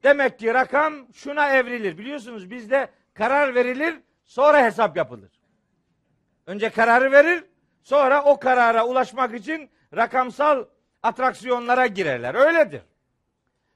Demek 0.03 0.39
ki 0.39 0.55
rakam 0.55 0.95
şuna 1.13 1.57
evrilir. 1.57 1.99
Biliyorsunuz 1.99 2.51
bizde 2.51 2.91
karar 3.15 3.55
verilir, 3.55 3.95
sonra 4.25 4.65
hesap 4.65 4.97
yapılır. 4.97 5.31
Önce 6.47 6.71
kararı 6.71 7.13
verir, 7.13 7.45
sonra 7.83 8.25
o 8.25 8.41
karara 8.41 8.87
ulaşmak 8.87 9.35
için 9.35 9.71
rakamsal 9.97 10.65
atraksiyonlara 11.03 11.87
girerler. 11.87 12.35
Öyledir. 12.35 12.83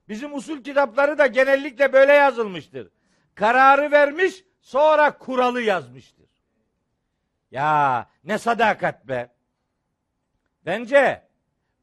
Bizim 0.08 0.34
usul 0.34 0.62
kitapları 0.62 1.18
da 1.18 1.26
genellikle 1.26 1.92
böyle 1.92 2.12
yazılmıştır. 2.12 2.95
Kararı 3.36 3.90
vermiş, 3.92 4.44
sonra 4.60 5.18
kuralı 5.18 5.60
yazmıştır. 5.60 6.26
Ya 7.50 8.06
ne 8.24 8.38
sadakat 8.38 9.08
be. 9.08 9.28
Bence 10.66 11.22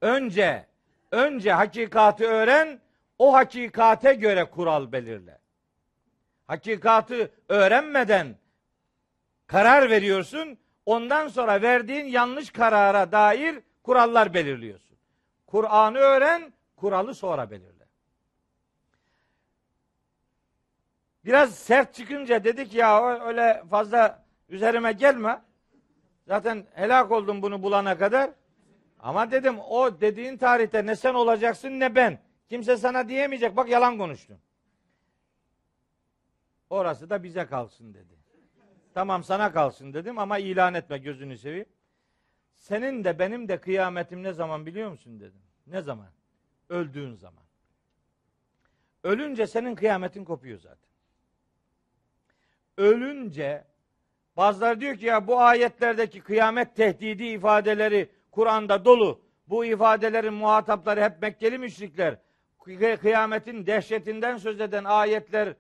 önce 0.02 0.68
önce 1.12 1.52
hakikati 1.52 2.28
öğren, 2.28 2.82
o 3.20 3.34
hakikate 3.34 4.14
göre 4.14 4.50
kural 4.50 4.92
belirle. 4.92 5.38
Hakikati 6.48 7.32
öğrenmeden 7.50 8.36
karar 9.48 9.90
veriyorsun, 9.90 10.58
ondan 10.86 11.28
sonra 11.28 11.62
verdiğin 11.62 12.06
yanlış 12.06 12.50
karara 12.52 13.12
dair 13.12 13.60
kurallar 13.84 14.34
belirliyorsun. 14.34 14.98
Kur'an'ı 15.48 15.98
öğren, 15.98 16.54
kuralı 16.76 17.16
sonra 17.16 17.52
belirle. 17.52 17.73
Biraz 21.26 21.56
sert 21.56 21.94
çıkınca 21.94 22.44
dedik 22.44 22.74
ya 22.74 23.20
öyle 23.26 23.64
fazla 23.70 24.26
üzerime 24.50 24.92
gelme. 24.92 25.42
Zaten 26.28 26.66
helak 26.74 27.12
oldum 27.12 27.42
bunu 27.42 27.64
bulana 27.64 27.98
kadar. 27.98 28.32
Ama 29.00 29.32
dedim 29.32 29.60
o 29.60 30.02
dediğin 30.02 30.38
tarihte 30.38 30.86
ne 30.86 30.96
sen 30.96 31.14
olacaksın 31.14 31.80
ne 31.80 31.96
ben. 31.96 32.20
Kimse 32.50 32.78
sana 32.78 33.10
diyemeyecek. 33.10 33.56
Bak 33.56 33.70
yalan 33.70 33.98
konuştun. 33.98 34.38
Orası 36.70 37.10
da 37.10 37.24
bize 37.24 37.46
kalsın 37.46 37.94
dedi. 37.94 38.14
Tamam 38.94 39.24
sana 39.24 39.52
kalsın 39.52 39.94
dedim 39.94 40.20
ama 40.20 40.38
ilan 40.38 40.74
etme 40.74 40.98
gözünü 40.98 41.38
seveyim. 41.38 41.66
Senin 42.56 43.04
de 43.04 43.20
benim 43.20 43.48
de 43.48 43.62
kıyametim 43.62 44.24
ne 44.24 44.34
zaman 44.34 44.66
biliyor 44.66 44.92
musun 44.92 45.20
dedim. 45.20 45.42
Ne 45.68 45.82
zaman? 45.82 46.08
Öldüğün 46.70 47.14
zaman. 47.14 47.44
Ölünce 49.04 49.48
senin 49.48 49.76
kıyametin 49.76 50.26
kopuyor 50.26 50.60
zaten. 50.60 50.93
Ölünce 52.78 53.64
bazıları 54.38 54.82
diyor 54.82 54.96
ki 54.96 55.06
ya 55.06 55.28
bu 55.28 55.42
ayetlerdeki 55.42 56.22
kıyamet 56.22 56.76
tehdidi 56.76 57.24
ifadeleri 57.24 58.10
Kur'an'da 58.32 58.86
dolu. 58.86 59.22
Bu 59.48 59.66
ifadelerin 59.66 60.34
muhatapları 60.34 61.02
hep 61.02 61.22
Mekkeli 61.22 61.58
müşrikler. 61.58 62.18
Kıyametin 63.02 63.66
dehşetinden 63.66 64.38
söz 64.38 64.62
eden 64.62 64.84
ayetler 64.84 65.54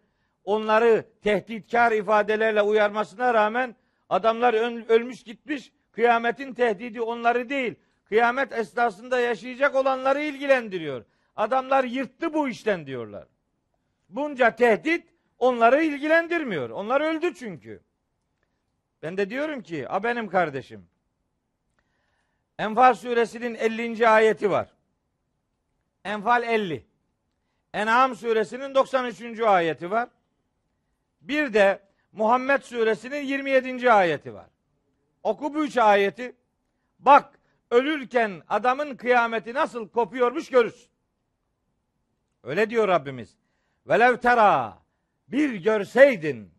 onları 0.43 1.05
tehditkar 1.23 1.91
ifadelerle 1.91 2.61
uyarmasına 2.61 3.33
rağmen 3.33 3.75
adamlar 4.09 4.53
ölmüş 4.89 5.23
gitmiş. 5.23 5.71
Kıyametin 5.91 6.53
tehdidi 6.53 7.01
onları 7.01 7.49
değil. 7.49 7.75
Kıyamet 8.05 8.51
esnasında 8.51 9.19
yaşayacak 9.19 9.75
olanları 9.75 10.21
ilgilendiriyor. 10.21 11.05
Adamlar 11.35 11.83
yırttı 11.83 12.33
bu 12.33 12.47
işten 12.47 12.85
diyorlar. 12.87 13.27
Bunca 14.09 14.55
tehdit 14.55 15.12
onları 15.39 15.83
ilgilendirmiyor. 15.83 16.69
Onlar 16.69 17.01
öldü 17.01 17.35
çünkü. 17.35 17.81
Ben 19.01 19.17
de 19.17 19.29
diyorum 19.29 19.61
ki, 19.61 19.89
a 19.89 20.03
benim 20.03 20.27
kardeşim. 20.29 20.87
Enfal 22.59 22.93
suresinin 22.93 23.55
50. 23.55 24.07
ayeti 24.07 24.51
var. 24.51 24.69
Enfal 26.05 26.43
50. 26.43 26.85
En'am 27.73 28.15
suresinin 28.15 28.75
93. 28.75 29.39
ayeti 29.39 29.91
var. 29.91 30.09
Bir 31.21 31.53
de 31.53 31.79
Muhammed 32.11 32.61
suresinin 32.61 33.21
27. 33.21 33.91
ayeti 33.91 34.33
var. 34.33 34.49
Oku 35.23 35.53
bu 35.53 35.65
üç 35.65 35.77
ayeti. 35.77 36.35
Bak 36.99 37.39
ölürken 37.71 38.41
adamın 38.49 38.95
kıyameti 38.95 39.53
nasıl 39.53 39.89
kopuyormuş 39.89 40.49
görürsün. 40.49 40.89
Öyle 42.43 42.69
diyor 42.69 42.87
Rabbimiz. 42.87 43.37
Velev 43.87 44.17
tera 44.17 44.77
bir 45.27 45.55
görseydin 45.55 46.51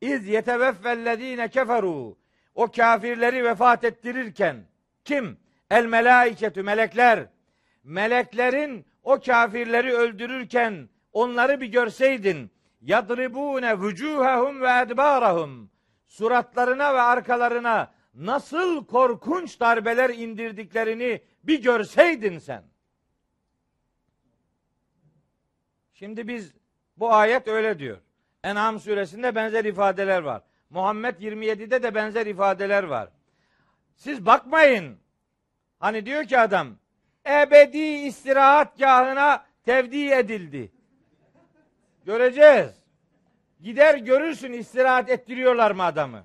iz 0.00 0.28
yeteveffellezine 0.28 1.48
keferu 1.48 2.18
o 2.54 2.70
kafirleri 2.70 3.44
vefat 3.44 3.84
ettirirken 3.84 4.56
kim? 5.04 5.38
El 5.70 5.86
melaiketü 5.86 6.62
melekler. 6.62 7.26
Meleklerin 7.84 8.86
o 9.02 9.20
kafirleri 9.20 9.92
öldürürken 9.92 10.88
onları 11.12 11.60
bir 11.60 11.66
görseydin 11.66 12.50
yadribune 12.80 13.78
vucuhahum 13.78 14.60
ve 14.60 14.80
edbarahum 14.80 15.70
suratlarına 16.06 16.94
ve 16.94 17.00
arkalarına 17.00 17.92
nasıl 18.14 18.86
korkunç 18.86 19.60
darbeler 19.60 20.10
indirdiklerini 20.10 21.22
bir 21.44 21.62
görseydin 21.62 22.38
sen. 22.38 22.64
Şimdi 25.92 26.28
biz 26.28 26.52
bu 26.96 27.12
ayet 27.12 27.48
öyle 27.48 27.78
diyor. 27.78 27.98
En'am 28.44 28.80
suresinde 28.80 29.34
benzer 29.34 29.64
ifadeler 29.64 30.22
var. 30.22 30.42
Muhammed 30.70 31.16
27'de 31.16 31.82
de 31.82 31.94
benzer 31.94 32.26
ifadeler 32.26 32.82
var. 32.82 33.08
Siz 33.96 34.26
bakmayın. 34.26 34.98
Hani 35.78 36.06
diyor 36.06 36.24
ki 36.24 36.38
adam 36.38 36.68
ebedi 37.26 37.78
istirahatgahına 37.78 39.44
tevdi 39.64 40.08
edildi. 40.08 40.72
Göreceğiz. 42.04 42.82
Gider 43.60 43.94
görürsün 43.94 44.52
istirahat 44.52 45.10
ettiriyorlar 45.10 45.70
mı 45.70 45.84
adamı. 45.84 46.24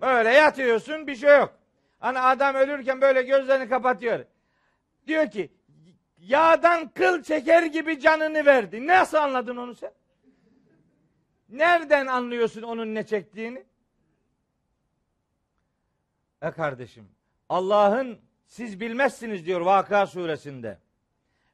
Böyle 0.00 0.30
yatıyorsun 0.30 1.06
bir 1.06 1.16
şey 1.16 1.38
yok. 1.38 1.54
Hani 2.00 2.18
adam 2.18 2.54
ölürken 2.54 3.00
böyle 3.00 3.22
gözlerini 3.22 3.68
kapatıyor. 3.68 4.24
Diyor 5.06 5.30
ki 5.30 5.50
yağdan 6.20 6.88
kıl 6.88 7.22
çeker 7.22 7.62
gibi 7.62 8.00
canını 8.00 8.46
verdi. 8.46 8.86
Nasıl 8.86 9.18
anladın 9.18 9.56
onu 9.56 9.74
sen? 9.74 9.92
Nereden 11.48 12.06
anlıyorsun 12.06 12.62
onun 12.62 12.94
ne 12.94 13.06
çektiğini? 13.06 13.64
E 16.42 16.50
kardeşim 16.50 17.08
Allah'ın 17.48 18.18
siz 18.46 18.80
bilmezsiniz 18.80 19.46
diyor 19.46 19.60
Vakıa 19.60 20.06
suresinde. 20.06 20.78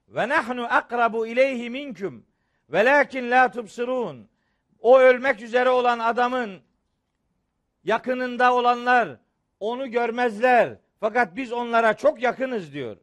Ve 0.09 0.29
nahnu 0.29 0.65
akrabu 0.75 1.27
ileyhi 1.27 1.71
minkum 1.71 2.27
velakin 2.71 3.31
la 3.31 3.51
tubsirun. 3.51 4.29
O 4.81 4.99
ölmek 4.99 5.43
üzere 5.43 5.71
olan 5.71 5.99
adamın 5.99 6.61
yakınında 7.85 8.55
olanlar 8.55 9.17
onu 9.61 9.91
görmezler. 9.91 10.79
Fakat 11.01 11.37
biz 11.37 11.53
onlara 11.53 11.97
çok 11.97 12.23
yakınız 12.23 12.73
diyor. 12.73 12.97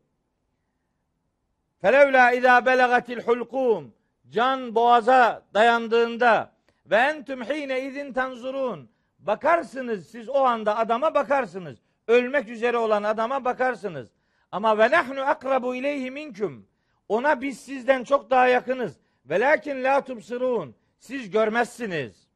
Felevla 1.82 2.32
izâ 2.32 2.66
belagatil 2.66 3.22
hulkum 3.22 3.94
can 4.30 4.76
boğaza 4.76 5.44
dayandığında 5.54 6.52
ve 6.86 6.96
entüm 6.96 7.44
hine 7.44 7.82
izin 7.82 8.14
tanzurun 8.14 8.90
bakarsınız 9.20 10.08
siz 10.08 10.30
o 10.30 10.46
anda 10.46 10.78
adama 10.78 11.14
bakarsınız. 11.14 11.78
Ölmek 12.08 12.50
üzere 12.50 12.78
olan 12.78 13.04
adama 13.04 13.46
bakarsınız. 13.46 14.10
Ama 14.52 14.78
ve 14.78 14.92
nahnu 14.92 15.22
akrabu 15.22 15.76
ileyhi 15.76 16.12
minkum 16.12 16.68
ona 17.10 17.42
biz 17.42 17.60
sizden 17.60 18.04
çok 18.04 18.30
daha 18.30 18.48
yakınız. 18.48 18.98
Velakin 19.26 19.84
la 19.84 20.02
tubsirun 20.02 20.76
siz 21.00 21.32
görmezsiniz. 21.32 22.28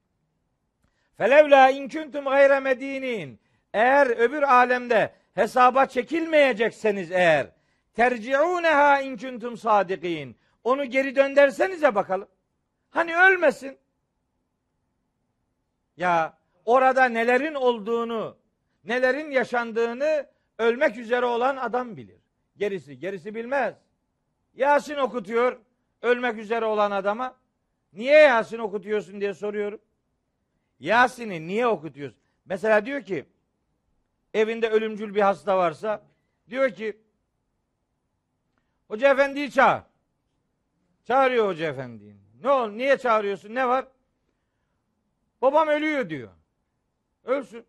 Felevla 1.17 1.69
in 1.69 1.89
kuntum 1.89 2.25
gayre 2.25 2.59
medinin 2.59 3.39
eğer 3.73 4.07
öbür 4.07 4.43
alemde 4.43 5.13
hesaba 5.33 5.85
çekilmeyecekseniz 5.85 7.11
eğer 7.11 7.54
terciuneha 7.95 9.01
in 9.01 9.17
kuntum 9.17 9.57
sadikin. 9.57 10.37
Onu 10.63 10.85
geri 10.85 11.15
döndersenize 11.15 11.95
bakalım. 11.95 12.27
Hani 12.89 13.17
ölmesin. 13.17 13.77
Ya 15.97 16.37
orada 16.65 17.05
nelerin 17.05 17.53
olduğunu, 17.53 18.37
nelerin 18.83 19.31
yaşandığını 19.31 20.29
ölmek 20.59 20.97
üzere 20.97 21.25
olan 21.25 21.57
adam 21.57 21.97
bilir. 21.97 22.21
Gerisi, 22.57 22.99
gerisi 22.99 23.35
bilmez. 23.35 23.75
Yasin 24.53 24.95
okutuyor 24.95 25.59
ölmek 26.01 26.37
üzere 26.37 26.65
olan 26.65 26.91
adama. 26.91 27.35
Niye 27.93 28.17
Yasin 28.17 28.59
okutuyorsun 28.59 29.21
diye 29.21 29.33
soruyorum. 29.33 29.81
Yasin'i 30.79 31.47
niye 31.47 31.67
okutuyorsun? 31.67 32.19
Mesela 32.45 32.85
diyor 32.85 33.01
ki 33.01 33.25
evinde 34.33 34.69
ölümcül 34.69 35.15
bir 35.15 35.21
hasta 35.21 35.57
varsa 35.57 36.03
diyor 36.49 36.69
ki 36.69 36.97
Hoca 38.87 39.11
efendiyi 39.11 39.51
çağır. 39.51 39.83
Çağırıyor 41.03 41.47
hoca 41.47 41.69
efendiyi. 41.69 42.15
Ne 42.41 42.49
ol? 42.49 42.69
Niye 42.69 42.97
çağırıyorsun? 42.97 43.55
Ne 43.55 43.67
var? 43.67 43.87
Babam 45.41 45.67
ölüyor 45.67 46.09
diyor. 46.09 46.31
Ölsün. 47.23 47.65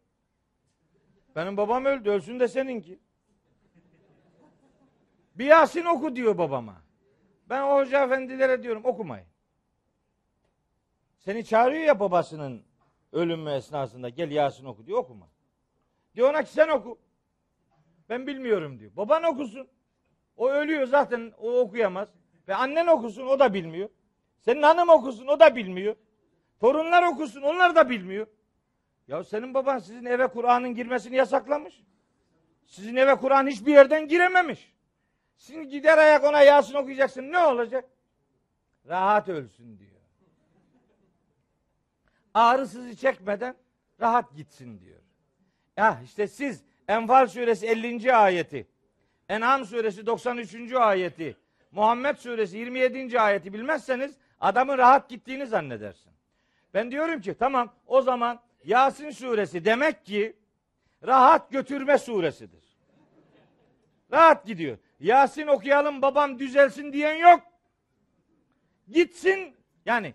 Benim 1.36 1.56
babam 1.56 1.84
öldü. 1.84 2.10
Ölsün 2.10 2.40
de 2.40 2.48
seninki. 2.48 3.00
Bir 5.34 5.44
Yasin 5.44 5.84
oku 5.84 6.16
diyor 6.16 6.38
babama. 6.38 6.82
Ben 7.48 7.62
o 7.62 7.76
hoca 7.76 8.04
efendilere 8.04 8.62
diyorum 8.62 8.84
okumayın. 8.84 9.26
Seni 11.18 11.44
çağırıyor 11.44 11.82
ya 11.82 12.00
babasının 12.00 12.64
ölümü 13.12 13.50
esnasında 13.50 14.08
gel 14.08 14.30
Yasin 14.30 14.64
oku 14.64 14.86
diyor 14.86 14.98
okuma. 14.98 15.28
Diyor 16.14 16.30
ona 16.30 16.42
ki 16.42 16.50
sen 16.50 16.68
oku. 16.68 16.98
Ben 18.08 18.26
bilmiyorum 18.26 18.78
diyor. 18.78 18.96
Baban 18.96 19.22
okusun. 19.22 19.68
O 20.36 20.50
ölüyor 20.50 20.86
zaten 20.86 21.32
o 21.38 21.58
okuyamaz. 21.60 22.08
Ve 22.48 22.54
annen 22.54 22.86
okusun 22.86 23.26
o 23.26 23.38
da 23.38 23.54
bilmiyor. 23.54 23.88
Senin 24.40 24.62
hanım 24.62 24.88
okusun 24.88 25.26
o 25.26 25.40
da 25.40 25.56
bilmiyor. 25.56 25.96
Torunlar 26.60 27.02
okusun 27.02 27.42
onlar 27.42 27.74
da 27.74 27.90
bilmiyor. 27.90 28.26
Ya 29.08 29.24
senin 29.24 29.54
baban 29.54 29.78
sizin 29.78 30.04
eve 30.04 30.26
Kur'an'ın 30.26 30.74
girmesini 30.74 31.16
yasaklamış. 31.16 31.82
Sizin 32.66 32.96
eve 32.96 33.14
Kur'an 33.14 33.46
hiçbir 33.46 33.72
yerden 33.72 34.08
girememiş. 34.08 34.72
Şimdi 35.38 35.68
gider 35.68 35.98
ayak 35.98 36.24
ona 36.24 36.42
Yasin 36.42 36.74
okuyacaksın 36.74 37.32
ne 37.32 37.38
olacak? 37.38 37.84
Rahat 38.88 39.28
ölsün 39.28 39.78
diyor. 39.78 39.90
Ağrısızı 42.34 42.96
çekmeden 42.96 43.56
rahat 44.00 44.36
gitsin 44.36 44.80
diyor. 44.80 45.00
Ya 45.76 46.00
işte 46.04 46.28
siz 46.28 46.64
Enfal 46.88 47.26
suresi 47.26 47.66
50. 47.66 48.14
ayeti, 48.14 48.66
En'am 49.28 49.64
suresi 49.64 50.06
93. 50.06 50.72
ayeti, 50.72 51.36
Muhammed 51.70 52.16
suresi 52.16 52.58
27. 52.58 53.20
ayeti 53.20 53.52
bilmezseniz 53.52 54.16
adamın 54.40 54.78
rahat 54.78 55.08
gittiğini 55.08 55.46
zannedersin. 55.46 56.12
Ben 56.74 56.90
diyorum 56.90 57.20
ki 57.20 57.34
tamam 57.38 57.72
o 57.86 58.02
zaman 58.02 58.40
Yasin 58.64 59.10
suresi 59.10 59.64
demek 59.64 60.06
ki 60.06 60.36
rahat 61.06 61.50
götürme 61.50 61.98
suresidir. 61.98 62.64
Rahat 64.12 64.46
gidiyor. 64.46 64.78
Yasin 65.00 65.46
okuyalım 65.46 66.02
babam 66.02 66.38
düzelsin 66.38 66.92
diyen 66.92 67.14
yok. 67.14 67.40
Gitsin 68.88 69.54
yani 69.86 70.14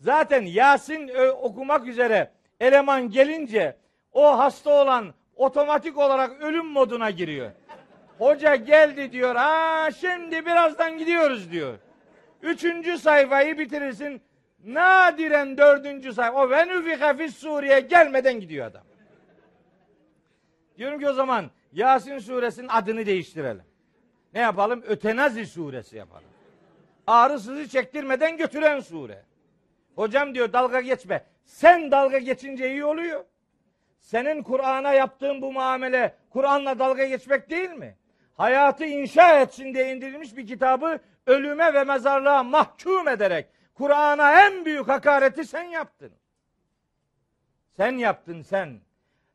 zaten 0.00 0.42
Yasin 0.42 1.10
okumak 1.42 1.86
üzere 1.86 2.32
eleman 2.60 3.10
gelince 3.10 3.76
o 4.12 4.38
hasta 4.38 4.70
olan 4.70 5.14
otomatik 5.36 5.98
olarak 5.98 6.42
ölüm 6.42 6.66
moduna 6.66 7.10
giriyor. 7.10 7.50
Hoca 8.18 8.56
geldi 8.56 9.12
diyor. 9.12 9.36
Ha 9.36 9.90
şimdi 9.90 10.46
birazdan 10.46 10.98
gidiyoruz 10.98 11.52
diyor. 11.52 11.78
Üçüncü 12.42 12.98
sayfayı 12.98 13.58
bitirirsin. 13.58 14.22
Nadiren 14.64 15.58
dördüncü 15.58 16.12
sayfa. 16.12 16.44
O 16.44 16.50
ve 16.50 16.66
nüfike 16.66 17.16
fis 17.16 17.36
Suriye 17.36 17.80
gelmeden 17.80 18.40
gidiyor 18.40 18.66
adam. 18.66 18.82
Diyorum 20.78 21.00
ki 21.00 21.08
o 21.08 21.12
zaman 21.12 21.50
Yasin 21.72 22.18
suresinin 22.18 22.68
adını 22.68 23.06
değiştirelim. 23.06 23.64
Ne 24.34 24.40
yapalım? 24.40 24.82
Ötenazi 24.86 25.46
suresi 25.46 25.96
yapalım. 25.96 26.28
Ağrısızı 27.06 27.68
çektirmeden 27.68 28.36
götüren 28.36 28.80
sure. 28.80 29.22
Hocam 29.94 30.34
diyor 30.34 30.52
dalga 30.52 30.80
geçme. 30.80 31.24
Sen 31.44 31.90
dalga 31.90 32.18
geçince 32.18 32.70
iyi 32.70 32.84
oluyor. 32.84 33.24
Senin 34.00 34.42
Kur'an'a 34.42 34.92
yaptığın 34.92 35.42
bu 35.42 35.52
muamele 35.52 36.14
Kur'an'la 36.30 36.78
dalga 36.78 37.06
geçmek 37.06 37.50
değil 37.50 37.70
mi? 37.70 37.96
Hayatı 38.38 38.84
inşa 38.84 39.40
etsin 39.40 39.74
diye 39.74 39.96
indirilmiş 39.96 40.36
bir 40.36 40.46
kitabı 40.46 40.98
ölüme 41.26 41.74
ve 41.74 41.84
mezarlığa 41.84 42.42
mahkum 42.42 43.08
ederek 43.08 43.46
Kur'an'a 43.74 44.46
en 44.46 44.64
büyük 44.64 44.88
hakareti 44.88 45.44
sen 45.44 45.62
yaptın. 45.62 46.12
Sen 47.70 47.92
yaptın 47.92 48.42
sen. 48.42 48.80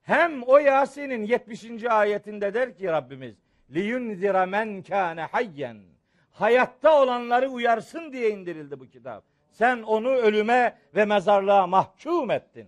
Hem 0.02 0.44
o 0.44 0.58
Yasin'in 0.58 1.24
70. 1.24 1.84
ayetinde 1.84 2.54
der 2.54 2.76
ki 2.76 2.88
Rabbimiz 2.88 3.36
liyunzira 3.72 4.46
men 4.46 4.84
kâne 4.84 5.22
hayyen 5.22 5.78
hayatta 6.32 7.02
olanları 7.02 7.50
uyarsın 7.50 8.14
diye 8.14 8.30
indirildi 8.30 8.80
bu 8.80 8.90
kitap. 8.90 9.24
Sen 9.52 9.82
onu 9.82 10.10
ölüme 10.10 10.78
ve 10.96 11.06
mezarlığa 11.06 11.68
mahkum 11.68 12.32
ettin. 12.32 12.68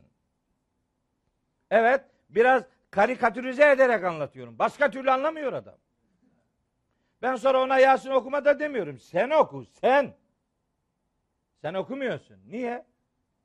Evet, 1.71 2.01
biraz 2.29 2.63
karikatürize 2.91 3.69
ederek 3.69 4.03
anlatıyorum. 4.03 4.59
Başka 4.59 4.91
türlü 4.91 5.11
anlamıyor 5.11 5.53
adam. 5.53 5.75
Ben 7.21 7.35
sonra 7.35 7.61
ona 7.61 7.79
Yasin 7.79 8.11
okuma 8.11 8.45
da 8.45 8.59
demiyorum. 8.59 8.99
Sen 8.99 9.29
oku, 9.29 9.65
sen. 9.65 10.13
Sen 11.61 11.73
okumuyorsun. 11.73 12.37
Niye? 12.47 12.85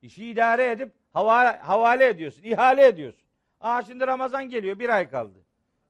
İşi 0.03 0.27
idare 0.27 0.71
edip 0.71 0.93
havale, 1.13 1.57
havale 1.59 2.07
ediyorsun, 2.07 2.43
ihale 2.43 2.87
ediyorsun. 2.87 3.29
Aa 3.61 3.83
şimdi 3.83 4.07
Ramazan 4.07 4.49
geliyor, 4.49 4.79
bir 4.79 4.89
ay 4.89 5.11
kaldı. 5.11 5.39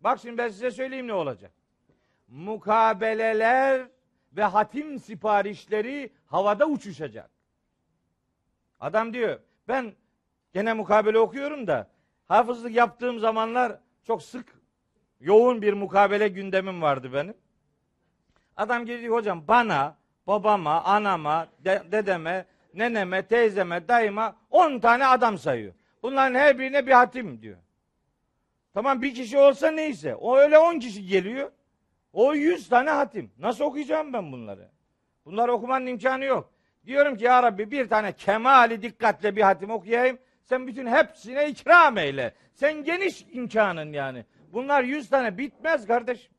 Bak 0.01 0.19
şimdi 0.21 0.39
ben 0.39 0.49
size 0.49 0.71
söyleyeyim 0.71 1.07
ne 1.07 1.13
olacak. 1.13 1.53
Mukabeleler 2.29 3.89
ve 4.33 4.45
hatim 4.45 4.99
siparişleri 4.99 6.13
havada 6.27 6.67
uçuşacak. 6.67 7.31
Adam 8.81 9.15
diyor, 9.15 9.41
ben 9.69 9.93
gene 10.53 10.75
mukabele 10.75 11.19
okuyorum 11.19 11.67
da 11.67 11.91
hafızlık 12.29 12.75
yaptığım 12.75 13.19
zamanlar 13.19 13.79
çok 14.07 14.23
sık 14.23 14.61
yoğun 15.21 15.63
bir 15.63 15.73
mukabele 15.73 16.29
gündemim 16.29 16.83
vardı 16.83 17.13
benim. 17.13 17.35
Adam 18.61 18.87
geliyor 18.87 19.17
hocam 19.17 19.45
bana, 19.49 19.97
babama, 20.27 20.85
anama, 20.85 21.49
de, 21.59 21.83
dedeme, 21.93 22.47
neneme, 22.75 23.23
teyzeme, 23.23 23.89
dayıma 23.89 24.37
10 24.51 24.79
tane 24.79 25.07
adam 25.07 25.39
sayıyor. 25.39 25.75
Bunların 26.03 26.35
her 26.35 26.59
birine 26.59 26.87
bir 26.87 26.93
hatim 26.93 27.43
diyor. 27.43 27.57
Tamam 28.75 29.03
bir 29.03 29.15
kişi 29.15 29.39
olsa 29.39 29.71
neyse. 29.71 30.15
O 30.15 30.37
öyle 30.37 30.59
10 30.59 30.79
kişi 30.79 31.07
geliyor. 31.07 31.51
O 32.13 32.35
100 32.35 32.69
tane 32.69 32.91
hatim. 32.91 33.31
Nasıl 33.39 33.65
okuyacağım 33.65 34.13
ben 34.13 34.33
bunları? 34.33 34.69
Bunları 35.25 35.53
okumanın 35.53 35.87
imkanı 35.87 36.25
yok. 36.25 36.53
Diyorum 36.87 37.17
ki 37.17 37.25
ya 37.25 37.43
Rabbi 37.43 37.71
bir 37.71 37.89
tane 37.89 38.13
kemali 38.13 38.83
dikkatle 38.83 39.37
bir 39.37 39.43
hatim 39.43 39.71
okuyayım. 39.71 40.19
Sen 40.43 40.67
bütün 40.67 40.87
hepsine 40.87 41.49
ikram 41.49 41.99
eyle. 41.99 42.35
Sen 42.55 42.85
geniş 42.85 43.27
imkanın 43.33 43.93
yani. 43.93 44.25
Bunlar 44.53 44.83
100 44.83 45.09
tane 45.09 45.39
bitmez 45.39 45.87
kardeşim. 45.87 46.33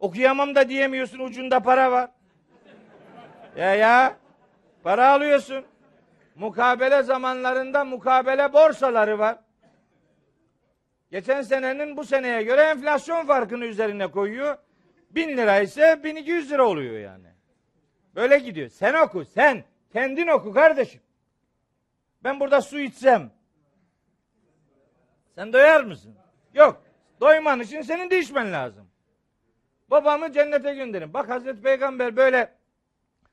Okuyamam 0.00 0.54
da 0.54 0.68
diyemiyorsun 0.68 1.18
ucunda 1.18 1.60
para 1.60 1.92
var. 1.92 2.10
Ya 3.56 3.74
ya 3.74 4.16
para 4.82 5.08
alıyorsun. 5.08 5.64
Mukabele 6.34 7.02
zamanlarında 7.02 7.84
mukabele 7.84 8.52
borsaları 8.52 9.18
var. 9.18 9.38
Geçen 11.10 11.42
senenin 11.42 11.96
bu 11.96 12.04
seneye 12.04 12.42
göre 12.42 12.60
enflasyon 12.60 13.26
farkını 13.26 13.64
üzerine 13.64 14.06
koyuyor. 14.06 14.58
Bin 15.10 15.36
lira 15.36 15.60
ise 15.60 16.00
1200 16.04 16.50
lira 16.50 16.68
oluyor 16.68 16.98
yani. 16.98 17.26
Böyle 18.14 18.38
gidiyor. 18.38 18.68
Sen 18.68 18.94
oku 18.94 19.24
sen. 19.24 19.64
Kendin 19.92 20.26
oku 20.26 20.52
kardeşim. 20.52 21.00
Ben 22.24 22.40
burada 22.40 22.60
su 22.60 22.78
içsem. 22.78 23.30
Sen 25.34 25.52
doyar 25.52 25.84
mısın? 25.84 26.14
Yok. 26.54 26.82
Doyman 27.20 27.60
için 27.60 27.82
senin 27.82 28.10
de 28.10 28.18
içmen 28.18 28.52
lazım. 28.52 28.89
Babamı 29.90 30.32
cennete 30.32 30.74
gönderin. 30.74 31.14
Bak 31.14 31.28
Hazreti 31.28 31.62
Peygamber 31.62 32.16
böyle 32.16 32.52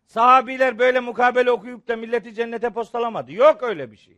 sahabiler 0.06 0.80
böyle 0.80 1.00
mukabele 1.00 1.52
okuyup 1.52 1.88
da 1.88 1.96
milleti 1.96 2.34
cennete 2.34 2.70
postalamadı. 2.70 3.32
Yok 3.32 3.64
öyle 3.64 3.92
bir 3.92 3.98
şey. 3.98 4.18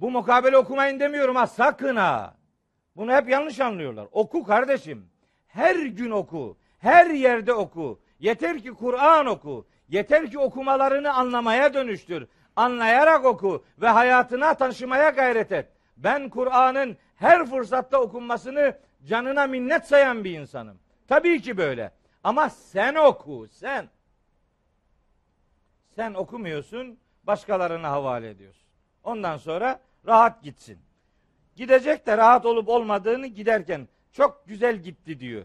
Bu 0.00 0.10
mukabele 0.10 0.56
okumayın 0.56 1.00
demiyorum 1.00 1.36
ha 1.36 1.46
sakın 1.46 1.96
ha. 1.96 2.34
Bunu 2.96 3.12
hep 3.12 3.28
yanlış 3.28 3.60
anlıyorlar. 3.60 4.06
Oku 4.12 4.44
kardeşim. 4.44 5.06
Her 5.46 5.76
gün 5.76 6.10
oku. 6.10 6.56
Her 6.78 7.06
yerde 7.06 7.52
oku. 7.52 8.00
Yeter 8.18 8.58
ki 8.58 8.70
Kur'an 8.70 9.26
oku. 9.26 9.66
Yeter 9.88 10.30
ki 10.30 10.38
okumalarını 10.38 11.12
anlamaya 11.12 11.74
dönüştür. 11.74 12.26
Anlayarak 12.56 13.24
oku 13.24 13.64
ve 13.80 13.88
hayatına 13.88 14.54
taşımaya 14.54 15.10
gayret 15.10 15.52
et. 15.52 15.68
Ben 15.96 16.28
Kur'an'ın 16.28 16.96
her 17.16 17.46
fırsatta 17.46 18.00
okunmasını 18.00 18.78
canına 19.04 19.46
minnet 19.46 19.86
sayan 19.86 20.24
bir 20.24 20.38
insanım. 20.38 20.79
Tabii 21.10 21.42
ki 21.42 21.56
böyle. 21.56 21.92
Ama 22.24 22.50
sen 22.50 22.94
oku, 22.94 23.48
sen. 23.50 23.88
Sen 25.88 26.14
okumuyorsun, 26.14 26.98
başkalarına 27.24 27.90
havale 27.90 28.30
ediyorsun. 28.30 28.68
Ondan 29.04 29.36
sonra 29.36 29.80
rahat 30.06 30.42
gitsin. 30.42 30.78
Gidecek 31.56 32.06
de 32.06 32.16
rahat 32.16 32.46
olup 32.46 32.68
olmadığını 32.68 33.26
giderken 33.26 33.88
çok 34.12 34.42
güzel 34.46 34.76
gitti 34.76 35.20
diyor. 35.20 35.42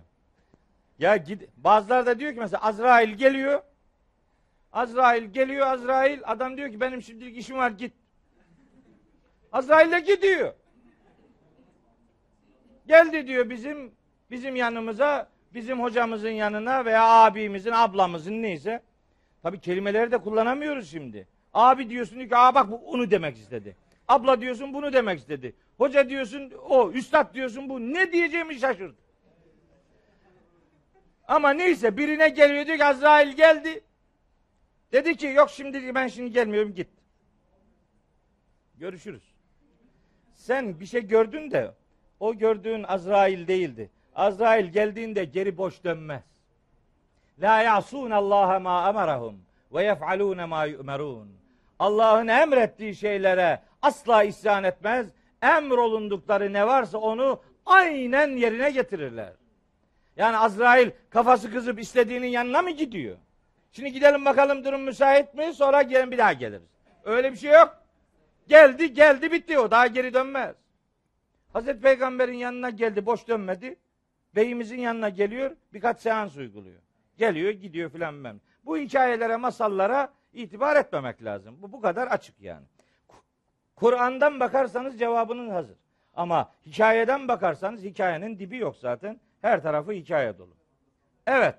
Ya 1.00 1.18
gid 1.18 1.42
bazıları 1.58 2.06
da 2.06 2.20
diyor 2.20 2.34
ki 2.34 2.40
mesela 2.40 2.64
Azrail 2.64 3.10
geliyor. 3.10 3.62
Azrail 4.74 5.24
geliyor 5.24 5.68
Azrail. 5.68 6.22
Adam 6.24 6.58
diyor 6.58 6.72
ki 6.72 6.82
benim 6.82 7.02
şimdilik 7.02 7.38
işim 7.38 7.58
var 7.58 7.72
git. 7.72 7.94
Azrail 9.52 9.92
de 9.92 10.00
gidiyor. 10.00 10.54
Geldi 12.88 13.28
diyor 13.28 13.50
bizim 13.50 13.96
bizim 14.32 14.56
yanımıza, 14.56 15.35
bizim 15.56 15.84
hocamızın 15.84 16.30
yanına 16.30 16.86
veya 16.86 17.08
abimizin, 17.08 17.72
ablamızın 17.72 18.42
neyse. 18.42 18.82
Tabi 19.44 19.60
kelimeleri 19.60 20.12
de 20.12 20.18
kullanamıyoruz 20.18 20.92
şimdi. 20.92 21.28
Abi 21.54 21.90
diyorsun 21.90 22.28
ki 22.28 22.38
aa 22.38 22.56
bak 22.56 22.72
bu 22.72 22.76
onu 22.76 23.12
demek 23.12 23.38
istedi. 23.38 23.76
Abla 24.08 24.42
diyorsun 24.42 24.74
bunu 24.74 24.94
demek 24.94 25.20
istedi. 25.20 25.56
Hoca 25.78 26.10
diyorsun 26.10 26.52
o, 26.70 26.92
üstad 26.92 27.34
diyorsun 27.34 27.70
bu. 27.70 27.80
Ne 27.80 28.12
diyeceğimi 28.12 28.56
şaşırdı. 28.56 28.98
Ama 31.28 31.50
neyse 31.50 31.98
birine 31.98 32.30
geliyor 32.30 32.66
diyor 32.66 32.78
ki 32.78 32.86
Azrail 32.86 33.36
geldi. 33.36 33.82
Dedi 34.92 35.18
ki 35.18 35.28
yok 35.28 35.50
şimdi 35.50 35.96
ben 35.96 36.08
şimdi 36.08 36.32
gelmiyorum 36.32 36.74
git. 36.74 36.88
Görüşürüz. 38.76 39.24
Sen 40.34 40.80
bir 40.80 40.86
şey 40.86 41.08
gördün 41.08 41.52
de 41.52 41.74
o 42.20 42.36
gördüğün 42.36 42.84
Azrail 42.84 43.48
değildi. 43.48 43.90
Azrail 44.16 44.66
geldiğinde 44.66 45.26
geri 45.26 45.58
boş 45.58 45.84
dönmez. 45.84 46.24
La 47.42 47.62
yasun 47.62 48.12
Allah 48.12 48.60
ma 48.60 48.90
emarahum 48.90 49.42
ve 49.74 49.84
yef'alun 49.84 50.50
ma 50.50 50.66
yu'merun. 50.66 51.30
Allah'ın 51.80 52.28
emrettiği 52.28 52.96
şeylere 52.96 53.62
asla 53.82 54.24
isyan 54.24 54.64
etmez. 54.64 55.08
Emrolundukları 55.42 56.54
ne 56.54 56.68
varsa 56.68 56.98
onu 56.98 57.42
aynen 57.66 58.38
yerine 58.38 58.72
getirirler. 58.72 59.34
Yani 60.18 60.38
Azrail 60.38 60.92
kafası 61.10 61.52
kızıp 61.52 61.80
istediğinin 61.80 62.28
yanına 62.28 62.62
mı 62.62 62.72
gidiyor? 62.72 63.18
Şimdi 63.72 63.92
gidelim 63.92 64.26
bakalım 64.26 64.64
durum 64.64 64.82
müsait 64.82 65.34
mi? 65.34 65.54
Sonra 65.54 65.82
gelin 65.82 66.12
bir 66.12 66.18
daha 66.18 66.34
geliriz. 66.34 66.70
Öyle 67.04 67.32
bir 67.32 67.38
şey 67.38 67.52
yok. 67.52 67.78
Geldi 68.48 68.94
geldi 68.94 69.32
bitti 69.32 69.60
o. 69.60 69.72
Daha 69.72 69.88
geri 69.88 70.14
dönmez. 70.14 70.56
Hazreti 71.54 71.82
Peygamber'in 71.82 72.34
yanına 72.34 72.70
geldi 72.70 73.06
boş 73.06 73.28
dönmedi. 73.28 73.78
Beyimizin 74.36 74.80
yanına 74.80 75.10
geliyor 75.10 75.52
birkaç 75.74 76.00
seans 76.02 76.38
uyguluyor. 76.38 76.80
Geliyor 77.18 77.52
gidiyor 77.52 77.90
filan 77.90 78.24
ben. 78.24 78.42
Bu 78.66 78.78
hikayelere 78.78 79.38
masallara 79.38 80.14
itibar 80.34 80.76
etmemek 80.76 81.24
lazım. 81.24 81.58
Bu 81.62 81.72
bu 81.72 81.82
kadar 81.82 82.08
açık 82.08 82.42
yani. 82.42 82.66
Kur'an'dan 83.76 84.40
bakarsanız 84.40 85.00
cevabınız 85.00 85.52
hazır. 85.52 85.76
Ama 86.16 86.52
hikayeden 86.66 87.28
bakarsanız 87.28 87.84
hikayenin 87.84 88.40
dibi 88.40 88.58
yok 88.58 88.76
zaten. 88.78 89.20
Her 89.42 89.64
tarafı 89.64 89.92
hikaye 89.92 90.38
dolu. 90.38 90.54
Evet. 91.28 91.56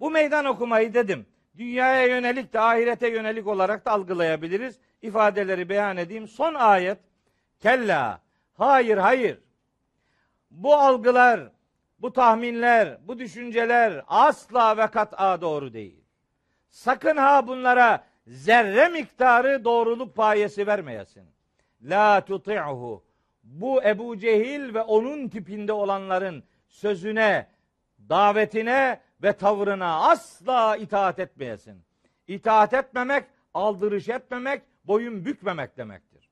Bu 0.00 0.10
meydan 0.10 0.44
okumayı 0.44 0.94
dedim. 0.94 1.26
Dünyaya 1.56 2.06
yönelik 2.06 2.52
de 2.52 2.60
ahirete 2.60 3.08
yönelik 3.08 3.46
olarak 3.46 3.84
da 3.84 3.90
algılayabiliriz. 3.90 4.78
İfadeleri 5.02 5.68
beyan 5.68 5.96
edeyim. 5.96 6.28
Son 6.28 6.54
ayet. 6.54 6.98
Kella. 7.60 8.20
Hayır 8.54 8.98
hayır. 8.98 9.38
Bu 10.54 10.74
algılar, 10.74 11.40
bu 11.98 12.12
tahminler, 12.12 12.98
bu 13.08 13.18
düşünceler 13.18 14.04
asla 14.06 14.76
ve 14.76 14.86
kat'a 14.86 15.40
doğru 15.40 15.72
değil. 15.72 16.04
Sakın 16.70 17.16
ha 17.16 17.46
bunlara 17.46 18.04
zerre 18.26 18.88
miktarı 18.88 19.64
doğruluk 19.64 20.16
payesi 20.16 20.66
vermeyesin. 20.66 21.24
La 21.82 22.24
tuti'hu. 22.24 23.04
Bu 23.44 23.82
Ebu 23.82 24.18
Cehil 24.18 24.74
ve 24.74 24.82
onun 24.82 25.28
tipinde 25.28 25.72
olanların 25.72 26.44
sözüne, 26.68 27.46
davetine 28.08 29.00
ve 29.22 29.32
tavrına 29.32 30.10
asla 30.10 30.76
itaat 30.76 31.18
etmeyesin. 31.18 31.84
İtaat 32.28 32.74
etmemek, 32.74 33.24
aldırış 33.54 34.08
etmemek, 34.08 34.62
boyun 34.84 35.24
bükmemek 35.24 35.76
demektir. 35.76 36.30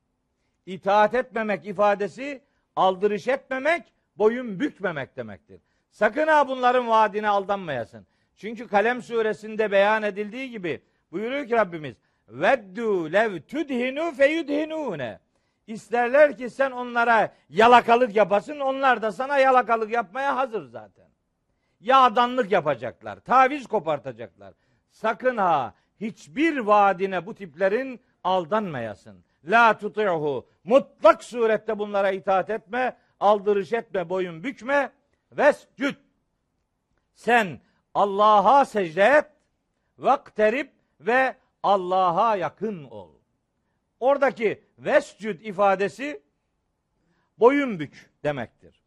İtaat 0.66 1.14
etmemek 1.14 1.66
ifadesi 1.66 2.42
aldırış 2.76 3.28
etmemek, 3.28 3.91
boyun 4.18 4.60
bükmemek 4.60 5.16
demektir. 5.16 5.60
Sakın 5.90 6.26
ha 6.26 6.48
bunların 6.48 6.88
vaadine 6.88 7.28
aldanmayasın. 7.28 8.06
Çünkü 8.36 8.68
Kalem 8.68 9.02
suresinde 9.02 9.72
beyan 9.72 10.02
edildiği 10.02 10.50
gibi 10.50 10.82
buyuruyor 11.12 11.46
ki 11.46 11.54
Rabbimiz 11.54 11.96
veddu 12.28 13.12
lev 13.12 13.40
tudhinu 13.40 14.12
feyudhinune 14.12 15.18
İsterler 15.66 16.36
ki 16.36 16.50
sen 16.50 16.70
onlara 16.70 17.34
yalakalık 17.48 18.16
yapasın, 18.16 18.60
onlar 18.60 19.02
da 19.02 19.12
sana 19.12 19.38
yalakalık 19.38 19.90
yapmaya 19.90 20.36
hazır 20.36 20.64
zaten. 20.64 21.06
Yağdanlık 21.80 22.52
yapacaklar, 22.52 23.20
taviz 23.20 23.66
kopartacaklar. 23.66 24.54
Sakın 24.90 25.36
ha 25.36 25.74
hiçbir 26.00 26.58
vaadine 26.58 27.26
bu 27.26 27.34
tiplerin 27.34 28.00
aldanmayasın. 28.24 29.24
La 29.44 29.78
tuti'hu. 29.78 30.46
Mutlak 30.64 31.24
surette 31.24 31.78
bunlara 31.78 32.10
itaat 32.10 32.50
etme, 32.50 32.96
aldırış 33.22 33.72
etme, 33.72 34.08
boyun 34.08 34.44
bükme. 34.44 34.92
Vescüd. 35.32 35.94
Sen 37.14 37.60
Allah'a 37.94 38.64
secde 38.64 39.02
et, 39.02 39.26
vakterip 39.98 40.72
ve 41.00 41.36
Allah'a 41.62 42.36
yakın 42.36 42.84
ol. 42.84 43.10
Oradaki 44.00 44.64
vescüd 44.78 45.40
ifadesi 45.40 46.22
boyun 47.38 47.80
bük 47.80 48.10
demektir. 48.24 48.82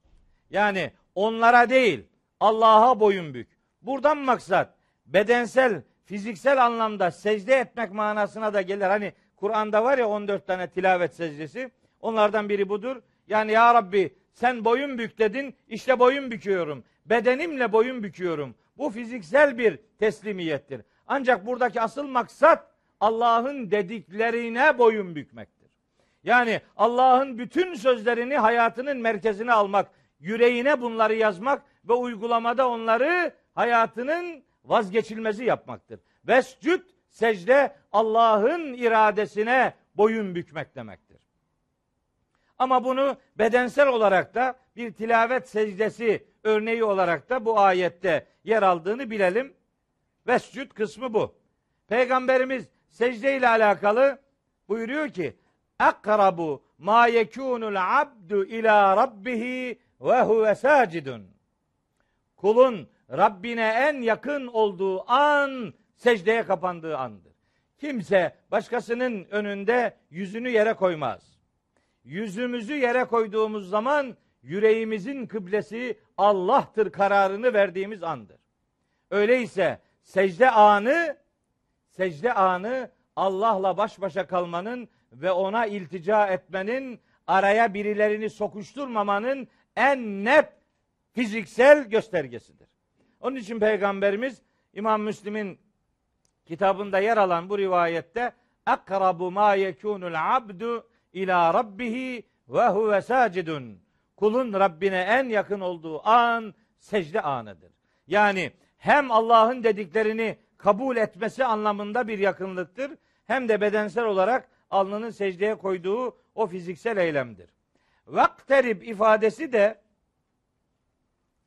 Yani 0.50 0.92
onlara 1.16 1.70
değil, 1.70 2.06
Allah'a 2.40 3.00
boyun 3.00 3.34
bük. 3.34 3.50
Buradan 3.82 4.18
maksat 4.18 4.74
bedensel, 5.06 5.82
fiziksel 6.06 6.66
anlamda 6.66 7.12
secde 7.12 7.56
etmek 7.56 7.92
manasına 7.92 8.54
da 8.54 8.62
gelir. 8.62 8.86
Hani 8.86 9.14
Kur'an'da 9.36 9.84
var 9.84 9.98
ya 9.98 10.08
14 10.08 10.48
tane 10.48 10.70
tilavet 10.70 11.16
secdesi. 11.16 11.72
Onlardan 12.02 12.50
biri 12.50 12.70
budur. 12.70 13.02
Yani 13.28 13.52
ya 13.52 13.74
Rabbi 13.74 14.16
sen 14.36 14.66
boyun 14.66 14.98
bük 14.98 15.20
dedin. 15.20 15.56
işte 15.68 16.00
boyun 16.00 16.32
büküyorum. 16.32 16.84
Bedenimle 17.06 17.72
boyun 17.72 18.04
büküyorum. 18.04 18.56
Bu 18.78 18.90
fiziksel 18.90 19.58
bir 19.58 19.80
teslimiyettir. 20.00 20.82
Ancak 21.08 21.46
buradaki 21.46 21.82
asıl 21.82 22.08
maksat 22.08 22.72
Allah'ın 23.00 23.72
dediklerine 23.72 24.78
boyun 24.78 25.16
bükmektir. 25.16 25.70
Yani 26.24 26.62
Allah'ın 26.78 27.38
bütün 27.38 27.74
sözlerini 27.74 28.38
hayatının 28.38 28.98
merkezine 28.98 29.54
almak, 29.54 29.92
yüreğine 30.20 30.82
bunları 30.82 31.16
yazmak 31.16 31.62
ve 31.90 31.94
uygulamada 31.94 32.70
onları 32.70 33.34
hayatının 33.54 34.44
vazgeçilmezi 34.66 35.46
yapmaktır. 35.46 36.00
Vescüd 36.28 36.82
secde 37.10 37.76
Allah'ın 37.92 38.74
iradesine 38.74 39.74
boyun 39.96 40.36
bükmek 40.36 40.76
demektir. 40.76 41.05
Ama 42.60 42.84
bunu 42.84 43.18
bedensel 43.38 43.88
olarak 43.88 44.36
da 44.36 44.56
bir 44.76 44.94
tilavet 44.94 45.50
secdesi 45.50 46.26
örneği 46.44 46.84
olarak 46.84 47.30
da 47.30 47.46
bu 47.46 47.60
ayette 47.60 48.28
yer 48.44 48.64
aldığını 48.64 49.12
bilelim. 49.12 49.54
Vescüd 50.28 50.72
kısmı 50.72 51.14
bu. 51.14 51.36
Peygamberimiz 51.88 52.68
secde 52.90 53.38
ile 53.38 53.48
alakalı 53.48 54.20
buyuruyor 54.70 55.10
ki 55.10 55.36
akrabu 55.80 56.64
ma 56.78 57.08
yekunul 57.08 57.76
abdu 58.02 58.46
ila 58.46 58.98
rabbihi 58.98 59.80
ve 60.02 60.22
huve 60.22 60.56
sacidun. 60.56 61.28
Kulun 62.36 62.88
Rabbine 63.12 63.68
en 63.68 64.02
yakın 64.02 64.48
olduğu 64.48 65.12
an 65.12 65.74
secdeye 65.96 66.44
kapandığı 66.44 66.98
andır. 66.98 67.34
Kimse 67.78 68.36
başkasının 68.52 69.26
önünde 69.32 69.98
yüzünü 70.10 70.50
yere 70.50 70.74
koymaz. 70.74 71.35
Yüzümüzü 72.06 72.74
yere 72.74 73.04
koyduğumuz 73.04 73.70
zaman 73.70 74.18
yüreğimizin 74.44 75.26
kıblesi 75.26 76.00
Allah'tır 76.18 76.92
kararını 76.92 77.54
verdiğimiz 77.54 78.04
andır. 78.04 78.38
Öyleyse 79.12 79.80
secde 80.04 80.52
anı 80.52 81.18
secde 81.90 82.34
anı 82.34 82.92
Allah'la 83.16 83.78
baş 83.78 84.02
başa 84.02 84.28
kalmanın 84.28 84.90
ve 85.12 85.32
ona 85.32 85.66
iltica 85.66 86.28
etmenin, 86.28 87.00
araya 87.28 87.74
birilerini 87.74 88.30
sokuşturmamanın 88.30 89.48
en 89.76 90.26
net 90.26 90.54
fiziksel 91.14 91.90
göstergesidir. 91.90 92.68
Onun 93.20 93.36
için 93.36 93.60
Peygamberimiz 93.60 94.42
İmam 94.74 95.02
Müslim'in 95.02 95.60
kitabında 96.46 97.00
yer 97.00 97.18
alan 97.18 97.50
bu 97.50 97.58
rivayette 97.58 98.34
akrabu 98.66 99.32
ma 99.32 99.56
yekunul 99.56 100.36
abdu 100.36 100.88
ila 101.16 101.54
rabbihi 101.54 102.24
ve 102.50 102.68
huve 102.68 103.02
sacidun. 103.02 103.80
Kulun 104.16 104.54
Rabbine 104.54 105.00
en 105.00 105.30
yakın 105.30 105.60
olduğu 105.60 106.08
an 106.08 106.54
secde 106.80 107.22
anıdır. 107.22 107.72
Yani 108.08 108.52
hem 108.78 109.12
Allah'ın 109.12 109.64
dediklerini 109.64 110.38
kabul 110.58 110.98
etmesi 110.98 111.46
anlamında 111.46 112.08
bir 112.08 112.20
yakınlıktır 112.20 112.92
hem 113.26 113.50
de 113.50 113.62
bedensel 113.62 114.06
olarak 114.06 114.50
alnının 114.70 115.10
secdeye 115.10 115.56
koyduğu 115.56 116.18
o 116.36 116.48
fiziksel 116.48 116.98
eylemdir. 116.98 117.50
Vakterib 118.08 118.82
ifadesi 118.82 119.54
de 119.54 119.82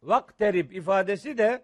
vakterib 0.02 0.70
ifadesi 0.70 1.38
de 1.38 1.62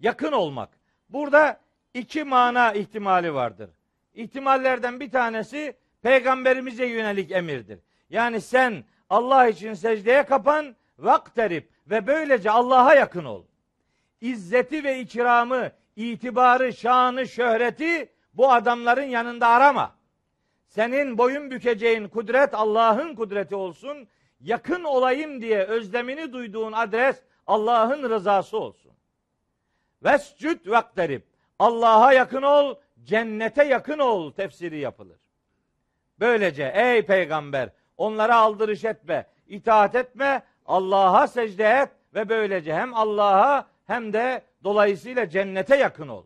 yakın 0.00 0.32
olmak. 0.32 0.68
Burada 1.08 1.60
iki 1.94 2.24
mana 2.24 2.72
ihtimali 2.72 3.34
vardır. 3.34 3.70
İhtimallerden 4.14 5.00
bir 5.00 5.10
tanesi 5.10 5.76
peygamberimize 6.02 6.86
yönelik 6.86 7.30
emirdir. 7.30 7.78
Yani 8.10 8.40
sen 8.40 8.84
Allah 9.10 9.48
için 9.48 9.74
secdeye 9.74 10.22
kapan, 10.22 10.76
vakterib 10.98 11.64
ve 11.86 12.06
böylece 12.06 12.50
Allah'a 12.50 12.94
yakın 12.94 13.24
ol. 13.24 13.44
İzzeti 14.20 14.84
ve 14.84 15.00
ikramı, 15.00 15.70
itibarı, 15.96 16.72
şanı, 16.72 17.28
şöhreti 17.28 18.12
bu 18.34 18.52
adamların 18.52 19.02
yanında 19.02 19.48
arama. 19.48 19.96
Senin 20.66 21.18
boyun 21.18 21.50
bükeceğin 21.50 22.08
kudret 22.08 22.54
Allah'ın 22.54 23.14
kudreti 23.14 23.54
olsun. 23.54 24.08
Yakın 24.40 24.84
olayım 24.84 25.42
diye 25.42 25.64
özlemini 25.64 26.32
duyduğun 26.32 26.72
adres 26.72 27.22
Allah'ın 27.46 28.10
rızası 28.10 28.58
olsun. 28.58 28.92
Vescüd 30.04 30.66
vakterib. 30.70 31.22
Allah'a 31.58 32.12
yakın 32.12 32.42
ol, 32.42 32.74
cennete 33.04 33.64
yakın 33.64 33.98
ol 33.98 34.32
tefsiri 34.32 34.78
yapılır. 34.78 35.19
Böylece 36.20 36.72
ey 36.74 37.02
peygamber 37.02 37.70
onlara 37.96 38.36
aldırış 38.36 38.84
etme, 38.84 39.26
itaat 39.46 39.94
etme, 39.94 40.42
Allah'a 40.66 41.26
secde 41.26 41.64
et 41.64 41.88
ve 42.14 42.28
böylece 42.28 42.74
hem 42.74 42.94
Allah'a 42.94 43.66
hem 43.86 44.12
de 44.12 44.42
dolayısıyla 44.64 45.28
cennete 45.28 45.76
yakın 45.76 46.08
ol. 46.08 46.24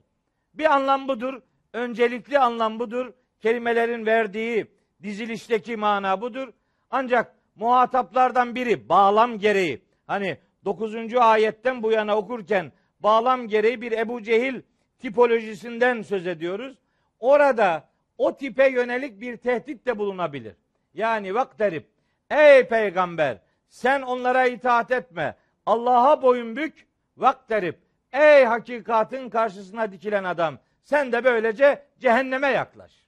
Bir 0.55 0.75
anlam 0.75 1.09
budur. 1.09 1.41
Öncelikli 1.73 2.39
anlam 2.39 2.79
budur. 2.79 3.13
Kelimelerin 3.41 4.07
verdiği 4.07 4.67
dizilişteki 5.03 5.77
mana 5.77 6.21
budur. 6.21 6.49
Ancak 6.91 7.35
muhataplardan 7.55 8.55
biri 8.55 8.89
bağlam 8.89 9.39
gereği 9.39 9.83
hani 10.07 10.39
9. 10.65 11.15
ayetten 11.15 11.83
bu 11.83 11.93
yana 11.93 12.17
okurken 12.17 12.73
bağlam 13.01 13.49
gereği 13.49 13.81
bir 13.81 13.93
Ebu 13.93 14.23
Cehil 14.23 14.63
tipolojisinden 14.99 16.03
söz 16.03 16.27
ediyoruz. 16.27 16.79
Orada 17.21 17.89
o 18.19 18.37
tipe 18.37 18.69
yönelik 18.69 19.21
bir 19.21 19.37
tehdit 19.37 19.87
de 19.87 19.99
bulunabilir. 19.99 20.55
Yani 20.95 21.35
vakterip 21.35 21.87
ey 22.31 22.69
peygamber 22.69 23.39
sen 23.69 24.03
onlara 24.03 24.47
itaat 24.47 24.91
etme. 24.91 25.37
Allah'a 25.67 26.23
boyun 26.23 26.57
bük 26.57 26.87
vakterip 27.17 27.79
ey 28.13 28.45
hakikatin 28.45 29.31
karşısına 29.31 29.93
dikilen 29.93 30.25
adam 30.25 30.59
sen 30.83 31.13
de 31.13 31.25
böylece 31.25 31.83
cehenneme 31.99 32.49
yaklaş. 32.49 33.05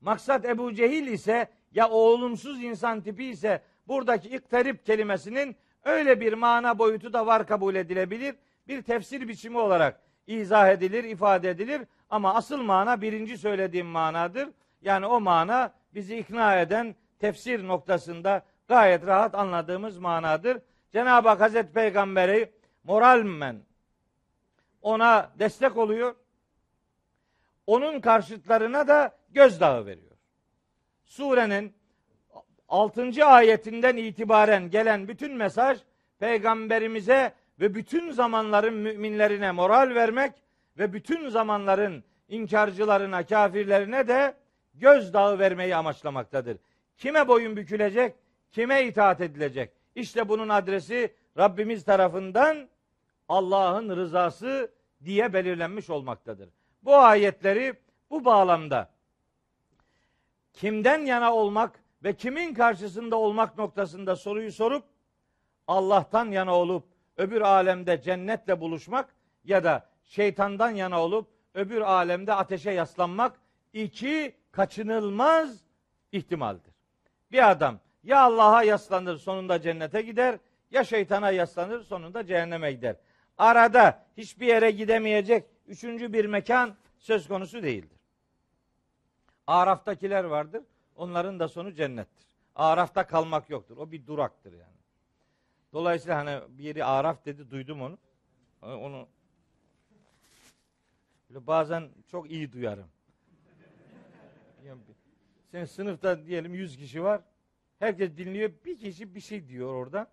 Maksat 0.00 0.44
Ebu 0.44 0.74
Cehil 0.74 1.06
ise 1.06 1.48
ya 1.72 1.88
o 1.88 1.96
olumsuz 1.96 2.62
insan 2.62 3.00
tipi 3.00 3.24
ise 3.24 3.62
buradaki 3.88 4.28
ikterip 4.28 4.86
kelimesinin 4.86 5.56
öyle 5.84 6.20
bir 6.20 6.32
mana 6.32 6.78
boyutu 6.78 7.12
da 7.12 7.26
var 7.26 7.46
kabul 7.46 7.74
edilebilir. 7.74 8.34
Bir 8.68 8.82
tefsir 8.82 9.28
biçimi 9.28 9.58
olarak 9.58 10.00
izah 10.26 10.68
edilir, 10.68 11.04
ifade 11.04 11.50
edilir 11.50 11.82
ama 12.12 12.34
asıl 12.34 12.62
mana 12.62 13.00
birinci 13.00 13.38
söylediğim 13.38 13.86
manadır. 13.86 14.48
Yani 14.82 15.06
o 15.06 15.20
mana 15.20 15.74
bizi 15.94 16.16
ikna 16.16 16.60
eden 16.60 16.94
tefsir 17.18 17.68
noktasında 17.68 18.42
gayet 18.68 19.06
rahat 19.06 19.34
anladığımız 19.34 19.98
manadır. 19.98 20.58
Cenab-ı 20.92 21.28
Hak 21.28 21.40
Hazreti 21.40 21.72
Peygamber'i 21.72 22.52
moralmen 22.84 23.62
ona 24.82 25.30
destek 25.38 25.76
oluyor. 25.76 26.14
Onun 27.66 28.00
karşıtlarına 28.00 28.88
da 28.88 29.16
gözdağı 29.30 29.86
veriyor. 29.86 30.16
Surenin 31.04 31.74
6. 32.68 33.26
ayetinden 33.26 33.96
itibaren 33.96 34.70
gelen 34.70 35.08
bütün 35.08 35.36
mesaj 35.36 35.78
peygamberimize 36.18 37.32
ve 37.60 37.74
bütün 37.74 38.10
zamanların 38.10 38.74
müminlerine 38.74 39.52
moral 39.52 39.94
vermek 39.94 40.32
ve 40.78 40.92
bütün 40.92 41.28
zamanların 41.28 42.04
inkarcılarına, 42.28 43.26
kafirlerine 43.26 44.08
de 44.08 44.34
gözdağı 44.74 45.38
vermeyi 45.38 45.76
amaçlamaktadır. 45.76 46.58
Kime 46.96 47.28
boyun 47.28 47.56
bükülecek, 47.56 48.14
kime 48.50 48.84
itaat 48.84 49.20
edilecek? 49.20 49.72
İşte 49.94 50.28
bunun 50.28 50.48
adresi 50.48 51.14
Rabbimiz 51.38 51.84
tarafından 51.84 52.68
Allah'ın 53.28 53.96
rızası 53.96 54.72
diye 55.04 55.32
belirlenmiş 55.32 55.90
olmaktadır. 55.90 56.48
Bu 56.82 56.96
ayetleri 56.96 57.74
bu 58.10 58.24
bağlamda 58.24 58.90
kimden 60.52 60.98
yana 60.98 61.34
olmak 61.34 61.82
ve 62.04 62.16
kimin 62.16 62.54
karşısında 62.54 63.16
olmak 63.16 63.58
noktasında 63.58 64.16
soruyu 64.16 64.52
sorup 64.52 64.84
Allah'tan 65.68 66.30
yana 66.30 66.54
olup 66.56 66.84
öbür 67.16 67.40
alemde 67.40 68.00
cennetle 68.00 68.60
buluşmak 68.60 69.14
ya 69.44 69.64
da 69.64 69.91
şeytandan 70.12 70.70
yana 70.70 71.02
olup 71.02 71.28
öbür 71.54 71.80
alemde 71.80 72.34
ateşe 72.34 72.70
yaslanmak 72.70 73.40
iki 73.72 74.34
kaçınılmaz 74.50 75.60
ihtimaldir. 76.12 76.72
Bir 77.32 77.50
adam 77.50 77.78
ya 78.04 78.20
Allah'a 78.20 78.62
yaslanır 78.62 79.18
sonunda 79.18 79.60
cennete 79.60 80.02
gider 80.02 80.38
ya 80.70 80.84
şeytana 80.84 81.30
yaslanır 81.30 81.82
sonunda 81.82 82.26
cehenneme 82.26 82.72
gider. 82.72 82.96
Arada 83.38 84.06
hiçbir 84.16 84.46
yere 84.46 84.70
gidemeyecek 84.70 85.44
üçüncü 85.66 86.12
bir 86.12 86.24
mekan 86.24 86.74
söz 86.98 87.28
konusu 87.28 87.62
değildir. 87.62 87.98
Araf'takiler 89.46 90.24
vardır. 90.24 90.62
Onların 90.96 91.40
da 91.40 91.48
sonu 91.48 91.72
cennettir. 91.72 92.26
Araf'ta 92.54 93.06
kalmak 93.06 93.50
yoktur. 93.50 93.76
O 93.76 93.92
bir 93.92 94.06
duraktır 94.06 94.52
yani. 94.52 94.82
Dolayısıyla 95.72 96.18
hani 96.18 96.58
bir 96.58 96.64
yeri 96.64 96.84
Araf 96.84 97.24
dedi 97.24 97.50
duydum 97.50 97.82
onu. 97.82 97.98
Onu 98.62 99.08
böyle 101.34 101.46
bazen 101.46 101.88
çok 102.10 102.30
iyi 102.30 102.52
duyarım. 102.52 102.86
Sen 105.50 105.64
sınıfta 105.64 106.26
diyelim 106.26 106.54
100 106.54 106.76
kişi 106.76 107.02
var. 107.02 107.20
Herkes 107.78 108.16
dinliyor. 108.16 108.50
Bir 108.64 108.78
kişi 108.78 109.14
bir 109.14 109.20
şey 109.20 109.48
diyor 109.48 109.74
orada. 109.74 110.06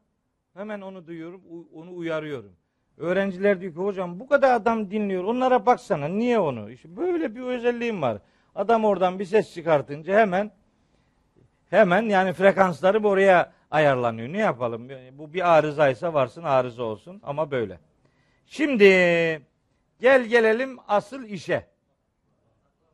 Hemen 0.54 0.82
onu 0.82 1.08
duyuyorum. 1.08 1.42
Onu 1.74 1.96
uyarıyorum. 1.96 2.52
Öğrenciler 2.98 3.62
diyor 3.62 3.74
ki 3.74 3.80
hocam 3.80 4.20
bu 4.20 4.28
kadar 4.28 4.54
adam 4.54 4.92
dinliyor. 4.92 5.24
Onlara 5.24 5.66
baksana. 5.66 6.08
Niye 6.08 6.40
onu? 6.40 6.72
İşte 6.72 6.98
böyle 6.98 7.36
bir 7.36 7.42
özelliğim 7.42 8.02
var. 8.02 8.22
Adam 8.56 8.86
oradan 8.86 9.20
bir 9.20 9.26
ses 9.26 9.54
çıkartınca 9.54 10.20
hemen 10.20 10.52
hemen 11.70 12.02
yani 12.02 12.34
frekansları 12.34 13.08
oraya 13.08 13.54
ayarlanıyor. 13.72 14.34
Ne 14.34 14.40
yapalım? 14.40 14.90
Bu 15.12 15.34
bir 15.34 15.58
arızaysa 15.58 16.14
varsın 16.14 16.44
arıza 16.44 16.84
olsun 16.84 17.20
ama 17.24 17.52
böyle. 17.52 17.80
Şimdi 18.46 18.86
gel 20.00 20.26
gelelim 20.26 20.78
asıl 20.88 21.24
işe. 21.24 21.68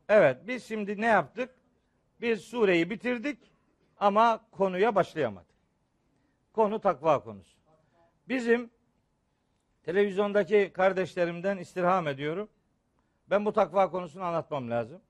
Evet 0.08 0.36
biz 0.46 0.64
şimdi 0.64 1.00
ne 1.00 1.06
yaptık? 1.06 1.50
Biz 2.20 2.40
sureyi 2.40 2.90
bitirdik 2.90 3.38
ama 3.98 4.40
konuya 4.50 4.94
başlayamadık. 4.94 5.56
Konu 6.52 6.80
takva 6.80 7.24
konusu. 7.24 7.56
Bizim 8.28 8.70
televizyondaki 9.82 10.70
kardeşlerimden 10.74 11.58
istirham 11.58 12.08
ediyorum. 12.08 12.48
Ben 13.30 13.44
bu 13.44 13.52
takva 13.52 13.90
konusunu 13.90 14.24
anlatmam 14.24 14.70
lazım. 14.70 15.00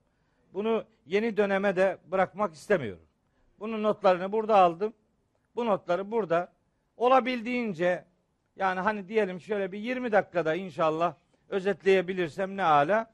Bunu 0.53 0.85
yeni 1.05 1.37
döneme 1.37 1.75
de 1.75 1.97
bırakmak 2.05 2.53
istemiyorum. 2.53 3.05
Bunun 3.59 3.83
notlarını 3.83 4.31
burada 4.31 4.57
aldım. 4.57 4.93
Bu 5.55 5.65
notları 5.65 6.11
burada 6.11 6.53
olabildiğince 6.97 8.05
yani 8.55 8.79
hani 8.79 9.07
diyelim 9.07 9.41
şöyle 9.41 9.71
bir 9.71 9.79
20 9.79 10.11
dakikada 10.11 10.55
inşallah 10.55 11.15
özetleyebilirsem 11.49 12.57
ne 12.57 12.63
ala 12.63 13.11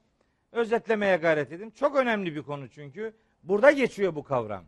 özetlemeye 0.52 1.16
gayret 1.16 1.52
edin. 1.52 1.70
Çok 1.70 1.96
önemli 1.96 2.36
bir 2.36 2.42
konu 2.42 2.68
çünkü. 2.68 3.14
Burada 3.42 3.70
geçiyor 3.70 4.14
bu 4.14 4.24
kavram. 4.24 4.64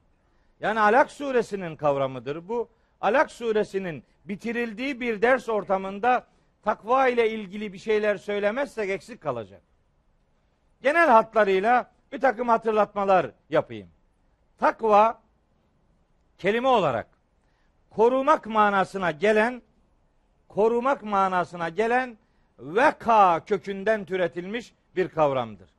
Yani 0.61 0.81
Alak 0.81 1.11
suresinin 1.11 1.77
kavramıdır 1.77 2.49
bu. 2.49 2.69
Alak 3.01 3.31
suresinin 3.31 4.05
bitirildiği 4.25 5.01
bir 5.01 5.23
ders 5.23 5.49
ortamında 5.49 6.27
takva 6.63 7.09
ile 7.09 7.31
ilgili 7.31 7.73
bir 7.73 7.79
şeyler 7.79 8.17
söylemezsek 8.17 8.91
eksik 8.91 9.21
kalacak. 9.21 9.63
Genel 10.83 11.09
hatlarıyla 11.09 11.91
bir 12.13 12.21
takım 12.21 12.49
hatırlatmalar 12.49 13.31
yapayım. 13.51 13.89
Takva 14.59 15.23
kelime 16.39 16.69
olarak 16.69 17.07
korumak 17.91 18.47
manasına 18.47 19.11
gelen 19.11 19.63
korumak 20.49 21.03
manasına 21.03 21.69
gelen 21.69 22.19
veka 22.59 23.45
kökünden 23.45 24.05
türetilmiş 24.05 24.75
bir 24.97 25.09
kavramdır. 25.09 25.71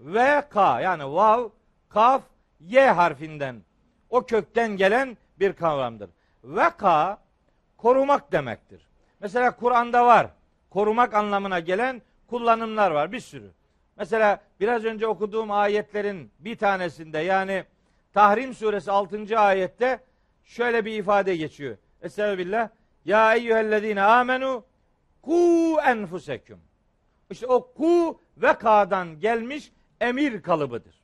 Veka 0.00 0.80
yani 0.80 1.04
vav, 1.04 1.48
kaf, 1.88 2.22
y 2.60 2.90
harfinden 2.90 3.62
o 4.10 4.26
kökten 4.26 4.76
gelen 4.76 5.16
bir 5.38 5.52
kavramdır. 5.52 6.10
Veka 6.44 7.18
korumak 7.76 8.32
demektir. 8.32 8.86
Mesela 9.20 9.56
Kur'an'da 9.56 10.06
var. 10.06 10.26
korumak 10.70 11.14
anlamına 11.14 11.60
gelen 11.60 12.02
kullanımlar 12.26 12.90
var 12.90 13.12
bir 13.12 13.20
sürü. 13.20 13.50
Mesela 13.96 14.40
biraz 14.60 14.84
önce 14.84 15.06
okuduğum 15.06 15.50
ayetlerin 15.50 16.30
bir 16.38 16.56
tanesinde 16.56 17.18
yani 17.18 17.64
Tahrim 18.12 18.54
suresi 18.54 18.90
6. 18.90 19.38
ayette 19.38 20.00
şöyle 20.44 20.84
bir 20.84 20.98
ifade 20.98 21.36
geçiyor. 21.36 21.76
Estağfirullah. 22.02 22.68
Ya 23.04 23.34
eyyühellezine 23.34 24.02
amenu 24.02 24.64
ku 25.22 25.78
enfuseküm. 25.86 26.60
İşte 27.30 27.46
o 27.46 27.72
ku 27.72 28.20
ve 28.36 28.52
ka'dan 28.58 29.20
gelmiş 29.20 29.72
emir 30.00 30.42
kalıbıdır. 30.42 30.94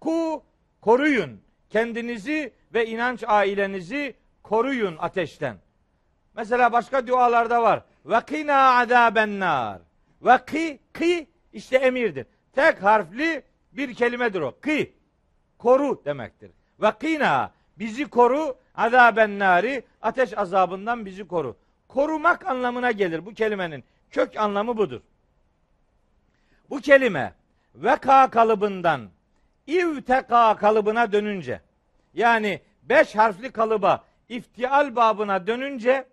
Ku 0.00 0.44
koruyun 0.80 1.40
kendinizi 1.70 2.52
ve 2.74 2.86
inanç 2.86 3.24
ailenizi 3.26 4.14
koruyun 4.42 4.96
ateşten. 4.98 5.56
Mesela 6.34 6.72
başka 6.72 7.06
dualarda 7.06 7.62
var. 7.62 7.84
Ve 8.04 8.20
kina 8.26 8.80
azaben 8.80 9.40
nar. 9.40 9.82
Ve 10.22 10.44
ki 10.44 10.80
ki 10.98 11.26
işte 11.52 11.76
emirdir. 11.76 12.26
Tek 12.52 12.82
harfli 12.82 13.42
bir 13.72 13.94
kelimedir 13.94 14.40
o. 14.40 14.60
Ki 14.60 14.94
koru 15.58 16.04
demektir. 16.04 16.50
Ve 16.82 16.92
kina 17.00 17.52
bizi 17.78 18.04
koru 18.04 18.58
azaben 18.74 19.38
nari 19.38 19.84
ateş 20.02 20.38
azabından 20.38 21.06
bizi 21.06 21.28
koru. 21.28 21.56
Korumak 21.94 22.46
anlamına 22.46 22.90
gelir 22.90 23.26
bu 23.26 23.34
kelimenin. 23.34 23.84
Kök 24.10 24.36
anlamı 24.36 24.76
budur. 24.76 25.00
Bu 26.70 26.80
kelime 26.80 27.34
veka 27.74 28.30
kalıbından 28.30 29.10
ivteka 29.68 30.56
kalıbına 30.56 31.12
dönünce 31.12 31.60
yani 32.14 32.60
beş 32.82 33.14
harfli 33.14 33.52
kalıba 33.52 34.04
iftial 34.28 34.96
babına 34.96 35.46
dönünce 35.46 36.08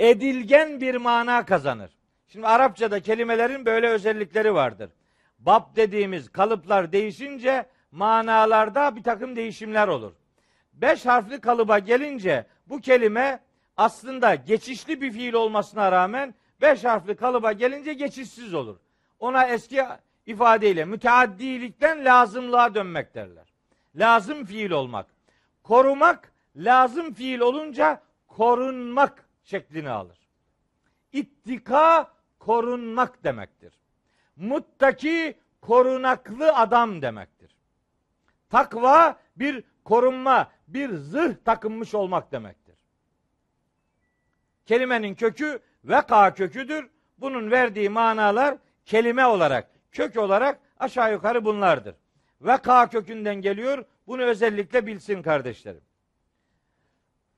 edilgen 0.00 0.80
bir 0.80 0.94
mana 0.94 1.44
kazanır. 1.44 1.90
Şimdi 2.28 2.46
Arapçada 2.46 3.00
kelimelerin 3.00 3.66
böyle 3.66 3.88
özellikleri 3.88 4.54
vardır. 4.54 4.90
Bab 5.38 5.76
dediğimiz 5.76 6.28
kalıplar 6.28 6.92
değişince 6.92 7.66
manalarda 7.90 8.96
bir 8.96 9.02
takım 9.02 9.36
değişimler 9.36 9.88
olur. 9.88 10.12
Beş 10.72 11.06
harfli 11.06 11.40
kalıba 11.40 11.78
gelince 11.78 12.46
bu 12.66 12.80
kelime 12.80 13.45
aslında 13.76 14.34
geçişli 14.34 15.00
bir 15.00 15.12
fiil 15.12 15.34
olmasına 15.34 15.92
rağmen 15.92 16.34
beş 16.60 16.84
harfli 16.84 17.16
kalıba 17.16 17.52
gelince 17.52 17.92
geçişsiz 17.92 18.54
olur. 18.54 18.76
Ona 19.18 19.46
eski 19.46 19.84
ifadeyle 20.26 20.84
müteaddilikten 20.84 22.04
lazımlığa 22.04 22.74
dönmek 22.74 23.14
derler. 23.14 23.52
Lazım 23.94 24.44
fiil 24.44 24.70
olmak. 24.70 25.06
Korumak 25.62 26.32
lazım 26.56 27.14
fiil 27.14 27.40
olunca 27.40 28.02
korunmak 28.28 29.28
şeklini 29.44 29.90
alır. 29.90 30.18
İttika 31.12 32.10
korunmak 32.38 33.24
demektir. 33.24 33.74
Muttaki 34.36 35.38
korunaklı 35.60 36.52
adam 36.52 37.02
demektir. 37.02 37.56
Takva 38.50 39.16
bir 39.36 39.64
korunma, 39.84 40.50
bir 40.68 40.94
zırh 40.94 41.34
takınmış 41.44 41.94
olmak 41.94 42.32
demektir. 42.32 42.65
Kelimenin 44.66 45.14
kökü 45.14 45.58
veka 45.84 46.34
köküdür. 46.34 46.90
Bunun 47.18 47.50
verdiği 47.50 47.88
manalar 47.88 48.58
kelime 48.84 49.26
olarak, 49.26 49.70
kök 49.92 50.16
olarak 50.16 50.60
aşağı 50.78 51.12
yukarı 51.12 51.44
bunlardır. 51.44 51.94
Veka 52.40 52.88
kökünden 52.88 53.34
geliyor. 53.34 53.84
Bunu 54.06 54.22
özellikle 54.22 54.86
bilsin 54.86 55.22
kardeşlerim. 55.22 55.80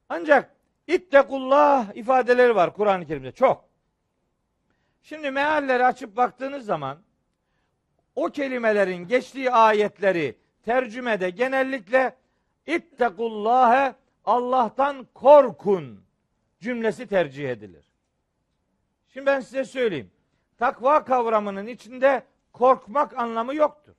Ancak 0.09 0.57
ittekullah 0.87 1.97
ifadeleri 1.97 2.55
var 2.55 2.75
Kur'an-ı 2.75 3.07
Kerim'de 3.07 3.33
çok. 3.33 3.69
Şimdi 5.03 5.31
mealleri 5.31 5.85
açıp 5.85 6.17
baktığınız 6.17 6.65
zaman 6.65 6.99
o 8.15 8.31
kelimelerin 8.31 9.09
geçtiği 9.09 9.51
ayetleri 9.51 10.37
tercümede 10.65 11.31
genellikle 11.31 12.17
ittekullâhe 12.67 13.95
Allah'tan 14.25 15.07
korkun 15.15 16.08
cümlesi 16.61 17.07
tercih 17.07 17.51
edilir. 17.51 17.85
Şimdi 19.09 19.27
ben 19.27 19.41
size 19.41 19.65
söyleyeyim. 19.65 20.11
Takva 20.59 21.05
kavramının 21.05 21.67
içinde 21.67 22.23
korkmak 22.53 23.19
anlamı 23.19 23.55
yoktur. 23.55 23.95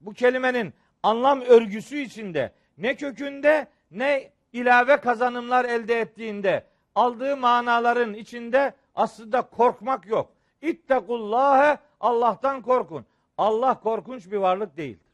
Bu 0.00 0.12
kelimenin 0.12 0.74
anlam 1.02 1.40
örgüsü 1.40 1.96
içinde 1.98 2.52
ne 2.78 2.96
kökünde 2.96 3.66
ne 3.90 4.32
ilave 4.52 4.96
kazanımlar 4.96 5.64
elde 5.64 6.00
ettiğinde 6.00 6.66
aldığı 6.94 7.36
manaların 7.36 8.14
içinde 8.14 8.74
aslında 8.94 9.42
korkmak 9.42 10.06
yok. 10.06 10.32
İttekullâhe 10.62 11.78
Allah'tan 12.00 12.62
korkun. 12.62 13.06
Allah 13.38 13.80
korkunç 13.80 14.30
bir 14.30 14.36
varlık 14.36 14.76
değildir. 14.76 15.12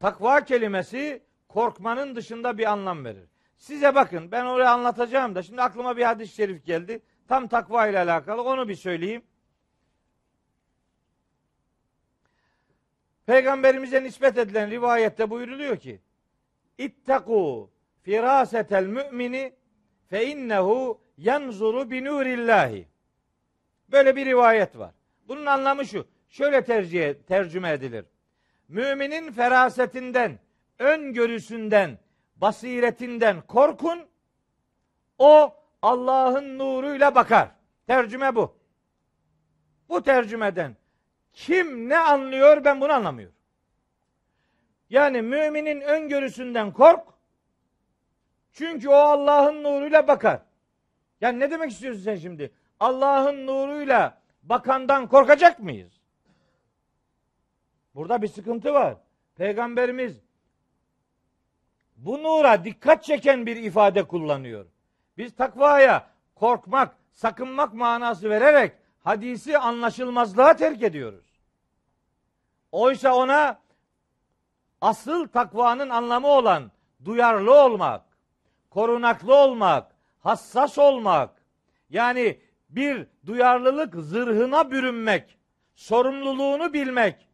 Takva 0.00 0.44
kelimesi 0.44 1.22
korkmanın 1.48 2.16
dışında 2.16 2.58
bir 2.58 2.72
anlam 2.72 3.04
verir. 3.04 3.28
Size 3.56 3.94
bakın 3.94 4.32
ben 4.32 4.44
oraya 4.44 4.70
anlatacağım 4.70 5.34
da 5.34 5.42
şimdi 5.42 5.62
aklıma 5.62 5.96
bir 5.96 6.02
hadis-i 6.02 6.34
şerif 6.34 6.64
geldi. 6.64 7.02
Tam 7.28 7.48
takva 7.48 7.86
ile 7.86 7.98
alakalı 7.98 8.42
onu 8.42 8.68
bir 8.68 8.74
söyleyeyim. 8.74 9.22
Peygamberimize 13.26 14.02
nispet 14.02 14.38
edilen 14.38 14.70
rivayette 14.70 15.30
buyuruluyor 15.30 15.76
ki 15.76 16.00
İttaku 16.78 17.70
firasetel 18.02 18.86
mümini 18.86 19.52
fe 20.08 20.26
innehu 20.26 21.00
yanzuru 21.18 21.90
bi 21.90 22.04
nurillahi. 22.04 22.88
Böyle 23.88 24.16
bir 24.16 24.26
rivayet 24.26 24.78
var. 24.78 24.94
Bunun 25.28 25.46
anlamı 25.46 25.86
şu. 25.86 26.06
Şöyle 26.28 26.64
tercih, 26.64 27.14
tercüme 27.14 27.70
edilir. 27.70 28.04
Müminin 28.68 29.32
ferasetinden, 29.32 30.38
öngörüsünden, 30.78 31.98
basiretinden 32.36 33.40
korkun. 33.40 34.06
O 35.18 35.54
Allah'ın 35.82 36.58
nuruyla 36.58 37.14
bakar. 37.14 37.48
Tercüme 37.86 38.34
bu. 38.34 38.56
Bu 39.88 40.02
tercümeden 40.02 40.76
kim 41.32 41.88
ne 41.88 41.98
anlıyor 41.98 42.64
ben 42.64 42.80
bunu 42.80 42.92
anlamıyorum. 42.92 43.36
Yani 44.90 45.22
müminin 45.22 45.80
öngörüsünden 45.80 46.72
kork. 46.72 47.04
Çünkü 48.52 48.88
o 48.88 48.94
Allah'ın 48.94 49.62
nuruyla 49.62 50.08
bakar. 50.08 50.40
Yani 51.20 51.40
ne 51.40 51.50
demek 51.50 51.70
istiyorsun 51.70 52.02
sen 52.02 52.16
şimdi? 52.16 52.52
Allah'ın 52.80 53.46
nuruyla 53.46 54.22
bakandan 54.42 55.08
korkacak 55.08 55.60
mıyız? 55.60 56.00
Burada 57.94 58.22
bir 58.22 58.28
sıkıntı 58.28 58.74
var. 58.74 58.96
Peygamberimiz 59.36 60.25
bu 61.96 62.22
nura 62.22 62.64
dikkat 62.64 63.04
çeken 63.04 63.46
bir 63.46 63.56
ifade 63.56 64.02
kullanıyor. 64.02 64.66
Biz 65.18 65.36
takvaya 65.36 66.06
korkmak, 66.34 66.96
sakınmak 67.12 67.74
manası 67.74 68.30
vererek 68.30 68.72
hadisi 68.98 69.58
anlaşılmazlığa 69.58 70.56
terk 70.56 70.82
ediyoruz. 70.82 71.26
Oysa 72.72 73.14
ona 73.14 73.60
asıl 74.80 75.28
takvanın 75.28 75.90
anlamı 75.90 76.26
olan 76.26 76.70
duyarlı 77.04 77.54
olmak, 77.64 78.02
korunaklı 78.70 79.34
olmak, 79.34 79.92
hassas 80.20 80.78
olmak, 80.78 81.30
yani 81.90 82.40
bir 82.68 83.06
duyarlılık 83.26 83.94
zırhına 83.94 84.70
bürünmek, 84.70 85.38
sorumluluğunu 85.74 86.72
bilmek, 86.72 87.28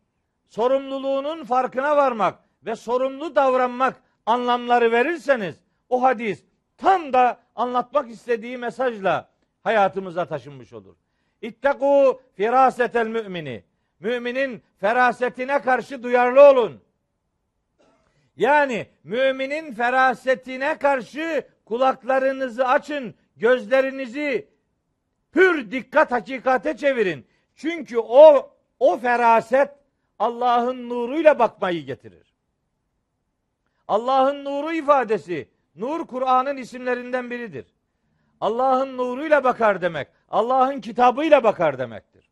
sorumluluğunun 0.48 1.44
farkına 1.44 1.96
varmak 1.96 2.38
ve 2.64 2.76
sorumlu 2.76 3.34
davranmak 3.34 4.02
anlamları 4.26 4.92
verirseniz 4.92 5.56
o 5.88 6.02
hadis 6.02 6.44
tam 6.76 7.12
da 7.12 7.40
anlatmak 7.56 8.10
istediği 8.10 8.58
mesajla 8.58 9.28
hayatımıza 9.62 10.24
taşınmış 10.24 10.72
olur. 10.72 10.96
İtteku 11.42 12.20
firasetel 12.34 13.06
mümini. 13.06 13.64
Müminin 14.00 14.62
ferasetine 14.80 15.62
karşı 15.62 16.02
duyarlı 16.02 16.42
olun. 16.50 16.80
Yani 18.36 18.86
müminin 19.04 19.74
ferasetine 19.74 20.78
karşı 20.78 21.46
kulaklarınızı 21.64 22.68
açın, 22.68 23.14
gözlerinizi 23.36 24.48
pür 25.32 25.70
dikkat 25.70 26.12
hakikate 26.12 26.76
çevirin. 26.76 27.26
Çünkü 27.54 27.98
o 27.98 28.50
o 28.78 28.98
feraset 28.98 29.70
Allah'ın 30.18 30.88
nuruyla 30.88 31.38
bakmayı 31.38 31.86
getirir. 31.86 32.31
Allah'ın 33.92 34.44
nuru 34.44 34.72
ifadesi 34.72 35.48
nur 35.76 36.06
Kur'an'ın 36.06 36.56
isimlerinden 36.56 37.30
biridir. 37.30 37.66
Allah'ın 38.40 38.96
nuruyla 38.96 39.44
bakar 39.44 39.82
demek. 39.82 40.08
Allah'ın 40.28 40.80
kitabıyla 40.80 41.44
bakar 41.44 41.78
demektir. 41.78 42.30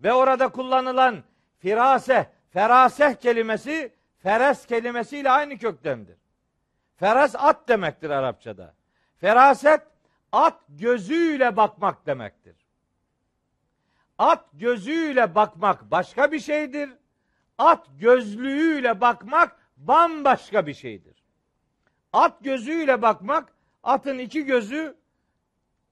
Ve 0.00 0.12
orada 0.12 0.48
kullanılan 0.48 1.24
firase, 1.58 2.30
feraseh 2.50 3.14
kelimesi 3.14 3.92
feres 4.18 4.66
kelimesiyle 4.66 5.30
aynı 5.30 5.58
köktendir. 5.58 6.16
Feras 6.96 7.34
at 7.38 7.68
demektir 7.68 8.10
Arapçada. 8.10 8.74
Feraset 9.16 9.82
at 10.32 10.60
gözüyle 10.68 11.56
bakmak 11.56 12.06
demektir. 12.06 12.56
At 14.18 14.44
gözüyle 14.52 15.34
bakmak 15.34 15.90
başka 15.90 16.32
bir 16.32 16.40
şeydir. 16.40 16.90
At 17.58 17.86
gözlüğüyle 17.98 19.00
bakmak 19.00 19.65
bambaşka 19.76 20.66
bir 20.66 20.74
şeydir. 20.74 21.22
At 22.12 22.44
gözüyle 22.44 23.02
bakmak, 23.02 23.52
atın 23.82 24.18
iki 24.18 24.44
gözü, 24.44 24.96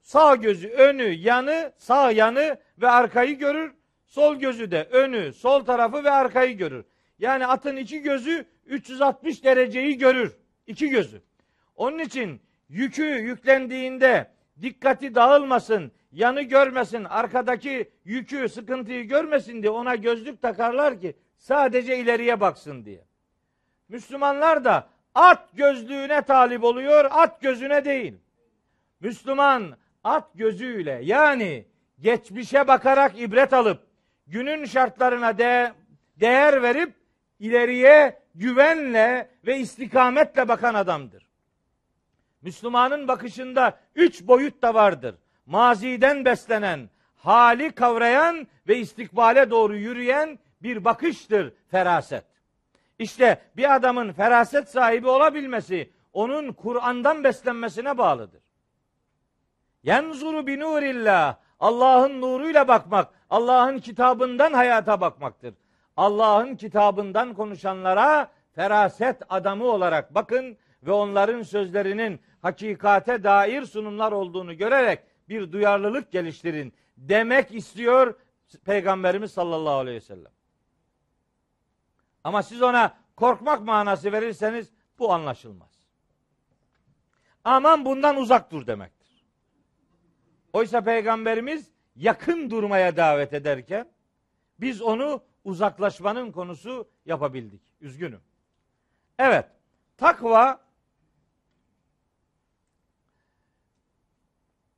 sağ 0.01 0.37
gözü, 0.37 0.69
önü, 0.69 1.03
yanı, 1.03 1.73
sağ 1.77 2.11
yanı 2.11 2.59
ve 2.79 2.89
arkayı 2.89 3.39
görür. 3.39 3.75
Sol 4.07 4.37
gözü 4.37 4.71
de 4.71 4.89
önü, 4.91 5.33
sol 5.33 5.65
tarafı 5.65 6.05
ve 6.05 6.11
arkayı 6.11 6.57
görür. 6.57 6.85
Yani 7.19 7.47
atın 7.47 7.77
iki 7.77 8.03
gözü 8.03 8.47
360 8.67 9.45
dereceyi 9.45 9.99
görür. 9.99 10.37
İki 10.67 10.89
gözü. 10.89 11.23
Onun 11.77 11.99
için 11.99 12.41
yükü 12.69 13.05
yüklendiğinde 13.05 14.31
dikkati 14.63 15.15
dağılmasın, 15.15 15.93
yanı 16.13 16.43
görmesin, 16.43 17.05
arkadaki 17.05 17.91
yükü, 18.05 18.49
sıkıntıyı 18.49 19.05
görmesin 19.05 19.63
diye 19.63 19.71
ona 19.71 19.95
gözlük 19.95 20.43
takarlar 20.43 21.01
ki 21.01 21.17
sadece 21.37 21.99
ileriye 21.99 22.41
baksın 22.41 22.85
diye. 22.85 23.05
Müslümanlar 23.95 24.65
da 24.65 24.89
at 25.15 25.49
gözlüğüne 25.53 26.23
talip 26.23 26.65
oluyor, 26.65 27.05
at 27.11 27.41
gözüne 27.41 27.85
değil. 27.85 28.15
Müslüman 29.01 29.77
at 30.05 30.31
gözüyle 30.35 31.01
yani 31.03 31.65
geçmişe 32.01 32.69
bakarak 32.69 33.21
ibret 33.21 33.53
alıp 33.53 33.87
günün 34.27 34.65
şartlarına 34.65 35.39
de, 35.39 35.73
değer 36.17 36.63
verip 36.63 36.95
ileriye 37.39 38.23
güvenle 38.35 39.31
ve 39.47 39.59
istikametle 39.59 40.49
bakan 40.49 40.75
adamdır. 40.75 41.27
Müslümanın 42.43 43.09
bakışında 43.09 43.79
üç 43.95 44.23
boyut 44.23 44.63
da 44.63 44.75
vardır. 44.75 45.15
Maziden 45.47 46.25
beslenen, 46.25 46.91
hali 47.17 47.73
kavrayan 47.73 48.47
ve 48.69 48.79
istikbale 48.79 49.51
doğru 49.51 49.77
yürüyen 49.77 50.39
bir 50.63 50.85
bakıştır 50.85 51.53
feraset. 51.71 52.34
İşte 52.99 53.43
bir 53.57 53.75
adamın 53.75 54.13
feraset 54.13 54.69
sahibi 54.69 55.09
olabilmesi 55.09 55.91
onun 56.13 56.53
Kur'an'dan 56.53 57.25
beslenmesine 57.25 57.99
bağlıdır. 57.99 58.43
Yenzuru 59.83 60.47
bi 60.47 60.61
nurillah. 60.61 61.37
Allah'ın 61.61 62.21
nuruyla 62.21 62.69
bakmak, 62.69 63.09
Allah'ın 63.31 63.79
kitabından 63.79 64.53
hayata 64.53 65.01
bakmaktır. 65.01 65.55
Allah'ın 65.97 66.57
kitabından 66.57 67.35
konuşanlara 67.35 68.31
feraset 68.53 69.23
adamı 69.29 69.65
olarak 69.65 70.15
bakın 70.15 70.57
ve 70.83 70.93
onların 70.93 71.43
sözlerinin 71.43 72.21
hakikate 72.43 73.25
dair 73.25 73.63
sunumlar 73.63 74.13
olduğunu 74.13 74.57
görerek 74.57 74.99
bir 75.29 75.53
duyarlılık 75.53 76.13
geliştirin 76.13 76.73
demek 76.97 77.55
istiyor 77.55 78.15
Peygamberimiz 78.65 79.33
sallallahu 79.33 79.75
aleyhi 79.75 79.97
ve 79.97 80.01
sellem. 80.01 80.33
Ama 82.25 82.43
siz 82.43 82.63
ona 82.63 82.97
korkmak 83.17 83.63
manası 83.63 84.13
verirseniz 84.13 84.73
bu 84.99 85.13
anlaşılmaz. 85.13 85.71
Aman 87.45 87.85
bundan 87.85 88.17
uzak 88.17 88.51
dur 88.51 88.67
demektir. 88.67 89.25
Oysa 90.53 90.81
Peygamberimiz 90.81 91.73
yakın 91.97 92.51
durmaya 92.51 92.97
davet 92.97 93.33
ederken 93.33 93.89
biz 94.61 94.83
onu 94.83 95.23
uzaklaşmanın 95.45 96.33
konusu 96.33 96.89
yapabildik. 97.07 97.63
Üzgünüm. 97.81 98.21
Evet. 99.19 99.47
Takva 99.97 100.61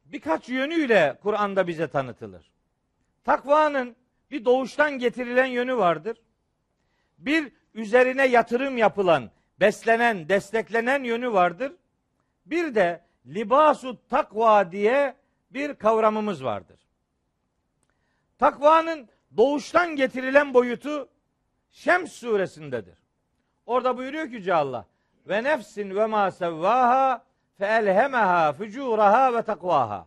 birkaç 0.05 0.49
yönüyle 0.49 1.19
Kur'an'da 1.23 1.67
bize 1.67 1.89
tanıtılır. 1.89 2.51
Takvanın 3.25 3.97
bir 4.31 4.45
doğuştan 4.45 4.99
getirilen 4.99 5.47
yönü 5.47 5.77
vardır. 5.77 6.17
Bir 7.19 7.53
üzerine 7.75 8.27
yatırım 8.27 8.79
yapılan, 8.79 9.31
beslenen, 9.61 10.29
desteklenen 10.29 11.05
yönü 11.05 11.33
vardır. 11.33 11.73
Bir 12.47 12.75
de 12.75 13.01
libasu 13.27 14.09
takva 14.09 14.73
diye 14.73 15.17
bir 15.51 15.75
kavramımız 15.75 16.45
vardır. 16.45 16.81
Takvanın 18.39 19.09
doğuştan 19.37 19.97
getirilen 19.97 20.55
boyutu 20.55 21.09
Şems 21.71 22.13
suresindedir. 22.13 22.95
Orada 23.67 23.97
buyuruyor 23.97 24.29
ki 24.29 24.35
Yüce 24.35 24.55
Allah 24.55 24.87
ve 25.27 25.45
nefsin 25.45 25.97
ve 25.97 26.07
ma 26.07 26.31
sevvaha 26.31 27.25
fe 27.59 27.67
elhemeha 27.67 29.35
ve 29.35 29.43
takvaha. 29.43 30.07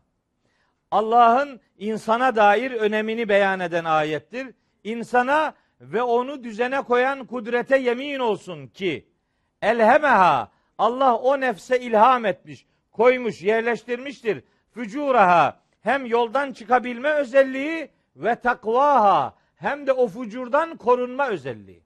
Allah'ın 0.92 1.62
insana 1.78 2.36
dair 2.36 2.72
önemini 2.72 3.30
beyan 3.30 3.60
eden 3.60 3.86
ayettir. 3.86 4.54
İnsana 4.84 5.54
ve 5.82 6.02
onu 6.02 6.44
düzene 6.44 6.82
koyan 6.82 7.26
kudrete 7.26 7.78
yemin 7.78 8.20
olsun 8.20 8.68
ki 8.68 9.08
elhemeha 9.62 10.52
Allah 10.78 11.16
o 11.16 11.40
nefse 11.40 11.80
ilham 11.80 12.26
etmiş, 12.26 12.66
koymuş, 12.92 13.42
yerleştirmiştir. 13.42 14.44
Fücuraha 14.72 15.60
hem 15.82 16.06
yoldan 16.06 16.54
çıkabilme 16.54 17.10
özelliği 17.10 17.90
ve 18.16 18.36
takvaha 18.36 19.36
hem 19.56 19.88
de 19.88 19.94
o 19.94 20.08
fucurdan 20.08 20.78
korunma 20.78 21.28
özelliği. 21.28 21.84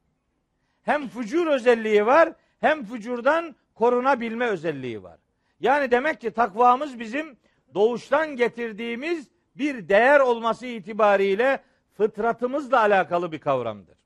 Hem 0.83 1.07
fucur 1.07 1.47
özelliği 1.47 2.05
var 2.05 2.33
hem 2.59 2.85
fucurdan 2.85 3.55
korunabilme 3.75 4.45
özelliği 4.45 5.03
var. 5.03 5.19
Yani 5.59 5.91
demek 5.91 6.21
ki 6.21 6.31
takvamız 6.31 6.99
bizim 6.99 7.37
doğuştan 7.73 8.35
getirdiğimiz 8.35 9.27
bir 9.55 9.89
değer 9.89 10.19
olması 10.19 10.65
itibariyle 10.67 11.59
fıtratımızla 11.97 12.79
alakalı 12.79 13.31
bir 13.31 13.39
kavramdır. 13.39 13.97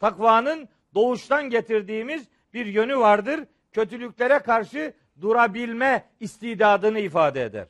Takvanın 0.00 0.68
doğuştan 0.94 1.50
getirdiğimiz 1.50 2.28
bir 2.54 2.66
yönü 2.66 2.96
vardır. 2.96 3.40
Kötülüklere 3.72 4.38
karşı 4.38 4.92
durabilme 5.20 6.04
istidadını 6.20 6.98
ifade 6.98 7.42
eder. 7.42 7.66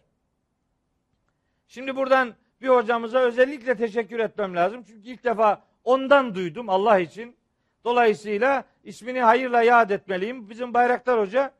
Şimdi 1.68 1.96
buradan 1.96 2.34
bir 2.60 2.68
hocamıza 2.68 3.18
özellikle 3.18 3.76
teşekkür 3.76 4.18
etmem 4.18 4.56
lazım. 4.56 4.82
Çünkü 4.86 5.08
ilk 5.08 5.24
defa 5.24 5.62
ondan 5.84 6.34
duydum 6.34 6.68
Allah 6.68 6.98
için. 6.98 7.36
Dolayısıyla 7.84 8.64
ismini 8.84 9.20
hayırla 9.20 9.62
yad 9.62 9.90
etmeliyim. 9.90 10.50
Bizim 10.50 10.74
Bayraktar 10.74 11.20
Hoca 11.20 11.52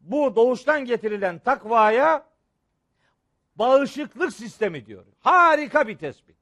bu 0.00 0.36
doğuştan 0.36 0.84
getirilen 0.84 1.38
takvaya 1.38 2.26
bağışıklık 3.56 4.32
sistemi 4.32 4.86
diyor. 4.86 5.04
Harika 5.20 5.88
bir 5.88 5.98
tespit. 5.98 6.35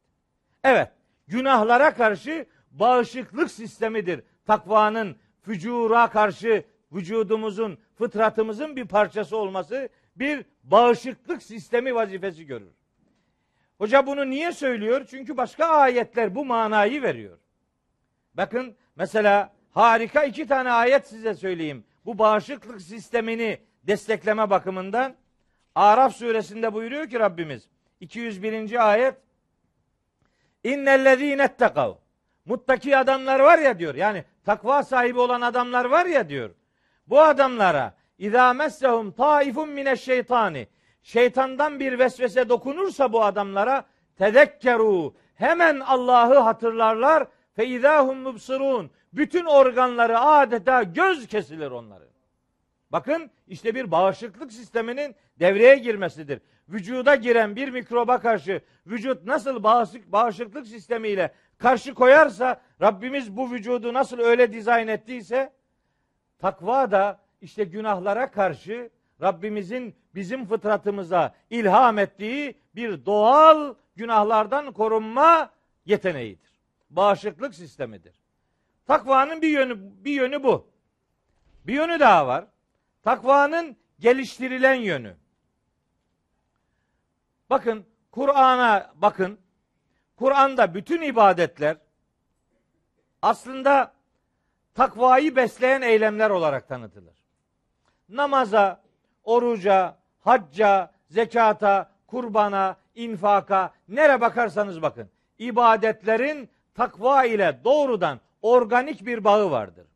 Evet, 0.65 0.89
günahlara 1.29 1.95
karşı 1.95 2.47
bağışıklık 2.71 3.51
sistemidir. 3.51 4.23
Takvanın 4.47 5.17
fücura 5.43 6.11
karşı 6.11 6.65
vücudumuzun, 6.93 7.79
fıtratımızın 7.99 8.77
bir 8.77 8.89
parçası 8.89 9.37
olması 9.37 9.89
bir 10.17 10.45
bağışıklık 10.63 11.43
sistemi 11.43 11.95
vazifesi 11.95 12.47
görür. 12.47 12.71
Hoca 13.79 14.07
bunu 14.07 14.31
niye 14.31 14.53
söylüyor? 14.53 15.07
Çünkü 15.11 15.37
başka 15.37 15.67
ayetler 15.67 16.35
bu 16.35 16.45
manayı 16.45 17.03
veriyor. 17.03 17.39
Bakın 18.35 18.77
mesela 18.97 19.53
harika 19.71 20.25
iki 20.25 20.47
tane 20.47 20.71
ayet 20.71 21.07
size 21.07 21.35
söyleyeyim. 21.35 21.85
Bu 22.05 22.19
bağışıklık 22.19 22.83
sistemini 22.83 23.59
destekleme 23.83 24.51
bakımından 24.51 25.15
Araf 25.75 26.17
suresinde 26.17 26.73
buyuruyor 26.73 27.09
ki 27.09 27.21
Rabbimiz 27.21 27.69
201. 28.01 28.91
ayet 28.91 29.15
İnnellezîne 30.65 31.43
ettekav 31.43 31.95
Muttaki 32.45 32.97
adamlar 32.97 33.41
var 33.41 33.59
ya 33.59 33.79
diyor. 33.79 33.95
Yani 33.95 34.25
takva 34.45 34.83
sahibi 34.83 35.21
olan 35.21 35.41
adamlar 35.41 35.85
var 35.85 36.07
ya 36.07 36.29
diyor. 36.29 36.51
Bu 37.07 37.21
adamlara 37.21 37.95
İzâ 38.19 38.53
messehum 38.53 39.13
taifun 39.13 39.69
mineşşeytani 39.69 40.69
şeytandan 41.03 41.81
bir 41.81 41.99
vesvese 41.99 42.49
dokunursa 42.49 43.13
bu 43.13 43.25
adamlara 43.25 43.85
tedekkeru 44.17 45.15
hemen 45.35 45.81
Allah'ı 45.81 46.39
hatırlarlar 46.39 47.27
fe 47.57 47.67
izahum 47.67 48.19
mubsirun 48.19 48.91
bütün 49.13 49.45
organları 49.45 50.21
adeta 50.21 50.83
göz 50.83 51.27
kesilir 51.27 51.71
onların. 51.71 52.09
Bakın 52.91 53.31
işte 53.49 53.75
bir 53.75 53.91
bağışıklık 53.91 54.53
sisteminin 54.53 55.15
devreye 55.41 55.77
girmesidir. 55.77 56.41
Vücuda 56.69 57.15
giren 57.15 57.57
bir 57.57 57.69
mikroba 57.69 58.21
karşı 58.21 58.61
vücut 58.87 59.25
nasıl 59.25 59.63
bağışık, 59.63 60.13
bağışıklık 60.13 60.67
sistemiyle 60.67 61.35
karşı 61.59 61.95
koyarsa 61.95 62.61
Rabbimiz 62.81 63.37
bu 63.37 63.53
vücudu 63.53 63.95
nasıl 63.95 64.19
öyle 64.19 64.53
dizayn 64.53 64.89
ettiyse 64.89 65.53
takva 66.39 66.91
da 66.91 67.21
işte 67.41 67.65
günahlara 67.65 68.31
karşı 68.31 68.91
Rabbimizin 69.23 69.95
bizim 70.15 70.47
fıtratımıza 70.47 71.35
ilham 71.51 71.99
ettiği 71.99 72.55
bir 72.75 73.07
doğal 73.07 73.75
günahlardan 73.97 74.73
korunma 74.73 75.51
yeteneğidir. 75.87 76.61
Bağışıklık 76.91 77.55
sistemidir. 77.55 78.21
Takvanın 78.87 79.43
bir 79.43 79.49
yönü 79.49 80.05
bir 80.05 80.13
yönü 80.13 80.43
bu. 80.43 80.71
Bir 81.67 81.75
yönü 81.75 82.01
daha 82.01 82.27
var. 82.27 82.47
Takvanın 83.03 83.77
geliştirilen 83.99 84.75
yönü. 84.75 85.17
Bakın 87.51 87.87
Kur'an'a 88.11 88.93
bakın. 88.95 89.39
Kur'an'da 90.17 90.75
bütün 90.75 91.03
ibadetler 91.03 91.77
aslında 93.23 93.93
takvayı 94.75 95.37
besleyen 95.37 95.83
eylemler 95.83 96.31
olarak 96.31 96.69
tanıtılır. 96.69 97.25
Namaza, 98.09 98.81
oruca, 99.25 99.97
hacca, 100.21 100.93
zekata, 101.11 101.91
kurbana, 102.07 102.77
infaka, 102.95 103.73
nere 103.89 104.21
bakarsanız 104.21 104.83
bakın. 104.83 105.11
ibadetlerin 105.39 106.49
takva 106.75 107.25
ile 107.25 107.61
doğrudan 107.65 108.21
organik 108.43 109.07
bir 109.07 109.25
bağı 109.25 109.51
vardır. 109.51 109.87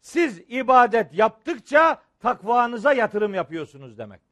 Siz 0.00 0.42
ibadet 0.48 1.14
yaptıkça 1.14 1.98
takvanıza 2.20 2.92
yatırım 2.92 3.34
yapıyorsunuz 3.34 3.98
demektir. 3.98 4.25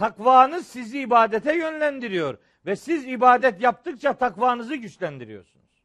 Takvanız 0.00 0.66
sizi 0.66 1.00
ibadete 1.00 1.56
yönlendiriyor 1.56 2.38
ve 2.66 2.76
siz 2.76 3.06
ibadet 3.06 3.62
yaptıkça 3.62 4.12
takvanızı 4.12 4.74
güçlendiriyorsunuz. 4.74 5.82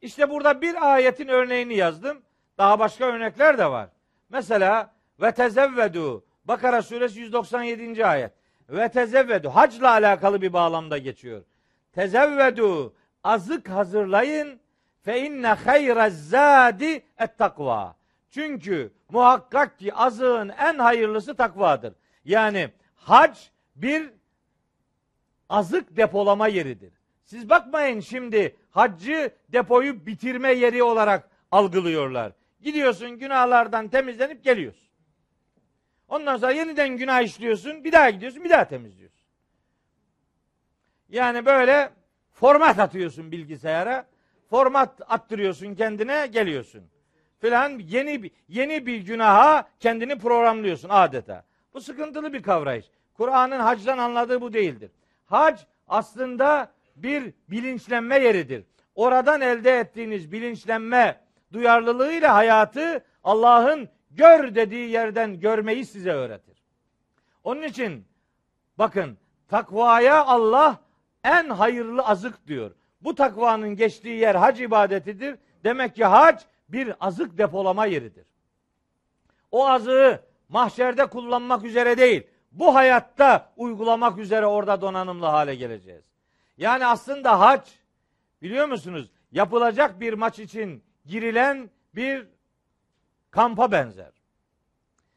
İşte 0.00 0.30
burada 0.30 0.62
bir 0.62 0.92
ayetin 0.92 1.28
örneğini 1.28 1.74
yazdım. 1.74 2.22
Daha 2.58 2.78
başka 2.78 3.04
örnekler 3.04 3.58
de 3.58 3.66
var. 3.70 3.88
Mesela 4.28 4.94
ve 5.20 5.32
tezevvedu 5.32 6.24
Bakara 6.44 6.82
suresi 6.82 7.20
197. 7.20 8.06
ayet. 8.06 8.32
Ve 8.68 8.88
tezevvedu 8.88 9.48
hacla 9.48 9.90
alakalı 9.90 10.42
bir 10.42 10.52
bağlamda 10.52 10.98
geçiyor. 10.98 11.42
Tezevvedu 11.92 12.94
azık 13.24 13.68
hazırlayın 13.68 14.60
fe 15.02 15.20
inne 15.20 15.48
hayrez 15.48 16.28
zadi 16.28 17.04
et 17.18 17.38
takva. 17.38 17.96
Çünkü 18.30 18.92
muhakkak 19.08 19.78
ki 19.78 19.94
azığın 19.94 20.48
en 20.48 20.78
hayırlısı 20.78 21.34
takvadır. 21.36 21.99
Yani 22.30 22.70
hac 22.94 23.38
bir 23.76 24.10
azık 25.48 25.96
depolama 25.96 26.48
yeridir. 26.48 26.92
Siz 27.24 27.50
bakmayın 27.50 28.00
şimdi 28.00 28.56
haccı 28.70 29.34
depoyu 29.48 30.06
bitirme 30.06 30.52
yeri 30.52 30.82
olarak 30.82 31.28
algılıyorlar. 31.50 32.32
Gidiyorsun 32.60 33.10
günahlardan 33.10 33.88
temizlenip 33.88 34.44
geliyorsun. 34.44 34.88
Ondan 36.08 36.36
sonra 36.36 36.52
yeniden 36.52 36.96
günah 36.96 37.22
işliyorsun, 37.22 37.84
bir 37.84 37.92
daha 37.92 38.10
gidiyorsun, 38.10 38.44
bir 38.44 38.50
daha 38.50 38.68
temizliyorsun. 38.68 39.26
Yani 41.08 41.46
böyle 41.46 41.90
format 42.32 42.78
atıyorsun 42.78 43.32
bilgisayara, 43.32 44.06
format 44.50 45.00
attırıyorsun 45.08 45.74
kendine, 45.74 46.26
geliyorsun. 46.26 46.82
Filan 47.38 47.78
yeni 47.78 48.30
yeni 48.48 48.86
bir 48.86 48.98
günaha 48.98 49.68
kendini 49.80 50.18
programlıyorsun 50.18 50.88
adeta. 50.88 51.49
Bu 51.74 51.80
sıkıntılı 51.80 52.32
bir 52.32 52.42
kavrayış. 52.42 52.86
Kur'an'ın 53.14 53.60
hacdan 53.60 53.98
anladığı 53.98 54.40
bu 54.40 54.52
değildir. 54.52 54.90
Hac 55.26 55.60
aslında 55.88 56.72
bir 56.96 57.32
bilinçlenme 57.48 58.18
yeridir. 58.18 58.64
Oradan 58.94 59.40
elde 59.40 59.78
ettiğiniz 59.78 60.32
bilinçlenme 60.32 61.20
duyarlılığıyla 61.52 62.34
hayatı 62.34 63.04
Allah'ın 63.24 63.88
gör 64.10 64.54
dediği 64.54 64.90
yerden 64.90 65.40
görmeyi 65.40 65.86
size 65.86 66.10
öğretir. 66.10 66.62
Onun 67.44 67.62
için 67.62 68.04
bakın 68.78 69.18
takvaya 69.48 70.24
Allah 70.24 70.80
en 71.24 71.48
hayırlı 71.48 72.02
azık 72.02 72.46
diyor. 72.46 72.70
Bu 73.00 73.14
takvanın 73.14 73.76
geçtiği 73.76 74.18
yer 74.18 74.34
hac 74.34 74.60
ibadetidir. 74.60 75.38
Demek 75.64 75.96
ki 75.96 76.04
hac 76.04 76.42
bir 76.68 76.94
azık 77.00 77.38
depolama 77.38 77.86
yeridir. 77.86 78.26
O 79.50 79.68
azığı 79.68 80.20
mahşerde 80.50 81.06
kullanmak 81.06 81.64
üzere 81.64 81.98
değil, 81.98 82.26
bu 82.52 82.74
hayatta 82.74 83.52
uygulamak 83.56 84.18
üzere 84.18 84.46
orada 84.46 84.80
donanımlı 84.80 85.26
hale 85.26 85.54
geleceğiz. 85.54 86.04
Yani 86.56 86.86
aslında 86.86 87.40
hac 87.40 87.68
biliyor 88.42 88.68
musunuz? 88.68 89.10
Yapılacak 89.32 90.00
bir 90.00 90.12
maç 90.12 90.38
için 90.38 90.82
girilen 91.06 91.70
bir 91.94 92.26
kampa 93.30 93.72
benzer. 93.72 94.12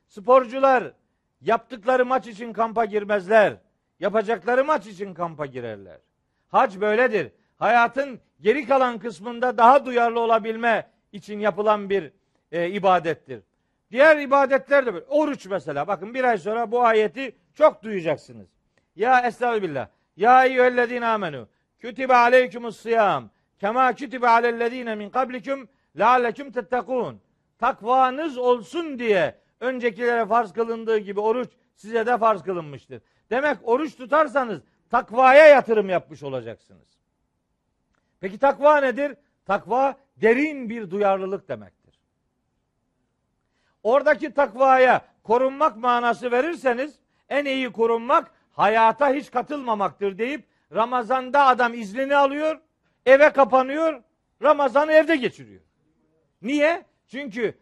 Sporcular 0.07 0.93
yaptıkları 1.41 2.05
maç 2.05 2.27
için 2.27 2.53
kampa 2.53 2.85
girmezler. 2.85 3.57
Yapacakları 3.99 4.65
maç 4.65 4.87
için 4.87 5.13
kampa 5.13 5.45
girerler. 5.45 5.97
Hac 6.49 6.79
böyledir. 6.81 7.31
Hayatın 7.57 8.19
geri 8.41 8.67
kalan 8.67 8.99
kısmında 8.99 9.57
daha 9.57 9.85
duyarlı 9.85 10.19
olabilme 10.19 10.89
için 11.11 11.39
yapılan 11.39 11.89
bir 11.89 12.11
e, 12.51 12.69
ibadettir. 12.69 13.41
Diğer 13.93 14.17
ibadetler 14.17 14.85
de 14.85 14.93
böyle. 14.93 15.05
Oruç 15.05 15.45
mesela. 15.45 15.87
Bakın 15.87 16.13
bir 16.13 16.23
ay 16.23 16.37
sonra 16.37 16.71
bu 16.71 16.83
ayeti 16.83 17.35
çok 17.55 17.83
duyacaksınız. 17.83 18.47
Ya 18.95 19.19
estağfirullah. 19.27 19.87
Ya 20.17 20.45
eyyühellezine 20.45 21.05
amenu. 21.05 21.47
Kütibe 21.79 22.15
aleykumus 22.15 22.79
sıyam. 22.79 23.29
Kema 23.59 23.93
kütibe 23.93 24.27
alellezine 24.27 24.95
min 24.95 25.09
kablikum 25.09 25.69
lealleküm 25.99 26.51
tettekûn. 26.51 27.21
Takvanız 27.59 28.37
olsun 28.37 28.99
diye 28.99 29.35
öncekilere 29.59 30.25
farz 30.25 30.53
kılındığı 30.53 30.97
gibi 30.97 31.19
oruç 31.19 31.49
size 31.75 32.05
de 32.05 32.17
farz 32.17 32.43
kılınmıştır. 32.43 33.01
Demek 33.29 33.57
oruç 33.63 33.95
tutarsanız 33.95 34.61
takvaya 34.89 35.45
yatırım 35.45 35.89
yapmış 35.89 36.23
olacaksınız. 36.23 36.97
Peki 38.19 38.37
takva 38.37 38.77
nedir? 38.77 39.15
Takva 39.45 39.95
derin 40.17 40.69
bir 40.69 40.89
duyarlılık 40.89 41.49
demektir. 41.49 41.82
Oradaki 43.83 44.33
takvaya 44.33 45.01
korunmak 45.23 45.77
manası 45.77 46.31
verirseniz 46.31 46.99
en 47.29 47.45
iyi 47.45 47.71
korunmak 47.71 48.31
hayata 48.51 49.13
hiç 49.13 49.31
katılmamaktır 49.31 50.17
deyip 50.17 50.45
Ramazan'da 50.73 51.45
adam 51.45 51.73
iznini 51.73 52.15
alıyor, 52.15 52.59
eve 53.05 53.29
kapanıyor, 53.29 54.03
Ramazan'ı 54.41 54.91
evde 54.91 55.15
geçiriyor. 55.15 55.61
Niye? 56.41 56.85
Çünkü 57.07 57.57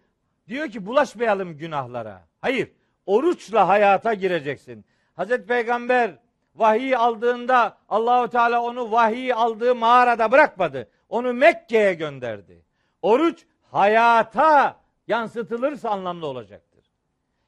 diyor 0.48 0.70
ki 0.70 0.86
bulaşmayalım 0.86 1.58
günahlara. 1.58 2.22
Hayır, 2.42 2.72
oruçla 3.06 3.68
hayata 3.68 4.14
gireceksin. 4.14 4.86
Hazreti 5.16 5.46
Peygamber 5.46 6.12
vahiy 6.56 6.96
aldığında 6.96 7.78
Allahu 7.90 8.30
Teala 8.30 8.62
onu 8.62 8.92
vahiy 8.92 9.34
aldığı 9.34 9.76
mağarada 9.76 10.32
bırakmadı. 10.32 10.90
Onu 11.10 11.34
Mekke'ye 11.34 11.94
gönderdi. 11.94 12.66
Oruç 13.02 13.46
hayata 13.72 14.81
yansıtılırsa 15.12 15.90
anlamlı 15.90 16.28
olacaktır. 16.28 16.86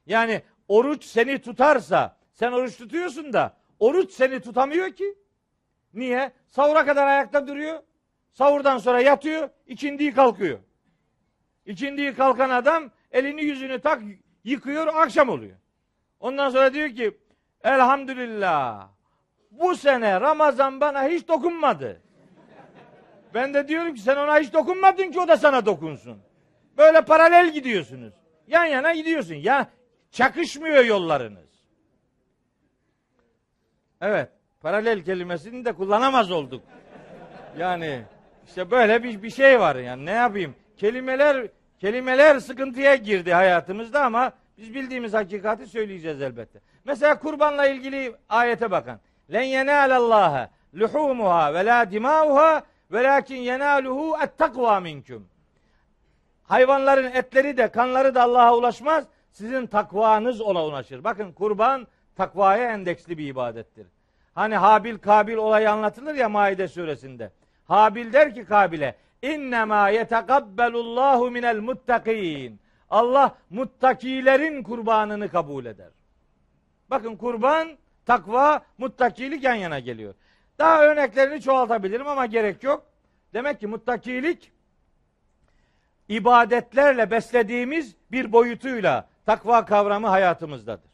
Yani 0.06 0.42
oruç 0.68 1.04
seni 1.04 1.38
tutarsa 1.38 2.16
sen 2.32 2.52
oruç 2.52 2.76
tutuyorsun 2.76 3.32
da 3.32 3.56
oruç 3.78 4.12
seni 4.12 4.40
tutamıyor 4.40 4.90
ki. 4.90 5.14
Niye? 5.94 6.32
Sahura 6.48 6.86
kadar 6.86 7.06
ayakta 7.06 7.46
duruyor. 7.46 7.82
Sahurdan 8.32 8.78
sonra 8.78 9.00
yatıyor, 9.00 9.48
ikindiyi 9.66 10.14
kalkıyor. 10.14 10.58
İkindiyi 11.66 12.14
kalkan 12.14 12.50
adam 12.50 12.90
elini 13.12 13.44
yüzünü 13.44 13.80
tak 13.80 14.02
yıkıyor, 14.44 14.86
akşam 14.86 15.28
oluyor. 15.28 15.56
Ondan 16.20 16.50
sonra 16.50 16.74
diyor 16.74 16.88
ki 16.88 17.18
elhamdülillah 17.62 18.88
bu 19.50 19.76
sene 19.76 20.20
Ramazan 20.20 20.80
bana 20.80 21.08
hiç 21.08 21.28
dokunmadı. 21.28 22.02
Ben 23.34 23.54
de 23.54 23.68
diyorum 23.68 23.94
ki 23.94 24.00
sen 24.00 24.16
ona 24.16 24.38
hiç 24.38 24.52
dokunmadın 24.52 25.10
ki 25.10 25.20
o 25.20 25.28
da 25.28 25.36
sana 25.36 25.66
dokunsun. 25.66 26.18
Böyle 26.78 27.04
paralel 27.04 27.52
gidiyorsunuz. 27.52 28.14
Yan 28.46 28.64
yana 28.64 28.94
gidiyorsun. 28.94 29.34
Ya 29.34 29.68
çakışmıyor 30.10 30.84
yollarınız. 30.84 31.48
Evet. 34.00 34.28
Paralel 34.60 35.04
kelimesini 35.04 35.64
de 35.64 35.72
kullanamaz 35.72 36.30
olduk. 36.30 36.62
Yani 37.58 38.02
işte 38.46 38.70
böyle 38.70 39.02
bir, 39.02 39.22
bir 39.22 39.30
şey 39.30 39.60
var 39.60 39.76
yani 39.76 40.06
ne 40.06 40.10
yapayım? 40.10 40.54
Kelimeler 40.76 41.46
kelimeler 41.78 42.38
sıkıntıya 42.38 42.94
girdi 42.94 43.32
hayatımızda 43.32 44.04
ama 44.04 44.32
biz 44.58 44.74
bildiğimiz 44.74 45.14
hakikati 45.14 45.66
söyleyeceğiz 45.66 46.22
elbette. 46.22 46.60
Mesela 46.84 47.18
kurbanla 47.18 47.66
ilgili 47.66 48.14
ayete 48.28 48.70
bakın. 48.70 49.00
Len 49.32 49.42
yenalallaha 49.42 50.50
luhumuha 50.74 51.54
ve 51.54 51.64
la 51.66 51.90
dimauha 51.90 52.62
velakin 52.92 53.36
yenaluhu 53.36 54.16
et 54.22 54.38
takva 54.38 54.80
minkum. 54.80 55.28
Hayvanların 56.44 57.12
etleri 57.12 57.56
de 57.56 57.68
kanları 57.68 58.14
da 58.14 58.22
Allah'a 58.22 58.56
ulaşmaz. 58.56 59.04
Sizin 59.32 59.66
takvanız 59.66 60.40
ona 60.40 60.64
ulaşır. 60.64 61.04
Bakın 61.04 61.32
kurban 61.32 61.86
takvaya 62.16 62.72
endeksli 62.72 63.18
bir 63.18 63.28
ibadettir. 63.28 63.86
Hani 64.34 64.56
Habil 64.56 64.98
Kabil 64.98 65.36
olayı 65.36 65.70
anlatılır 65.70 66.14
ya 66.14 66.28
Maide 66.28 66.68
suresinde. 66.68 67.32
Habil 67.64 68.12
der 68.12 68.34
ki 68.34 68.44
Kabil'e 68.44 68.94
innema 69.22 69.88
yetekabbelullahu 69.88 71.30
minel 71.30 71.60
muttakin. 71.60 72.60
Allah 72.90 73.34
muttakilerin 73.50 74.62
kurbanını 74.62 75.28
kabul 75.28 75.64
eder. 75.64 75.90
Bakın 76.90 77.16
kurban, 77.16 77.68
takva, 78.06 78.64
muttakilik 78.78 79.44
yan 79.44 79.54
yana 79.54 79.78
geliyor. 79.78 80.14
Daha 80.58 80.82
örneklerini 80.82 81.40
çoğaltabilirim 81.40 82.06
ama 82.06 82.26
gerek 82.26 82.62
yok. 82.62 82.86
Demek 83.34 83.60
ki 83.60 83.66
muttakilik 83.66 84.52
ibadetlerle 86.08 87.10
beslediğimiz 87.10 87.96
bir 88.12 88.32
boyutuyla 88.32 89.08
takva 89.26 89.64
kavramı 89.64 90.08
hayatımızdadır. 90.08 90.90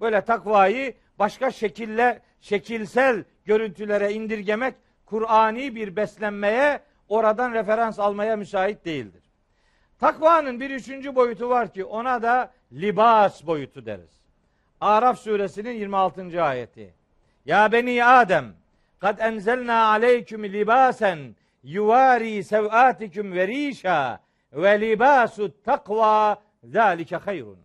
Böyle 0.00 0.20
takvayı 0.20 0.94
başka 1.18 1.50
şekille 1.50 2.22
şekilsel 2.40 3.24
görüntülere 3.44 4.12
indirgemek 4.12 4.74
Kur'ani 5.06 5.74
bir 5.74 5.96
beslenmeye 5.96 6.80
oradan 7.08 7.52
referans 7.52 7.98
almaya 7.98 8.36
müsait 8.36 8.84
değildir. 8.84 9.22
Takvanın 9.98 10.60
bir 10.60 10.70
üçüncü 10.70 11.14
boyutu 11.14 11.48
var 11.48 11.72
ki 11.72 11.84
ona 11.84 12.22
da 12.22 12.52
libas 12.72 13.46
boyutu 13.46 13.86
deriz. 13.86 14.20
Araf 14.80 15.18
suresinin 15.18 15.72
26. 15.72 16.42
ayeti. 16.42 16.94
Ya 17.44 17.72
beni 17.72 18.04
Adem 18.04 18.54
kad 18.98 19.18
enzelna 19.18 19.84
aleyküm 19.84 20.44
libasen 20.44 21.36
yuvari 21.62 22.44
sevatikum 22.44 23.32
ve 23.32 23.48
rişa 23.48 24.20
ve 24.52 24.80
libasu 24.80 25.62
takva 25.62 26.42
zalike 26.64 27.16
hayrun. 27.16 27.58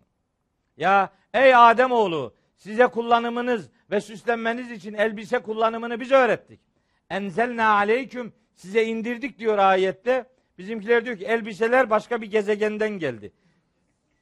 Ya 0.78 1.10
ey 1.34 1.56
Adem 1.56 1.92
oğlu 1.92 2.36
size 2.56 2.88
kullanımınız 2.88 3.70
ve 3.92 4.02
süslenmeniz 4.02 4.72
için 4.72 4.94
elbise 4.94 5.40
kullanımını 5.40 6.00
biz 6.00 6.12
öğrettik. 6.12 6.60
Enzelna 7.10 7.70
aleyküm 7.70 8.34
size 8.54 8.84
indirdik 8.84 9.40
diyor 9.40 9.58
ayette. 9.58 10.26
Bizimkiler 10.58 11.06
diyor 11.06 11.18
ki 11.18 11.26
elbiseler 11.26 11.90
başka 11.90 12.22
bir 12.22 12.32
gezegenden 12.32 12.90
geldi. 12.90 13.34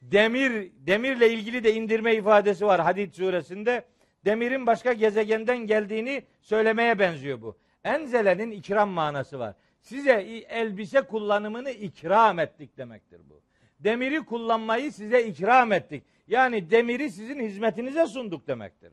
Demir 0.02 0.72
demirle 0.78 1.34
ilgili 1.34 1.64
de 1.64 1.74
indirme 1.74 2.16
ifadesi 2.16 2.66
var 2.66 2.82
Hadid 2.82 3.14
suresinde. 3.14 3.86
Demirin 4.26 4.66
başka 4.66 4.94
gezegenden 4.94 5.58
geldiğini 5.58 6.24
söylemeye 6.42 7.00
benziyor 7.00 7.42
bu. 7.42 7.58
Enzelenin 7.84 8.52
ikram 8.52 8.90
manası 8.90 9.40
var. 9.40 9.56
Size 9.84 10.12
elbise 10.50 11.02
kullanımını 11.02 11.70
ikram 11.70 12.40
ettik 12.40 12.78
demektir 12.78 13.22
bu. 13.30 13.42
Demiri 13.80 14.26
kullanmayı 14.26 14.92
size 14.92 15.24
ikram 15.24 15.72
ettik. 15.72 16.04
Yani 16.28 16.72
demiri 16.72 17.10
sizin 17.12 17.40
hizmetinize 17.40 18.08
sunduk 18.08 18.48
demektir. 18.48 18.92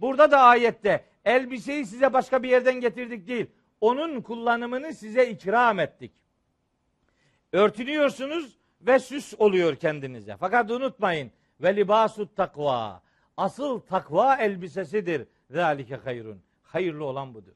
Burada 0.00 0.30
da 0.30 0.40
ayette 0.40 1.04
elbiseyi 1.24 1.86
size 1.86 2.12
başka 2.12 2.42
bir 2.42 2.48
yerden 2.48 2.80
getirdik 2.80 3.28
değil. 3.28 3.46
Onun 3.80 4.20
kullanımını 4.20 4.94
size 4.94 5.30
ikram 5.30 5.80
ettik. 5.80 6.12
Örtünüyorsunuz 7.52 8.58
ve 8.80 8.98
süs 8.98 9.34
oluyor 9.38 9.76
kendinize. 9.76 10.36
Fakat 10.40 10.70
unutmayın 10.70 11.30
ve 11.60 11.76
libasut 11.76 12.36
takva. 12.36 13.02
Asıl 13.36 13.80
takva 13.80 14.36
elbisesidir. 14.36 15.26
Zalike 15.50 15.96
hayrun. 15.96 16.42
Hayırlı 16.62 17.04
olan 17.04 17.34
budur. 17.34 17.52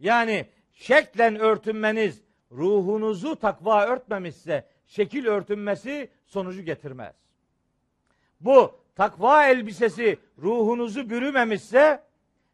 Yani 0.00 0.46
şeklen 0.80 1.38
örtünmeniz 1.38 2.22
ruhunuzu 2.52 3.36
takva 3.36 3.86
örtmemişse 3.86 4.64
şekil 4.86 5.26
örtünmesi 5.26 6.08
sonucu 6.26 6.62
getirmez. 6.62 7.14
Bu 8.40 8.74
takva 8.96 9.46
elbisesi 9.46 10.18
ruhunuzu 10.38 11.10
bürümemişse 11.10 12.02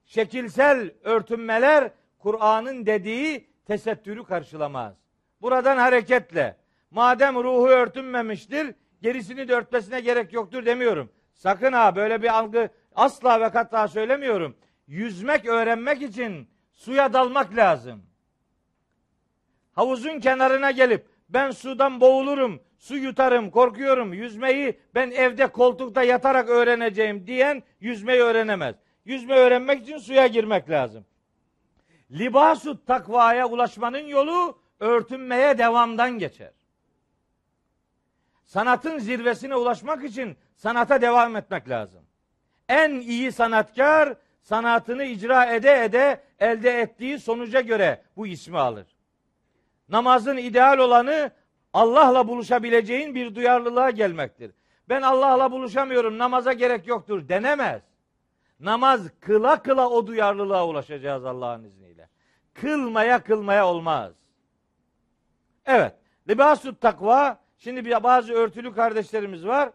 şekilsel 0.05 0.91
örtünmeler 1.03 1.91
Kur'an'ın 2.19 2.87
dediği 2.87 3.47
tesettürü 3.67 4.25
karşılamaz. 4.25 4.95
Buradan 5.43 5.77
hareketle 5.77 6.57
madem 6.91 7.35
ruhu 7.35 7.69
örtünmemiştir 7.69 8.75
gerisini 9.03 9.49
de 9.49 9.55
örtmesine 9.55 10.01
gerek 10.01 10.33
yoktur 10.33 10.67
demiyorum. 10.67 11.11
Sakın 11.35 11.73
ha 11.73 11.97
böyle 11.97 12.23
bir 12.23 12.39
algı 12.39 12.69
asla 12.95 13.41
ve 13.41 13.51
kata 13.51 13.89
söylemiyorum. 13.89 14.57
Yüzmek 14.87 15.47
öğrenmek 15.47 16.03
için 16.03 16.49
suya 16.73 17.13
dalmak 17.13 17.57
lazım. 17.57 18.03
Havuzun 19.77 20.21
kenarına 20.21 20.71
gelip 20.71 21.07
ben 21.29 21.51
sudan 21.51 22.01
boğulurum, 22.01 22.63
su 22.79 22.97
yutarım, 22.97 23.51
korkuyorum, 23.51 24.13
yüzmeyi 24.13 24.81
ben 24.95 25.11
evde 25.11 25.47
koltukta 25.47 26.03
yatarak 26.03 26.49
öğreneceğim 26.49 27.27
diyen 27.27 27.63
yüzmeyi 27.81 28.21
öğrenemez. 28.21 28.77
Yüzme 29.05 29.35
öğrenmek 29.35 29.83
için 29.83 29.99
suya 29.99 30.27
girmek 30.27 30.71
lazım. 30.71 31.05
Libasu 32.11 32.85
takvaya 32.85 33.49
ulaşmanın 33.49 34.07
yolu 34.07 34.59
örtünmeye 34.81 35.59
devamdan 35.59 36.19
geçer. 36.19 36.51
Sanatın 38.45 38.99
zirvesine 38.99 39.57
ulaşmak 39.57 40.05
için 40.05 40.37
sanata 40.57 41.01
devam 41.01 41.37
etmek 41.37 41.69
lazım. 41.69 42.03
En 42.69 42.91
iyi 42.91 43.33
sanatkar 43.33 44.17
sanatını 44.43 45.05
icra 45.05 45.47
ede 45.47 45.85
ede 45.85 46.21
elde 46.39 46.81
ettiği 46.81 47.19
sonuca 47.19 47.61
göre 47.61 48.03
bu 48.17 48.27
ismi 48.27 48.59
alır. 48.59 48.96
Namazın 49.89 50.37
ideal 50.37 50.79
olanı 50.79 51.31
Allah'la 51.73 52.29
buluşabileceğin 52.29 53.15
bir 53.15 53.35
duyarlılığa 53.35 53.91
gelmektir. 53.91 54.51
Ben 54.89 55.03
Allah'la 55.03 55.53
buluşamıyorum, 55.53 56.19
namaza 56.19 56.53
gerek 56.53 56.87
yoktur 56.87 57.29
denemez. 57.29 57.83
Namaz 58.61 59.11
kıla 59.21 59.63
kıla 59.63 59.89
o 59.89 60.07
duyarlılığa 60.07 60.67
ulaşacağız 60.67 61.25
Allah'ın 61.25 61.65
izniyle. 61.65 62.09
Kılmaya 62.55 63.23
kılmaya 63.23 63.67
olmaz. 63.67 64.13
Evet, 65.67 65.95
libasut 66.29 66.81
takva, 66.81 67.39
şimdi 67.59 67.91
bazı 67.91 68.33
örtülü 68.33 68.75
kardeşlerimiz 68.75 69.47
var. 69.47 69.71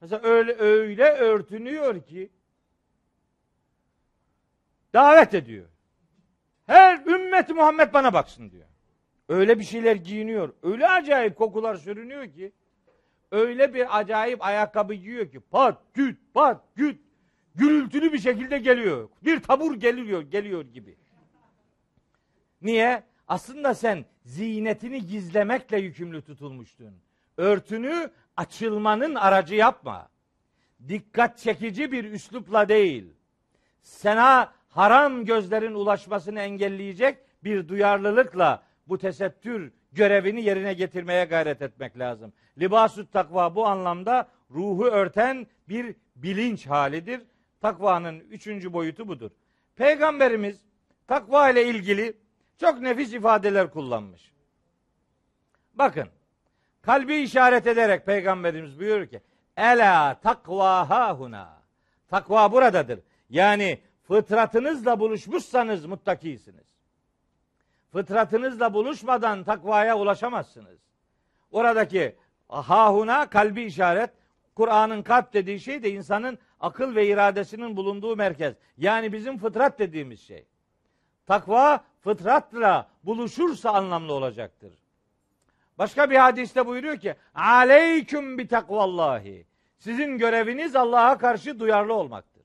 Mesela 0.00 0.22
öyle 0.22 0.56
öyle 0.58 1.04
örtünüyor 1.04 2.02
ki 2.02 2.30
davet 4.94 5.34
ediyor. 5.34 5.66
Her 6.66 7.06
ümmet 7.06 7.48
Muhammed 7.50 7.92
bana 7.92 8.12
baksın 8.12 8.50
diyor. 8.50 8.66
Öyle 9.28 9.58
bir 9.58 9.64
şeyler 9.64 9.96
giyiniyor. 9.96 10.52
Öyle 10.62 10.88
acayip 10.88 11.36
kokular 11.36 11.74
sürünüyor 11.74 12.32
ki. 12.32 12.52
Öyle 13.30 13.74
bir 13.74 13.98
acayip 13.98 14.44
ayakkabı 14.44 14.94
giyiyor 14.94 15.30
ki 15.30 15.40
pat 15.40 15.78
güt 15.94 16.18
pat 16.34 16.64
güt 16.76 17.00
gürültülü 17.54 18.12
bir 18.12 18.18
şekilde 18.18 18.58
geliyor. 18.58 19.08
Bir 19.24 19.40
tabur 19.40 19.74
geliyor 19.74 20.22
geliyor 20.22 20.64
gibi. 20.64 20.96
Niye? 22.62 23.02
Aslında 23.28 23.74
sen 23.74 24.04
ziynetini 24.24 25.06
gizlemekle 25.06 25.78
yükümlü 25.78 26.22
tutulmuştun. 26.22 26.94
Örtünü 27.36 28.10
açılmanın 28.36 29.14
aracı 29.14 29.54
yapma. 29.54 30.08
Dikkat 30.88 31.38
çekici 31.38 31.92
bir 31.92 32.04
üslupla 32.04 32.68
değil. 32.68 33.12
Sana 33.82 34.52
haram 34.68 35.24
gözlerin 35.24 35.74
ulaşmasını 35.74 36.40
engelleyecek 36.40 37.18
bir 37.44 37.68
duyarlılıkla 37.68 38.62
bu 38.88 38.98
tesettür 38.98 39.72
görevini 39.92 40.42
yerine 40.42 40.72
getirmeye 40.72 41.24
gayret 41.24 41.62
etmek 41.62 41.98
lazım. 41.98 42.32
Libasut 42.58 43.12
takva 43.12 43.54
bu 43.54 43.66
anlamda 43.66 44.28
ruhu 44.50 44.84
örten 44.84 45.46
bir 45.68 45.96
bilinç 46.16 46.66
halidir. 46.66 47.20
Takvanın 47.60 48.20
üçüncü 48.20 48.72
boyutu 48.72 49.08
budur. 49.08 49.30
Peygamberimiz 49.76 50.60
takva 51.06 51.50
ile 51.50 51.66
ilgili 51.66 52.16
çok 52.60 52.80
nefis 52.80 53.12
ifadeler 53.12 53.70
kullanmış. 53.70 54.32
Bakın 55.74 56.08
kalbi 56.82 57.16
işaret 57.16 57.66
ederek 57.66 58.06
peygamberimiz 58.06 58.80
buyuruyor 58.80 59.06
ki 59.06 59.20
Ela 59.56 60.20
takva 60.20 60.90
hahuna. 60.90 61.62
Takva 62.08 62.52
buradadır. 62.52 63.00
Yani 63.30 63.80
fıtratınızla 64.02 65.00
buluşmuşsanız 65.00 65.86
muttakisiniz. 65.86 66.77
Fıtratınızla 67.92 68.74
buluşmadan 68.74 69.44
takvaya 69.44 69.98
ulaşamazsınız. 69.98 70.78
Oradaki 71.52 72.16
hahuna 72.48 73.30
kalbi 73.30 73.62
işaret, 73.62 74.10
Kur'an'ın 74.54 75.02
kalp 75.02 75.32
dediği 75.32 75.60
şey 75.60 75.82
de 75.82 75.90
insanın 75.90 76.38
akıl 76.60 76.94
ve 76.94 77.06
iradesinin 77.06 77.76
bulunduğu 77.76 78.16
merkez. 78.16 78.54
Yani 78.78 79.12
bizim 79.12 79.38
fıtrat 79.38 79.78
dediğimiz 79.78 80.20
şey. 80.20 80.46
Takva 81.26 81.84
fıtratla 82.00 82.88
buluşursa 83.04 83.70
anlamlı 83.70 84.12
olacaktır. 84.12 84.72
Başka 85.78 86.10
bir 86.10 86.16
hadiste 86.16 86.66
buyuruyor 86.66 86.96
ki 86.96 87.14
aleyküm 87.34 88.38
bi 88.38 88.48
takvallahi. 88.48 89.46
Sizin 89.78 90.18
göreviniz 90.18 90.76
Allah'a 90.76 91.18
karşı 91.18 91.60
duyarlı 91.60 91.94
olmaktır. 91.94 92.42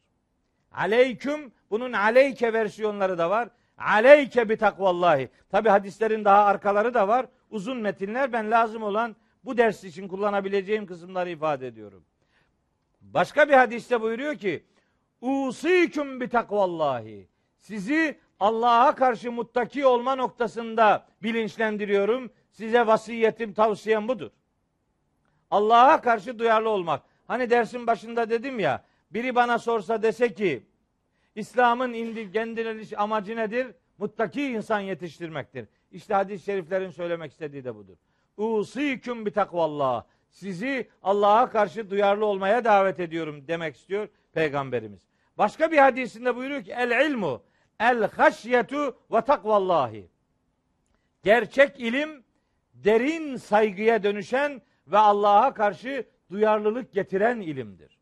Aleyküm 0.72 1.52
bunun 1.70 1.94
aleyke 1.94 2.54
versiyonları 2.54 3.18
da 3.18 3.30
var. 3.30 3.50
Aleyke 3.78 4.50
bi 4.50 4.58
takvallahi. 4.58 5.30
Tabi 5.50 5.70
hadislerin 5.70 6.26
daha 6.26 6.46
arkaları 6.46 6.94
da 6.94 7.08
var. 7.08 7.26
Uzun 7.50 7.78
metinler 7.78 8.34
ben 8.34 8.52
lazım 8.52 8.84
olan 8.84 9.16
bu 9.46 9.58
ders 9.58 9.84
için 9.84 10.08
kullanabileceğim 10.08 10.86
kısımları 10.86 11.30
ifade 11.30 11.68
ediyorum. 11.68 12.06
Başka 13.02 13.50
bir 13.50 13.54
hadiste 13.54 14.02
buyuruyor 14.02 14.36
ki 14.36 14.64
Usiküm 15.22 16.22
bi 16.22 16.30
takvallahi. 16.30 17.28
Sizi 17.60 18.20
Allah'a 18.40 18.96
karşı 18.96 19.32
muttaki 19.32 19.86
olma 19.86 20.16
noktasında 20.16 21.06
bilinçlendiriyorum. 21.24 22.32
Size 22.52 22.88
vasiyetim, 22.88 23.54
tavsiyem 23.54 24.08
budur. 24.08 24.32
Allah'a 25.52 26.02
karşı 26.02 26.40
duyarlı 26.40 26.70
olmak. 26.70 27.04
Hani 27.28 27.50
dersin 27.50 27.88
başında 27.88 28.30
dedim 28.30 28.60
ya, 28.60 28.84
biri 29.12 29.36
bana 29.36 29.60
sorsa 29.60 30.02
dese 30.02 30.34
ki, 30.34 30.64
İslam'ın 31.36 31.94
indi 31.94 32.32
kendine 32.32 32.98
amacı 32.98 33.36
nedir? 33.36 33.68
Muttaki 33.98 34.44
insan 34.44 34.80
yetiştirmektir. 34.80 35.68
İşte 35.92 36.14
hadis-i 36.14 36.46
şeriflerin 36.46 36.90
söylemek 36.90 37.32
istediği 37.32 37.64
de 37.64 37.76
budur. 37.76 37.98
Usiküm 38.38 39.26
bi 39.26 39.32
takvallah. 39.32 40.04
Sizi 40.30 40.88
Allah'a 41.04 41.50
karşı 41.50 41.90
duyarlı 41.90 42.26
olmaya 42.26 42.66
davet 42.66 43.00
ediyorum 43.00 43.48
demek 43.48 43.76
istiyor 43.76 44.08
Peygamberimiz. 44.34 45.02
Başka 45.38 45.72
bir 45.72 45.78
hadisinde 45.78 46.36
buyuruyor 46.36 46.64
ki 46.64 46.72
el 46.72 47.10
ilmu 47.10 47.44
el 47.80 48.08
haşyetu 48.08 48.98
ve 49.12 49.22
takvallahi. 49.22 50.10
Gerçek 51.24 51.80
ilim 51.80 52.24
derin 52.74 53.36
saygıya 53.36 54.04
dönüşen 54.04 54.62
ve 54.88 54.98
Allah'a 54.98 55.54
karşı 55.54 56.06
duyarlılık 56.32 56.94
getiren 56.94 57.42
ilimdir. 57.42 57.98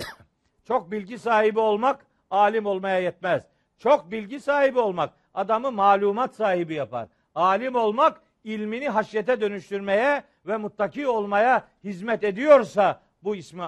Çok 0.64 0.90
bilgi 0.90 1.18
sahibi 1.18 1.60
olmak 1.60 2.06
alim 2.34 2.66
olmaya 2.66 2.98
yetmez. 2.98 3.46
Çok 3.78 4.10
bilgi 4.10 4.40
sahibi 4.40 4.78
olmak 4.78 5.12
adamı 5.34 5.72
malumat 5.72 6.34
sahibi 6.34 6.74
yapar. 6.74 7.08
Alim 7.34 7.74
olmak 7.74 8.20
ilmini 8.44 8.88
haşyete 8.88 9.40
dönüştürmeye 9.40 10.24
ve 10.46 10.56
muttaki 10.56 11.08
olmaya 11.08 11.68
hizmet 11.84 12.24
ediyorsa 12.24 13.00
bu 13.22 13.36
ismi 13.36 13.62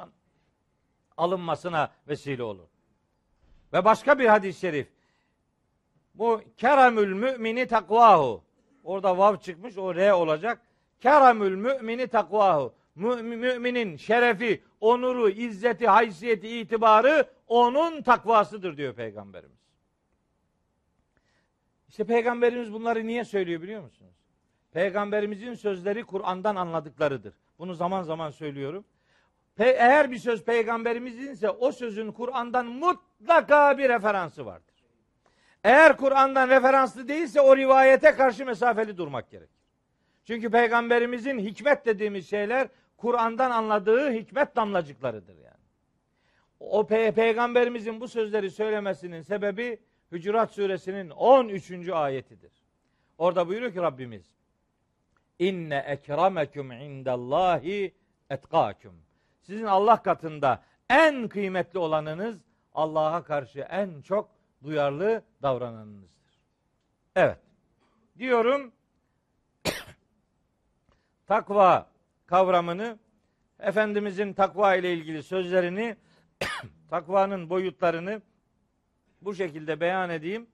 alınmasına 1.16 1.90
vesile 2.08 2.42
olur. 2.42 2.66
Ve 3.72 3.84
başka 3.84 4.18
bir 4.18 4.26
hadis-i 4.26 4.60
şerif. 4.60 4.88
Bu 6.14 6.40
keramül 6.56 7.12
mümini 7.12 7.66
takvahu. 7.66 8.44
Orada 8.84 9.18
vav 9.18 9.36
çıkmış 9.36 9.78
o 9.78 9.94
re 9.94 10.14
olacak. 10.14 10.60
Keramül 11.00 11.56
mümini 11.56 12.06
takvahu. 12.06 12.74
Mümin, 12.94 13.38
müminin 13.38 13.96
şerefi, 13.96 14.62
onuru, 14.80 15.30
izzeti, 15.30 15.88
haysiyeti, 15.88 16.48
itibarı 16.48 17.35
onun 17.46 18.02
takvasıdır 18.02 18.76
diyor 18.76 18.94
peygamberimiz. 18.94 19.66
İşte 21.88 22.04
peygamberimiz 22.04 22.72
bunları 22.72 23.06
niye 23.06 23.24
söylüyor 23.24 23.62
biliyor 23.62 23.82
musunuz? 23.82 24.14
Peygamberimizin 24.72 25.54
sözleri 25.54 26.04
Kur'an'dan 26.04 26.56
anladıklarıdır. 26.56 27.34
Bunu 27.58 27.74
zaman 27.74 28.02
zaman 28.02 28.30
söylüyorum. 28.30 28.84
Pe- 29.58 29.76
eğer 29.78 30.10
bir 30.10 30.18
söz 30.18 30.44
peygamberiminse 30.44 31.50
o 31.50 31.72
sözün 31.72 32.12
Kur'an'dan 32.12 32.66
mutlaka 32.66 33.78
bir 33.78 33.88
referansı 33.88 34.46
vardır. 34.46 34.74
Eğer 35.64 35.96
Kur'an'dan 35.96 36.48
referanslı 36.48 37.08
değilse 37.08 37.40
o 37.40 37.56
rivayete 37.56 38.12
karşı 38.12 38.46
mesafeli 38.46 38.96
durmak 38.96 39.30
gerekir. 39.30 39.56
Çünkü 40.24 40.50
peygamberimizin 40.50 41.38
hikmet 41.38 41.86
dediğimiz 41.86 42.30
şeyler 42.30 42.68
Kur'an'dan 42.96 43.50
anladığı 43.50 44.12
hikmet 44.12 44.56
damlacıklarıdır 44.56 45.36
yani. 45.36 45.55
O 46.60 46.80
pe- 46.80 47.12
peygamberimizin 47.12 48.00
bu 48.00 48.08
sözleri 48.08 48.50
söylemesinin 48.50 49.22
sebebi 49.22 49.78
Hücurat 50.12 50.50
suresinin 50.52 51.10
13. 51.10 51.88
ayetidir. 51.88 52.52
Orada 53.18 53.48
buyuruyor 53.48 53.72
ki 53.72 53.82
Rabbimiz 53.82 54.36
İnne 55.38 55.76
ekremeküm 55.76 56.72
indallahi 56.72 57.94
etkâküm. 58.30 59.02
Sizin 59.42 59.64
Allah 59.64 60.02
katında 60.02 60.62
en 60.90 61.28
kıymetli 61.28 61.78
olanınız 61.78 62.38
Allah'a 62.74 63.24
karşı 63.24 63.60
en 63.60 64.02
çok 64.02 64.30
duyarlı 64.62 65.22
davrananınızdır. 65.42 66.40
Evet. 67.16 67.38
Diyorum 68.18 68.72
takva 71.26 71.90
kavramını 72.26 72.98
Efendimizin 73.60 74.32
takva 74.32 74.74
ile 74.74 74.94
ilgili 74.94 75.22
sözlerini 75.22 75.96
takvanın 76.90 77.50
boyutlarını 77.50 78.22
bu 79.22 79.34
şekilde 79.34 79.80
beyan 79.80 80.10
edeyim. 80.10 80.46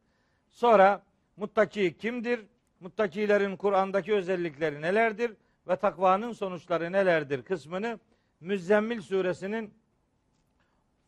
Sonra 0.50 1.02
muttaki 1.36 1.96
kimdir? 1.96 2.40
Muttakilerin 2.80 3.56
Kur'an'daki 3.56 4.14
özellikleri 4.14 4.82
nelerdir? 4.82 5.32
Ve 5.68 5.76
takvanın 5.76 6.32
sonuçları 6.32 6.92
nelerdir 6.92 7.42
kısmını 7.42 7.98
Müzzemmil 8.40 9.00
suresinin 9.00 9.74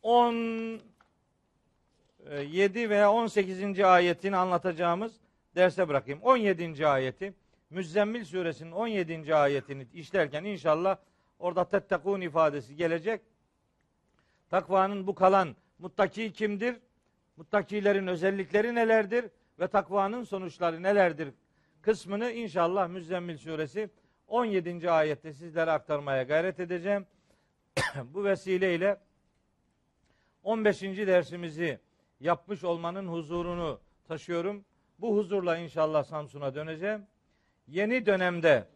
17 0.01 0.79
veya 2.89 3.11
18. 3.11 3.79
ayetini 3.79 4.35
anlatacağımız 4.35 5.13
derse 5.55 5.87
bırakayım. 5.87 6.21
17. 6.21 6.87
ayeti 6.87 7.33
Müzzemmil 7.69 8.25
suresinin 8.25 8.71
17. 8.71 9.35
ayetini 9.35 9.87
işlerken 9.93 10.43
inşallah 10.43 10.97
orada 11.39 11.69
tettekun 11.69 12.21
ifadesi 12.21 12.75
gelecek. 12.75 13.21
Takvanın 14.49 15.07
bu 15.07 15.15
kalan 15.15 15.55
muttaki 15.79 16.33
kimdir? 16.33 16.75
Muttakilerin 17.37 18.07
özellikleri 18.07 18.75
nelerdir? 18.75 19.25
Ve 19.59 19.67
takvanın 19.67 20.23
sonuçları 20.23 20.83
nelerdir? 20.83 21.29
Kısmını 21.81 22.31
inşallah 22.31 22.87
Müzzemmil 22.87 23.37
suresi 23.37 23.89
17. 24.27 24.91
ayette 24.91 25.33
sizlere 25.33 25.71
aktarmaya 25.71 26.23
gayret 26.23 26.59
edeceğim. 26.59 27.05
bu 28.13 28.23
vesileyle 28.23 28.99
15. 30.43 30.81
dersimizi 30.81 31.79
yapmış 32.19 32.63
olmanın 32.63 33.07
huzurunu 33.07 33.79
taşıyorum. 34.07 34.65
Bu 34.99 35.17
huzurla 35.17 35.57
inşallah 35.57 36.03
Samsun'a 36.03 36.55
döneceğim. 36.55 37.05
Yeni 37.67 38.05
dönemde 38.05 38.67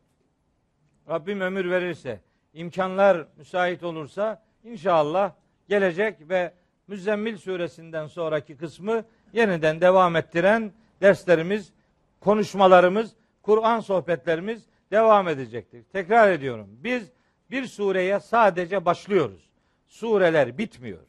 Rabbim 1.10 1.42
ömür 1.42 1.72
verirse, 1.72 2.22
imkanlar 2.54 3.28
müsait 3.38 3.84
olursa 3.84 4.44
inşallah 4.64 5.34
gelecek 5.70 6.30
ve 6.30 6.54
Müzzemmil 6.88 7.38
suresinden 7.38 8.08
sonraki 8.08 8.58
kısmı 8.58 9.04
yeniden 9.34 9.82
devam 9.82 10.16
ettiren 10.16 10.72
derslerimiz, 11.02 11.74
konuşmalarımız, 12.20 13.12
Kur'an 13.42 13.80
sohbetlerimiz 13.80 14.64
devam 14.92 15.28
edecektir. 15.28 15.84
Tekrar 15.92 16.32
ediyorum. 16.32 16.68
Biz 16.72 17.12
bir 17.52 17.66
sureye 17.66 18.20
sadece 18.20 18.86
başlıyoruz. 18.86 19.50
Sureler 19.88 20.58
bitmiyor. 20.58 21.00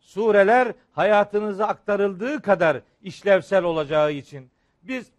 Sureler 0.00 0.72
hayatınıza 0.92 1.66
aktarıldığı 1.66 2.42
kadar 2.42 2.80
işlevsel 3.02 3.64
olacağı 3.64 4.12
için 4.12 4.50
biz 4.82 5.12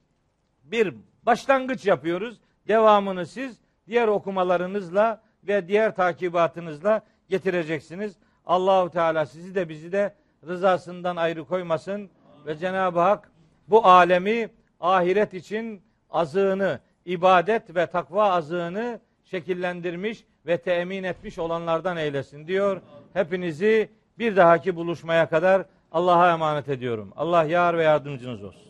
bir 0.64 0.94
başlangıç 1.24 1.86
yapıyoruz. 1.86 2.40
Devamını 2.68 3.26
siz 3.26 3.58
diğer 3.88 4.08
okumalarınızla 4.08 5.22
ve 5.44 5.68
diğer 5.68 5.96
takibatınızla 5.96 7.02
getireceksiniz. 7.30 8.16
Allahu 8.46 8.90
Teala 8.90 9.26
sizi 9.26 9.56
de 9.56 9.70
bizi 9.70 9.92
de 9.92 10.16
rızasından 10.48 11.16
ayrı 11.16 11.46
koymasın 11.46 12.10
ve 12.46 12.58
Cenab-ı 12.58 13.00
Hak 13.00 13.32
bu 13.68 13.86
alemi 13.86 14.50
ahiret 14.80 15.34
için 15.34 15.82
azığını, 16.10 16.80
ibadet 17.06 17.76
ve 17.76 17.86
takva 17.86 18.30
azığını 18.30 19.00
şekillendirmiş 19.24 20.26
ve 20.46 20.58
temin 20.58 21.04
etmiş 21.04 21.40
olanlardan 21.40 21.98
eylesin 21.98 22.48
diyor. 22.48 22.82
Hepinizi 23.14 23.90
bir 24.20 24.36
dahaki 24.36 24.76
buluşmaya 24.76 25.30
kadar 25.30 25.66
Allah'a 25.92 26.32
emanet 26.32 26.70
ediyorum. 26.70 27.14
Allah 27.16 27.44
yar 27.44 27.78
ve 27.78 27.84
yardımcınız 27.84 28.44
olsun. 28.44 28.65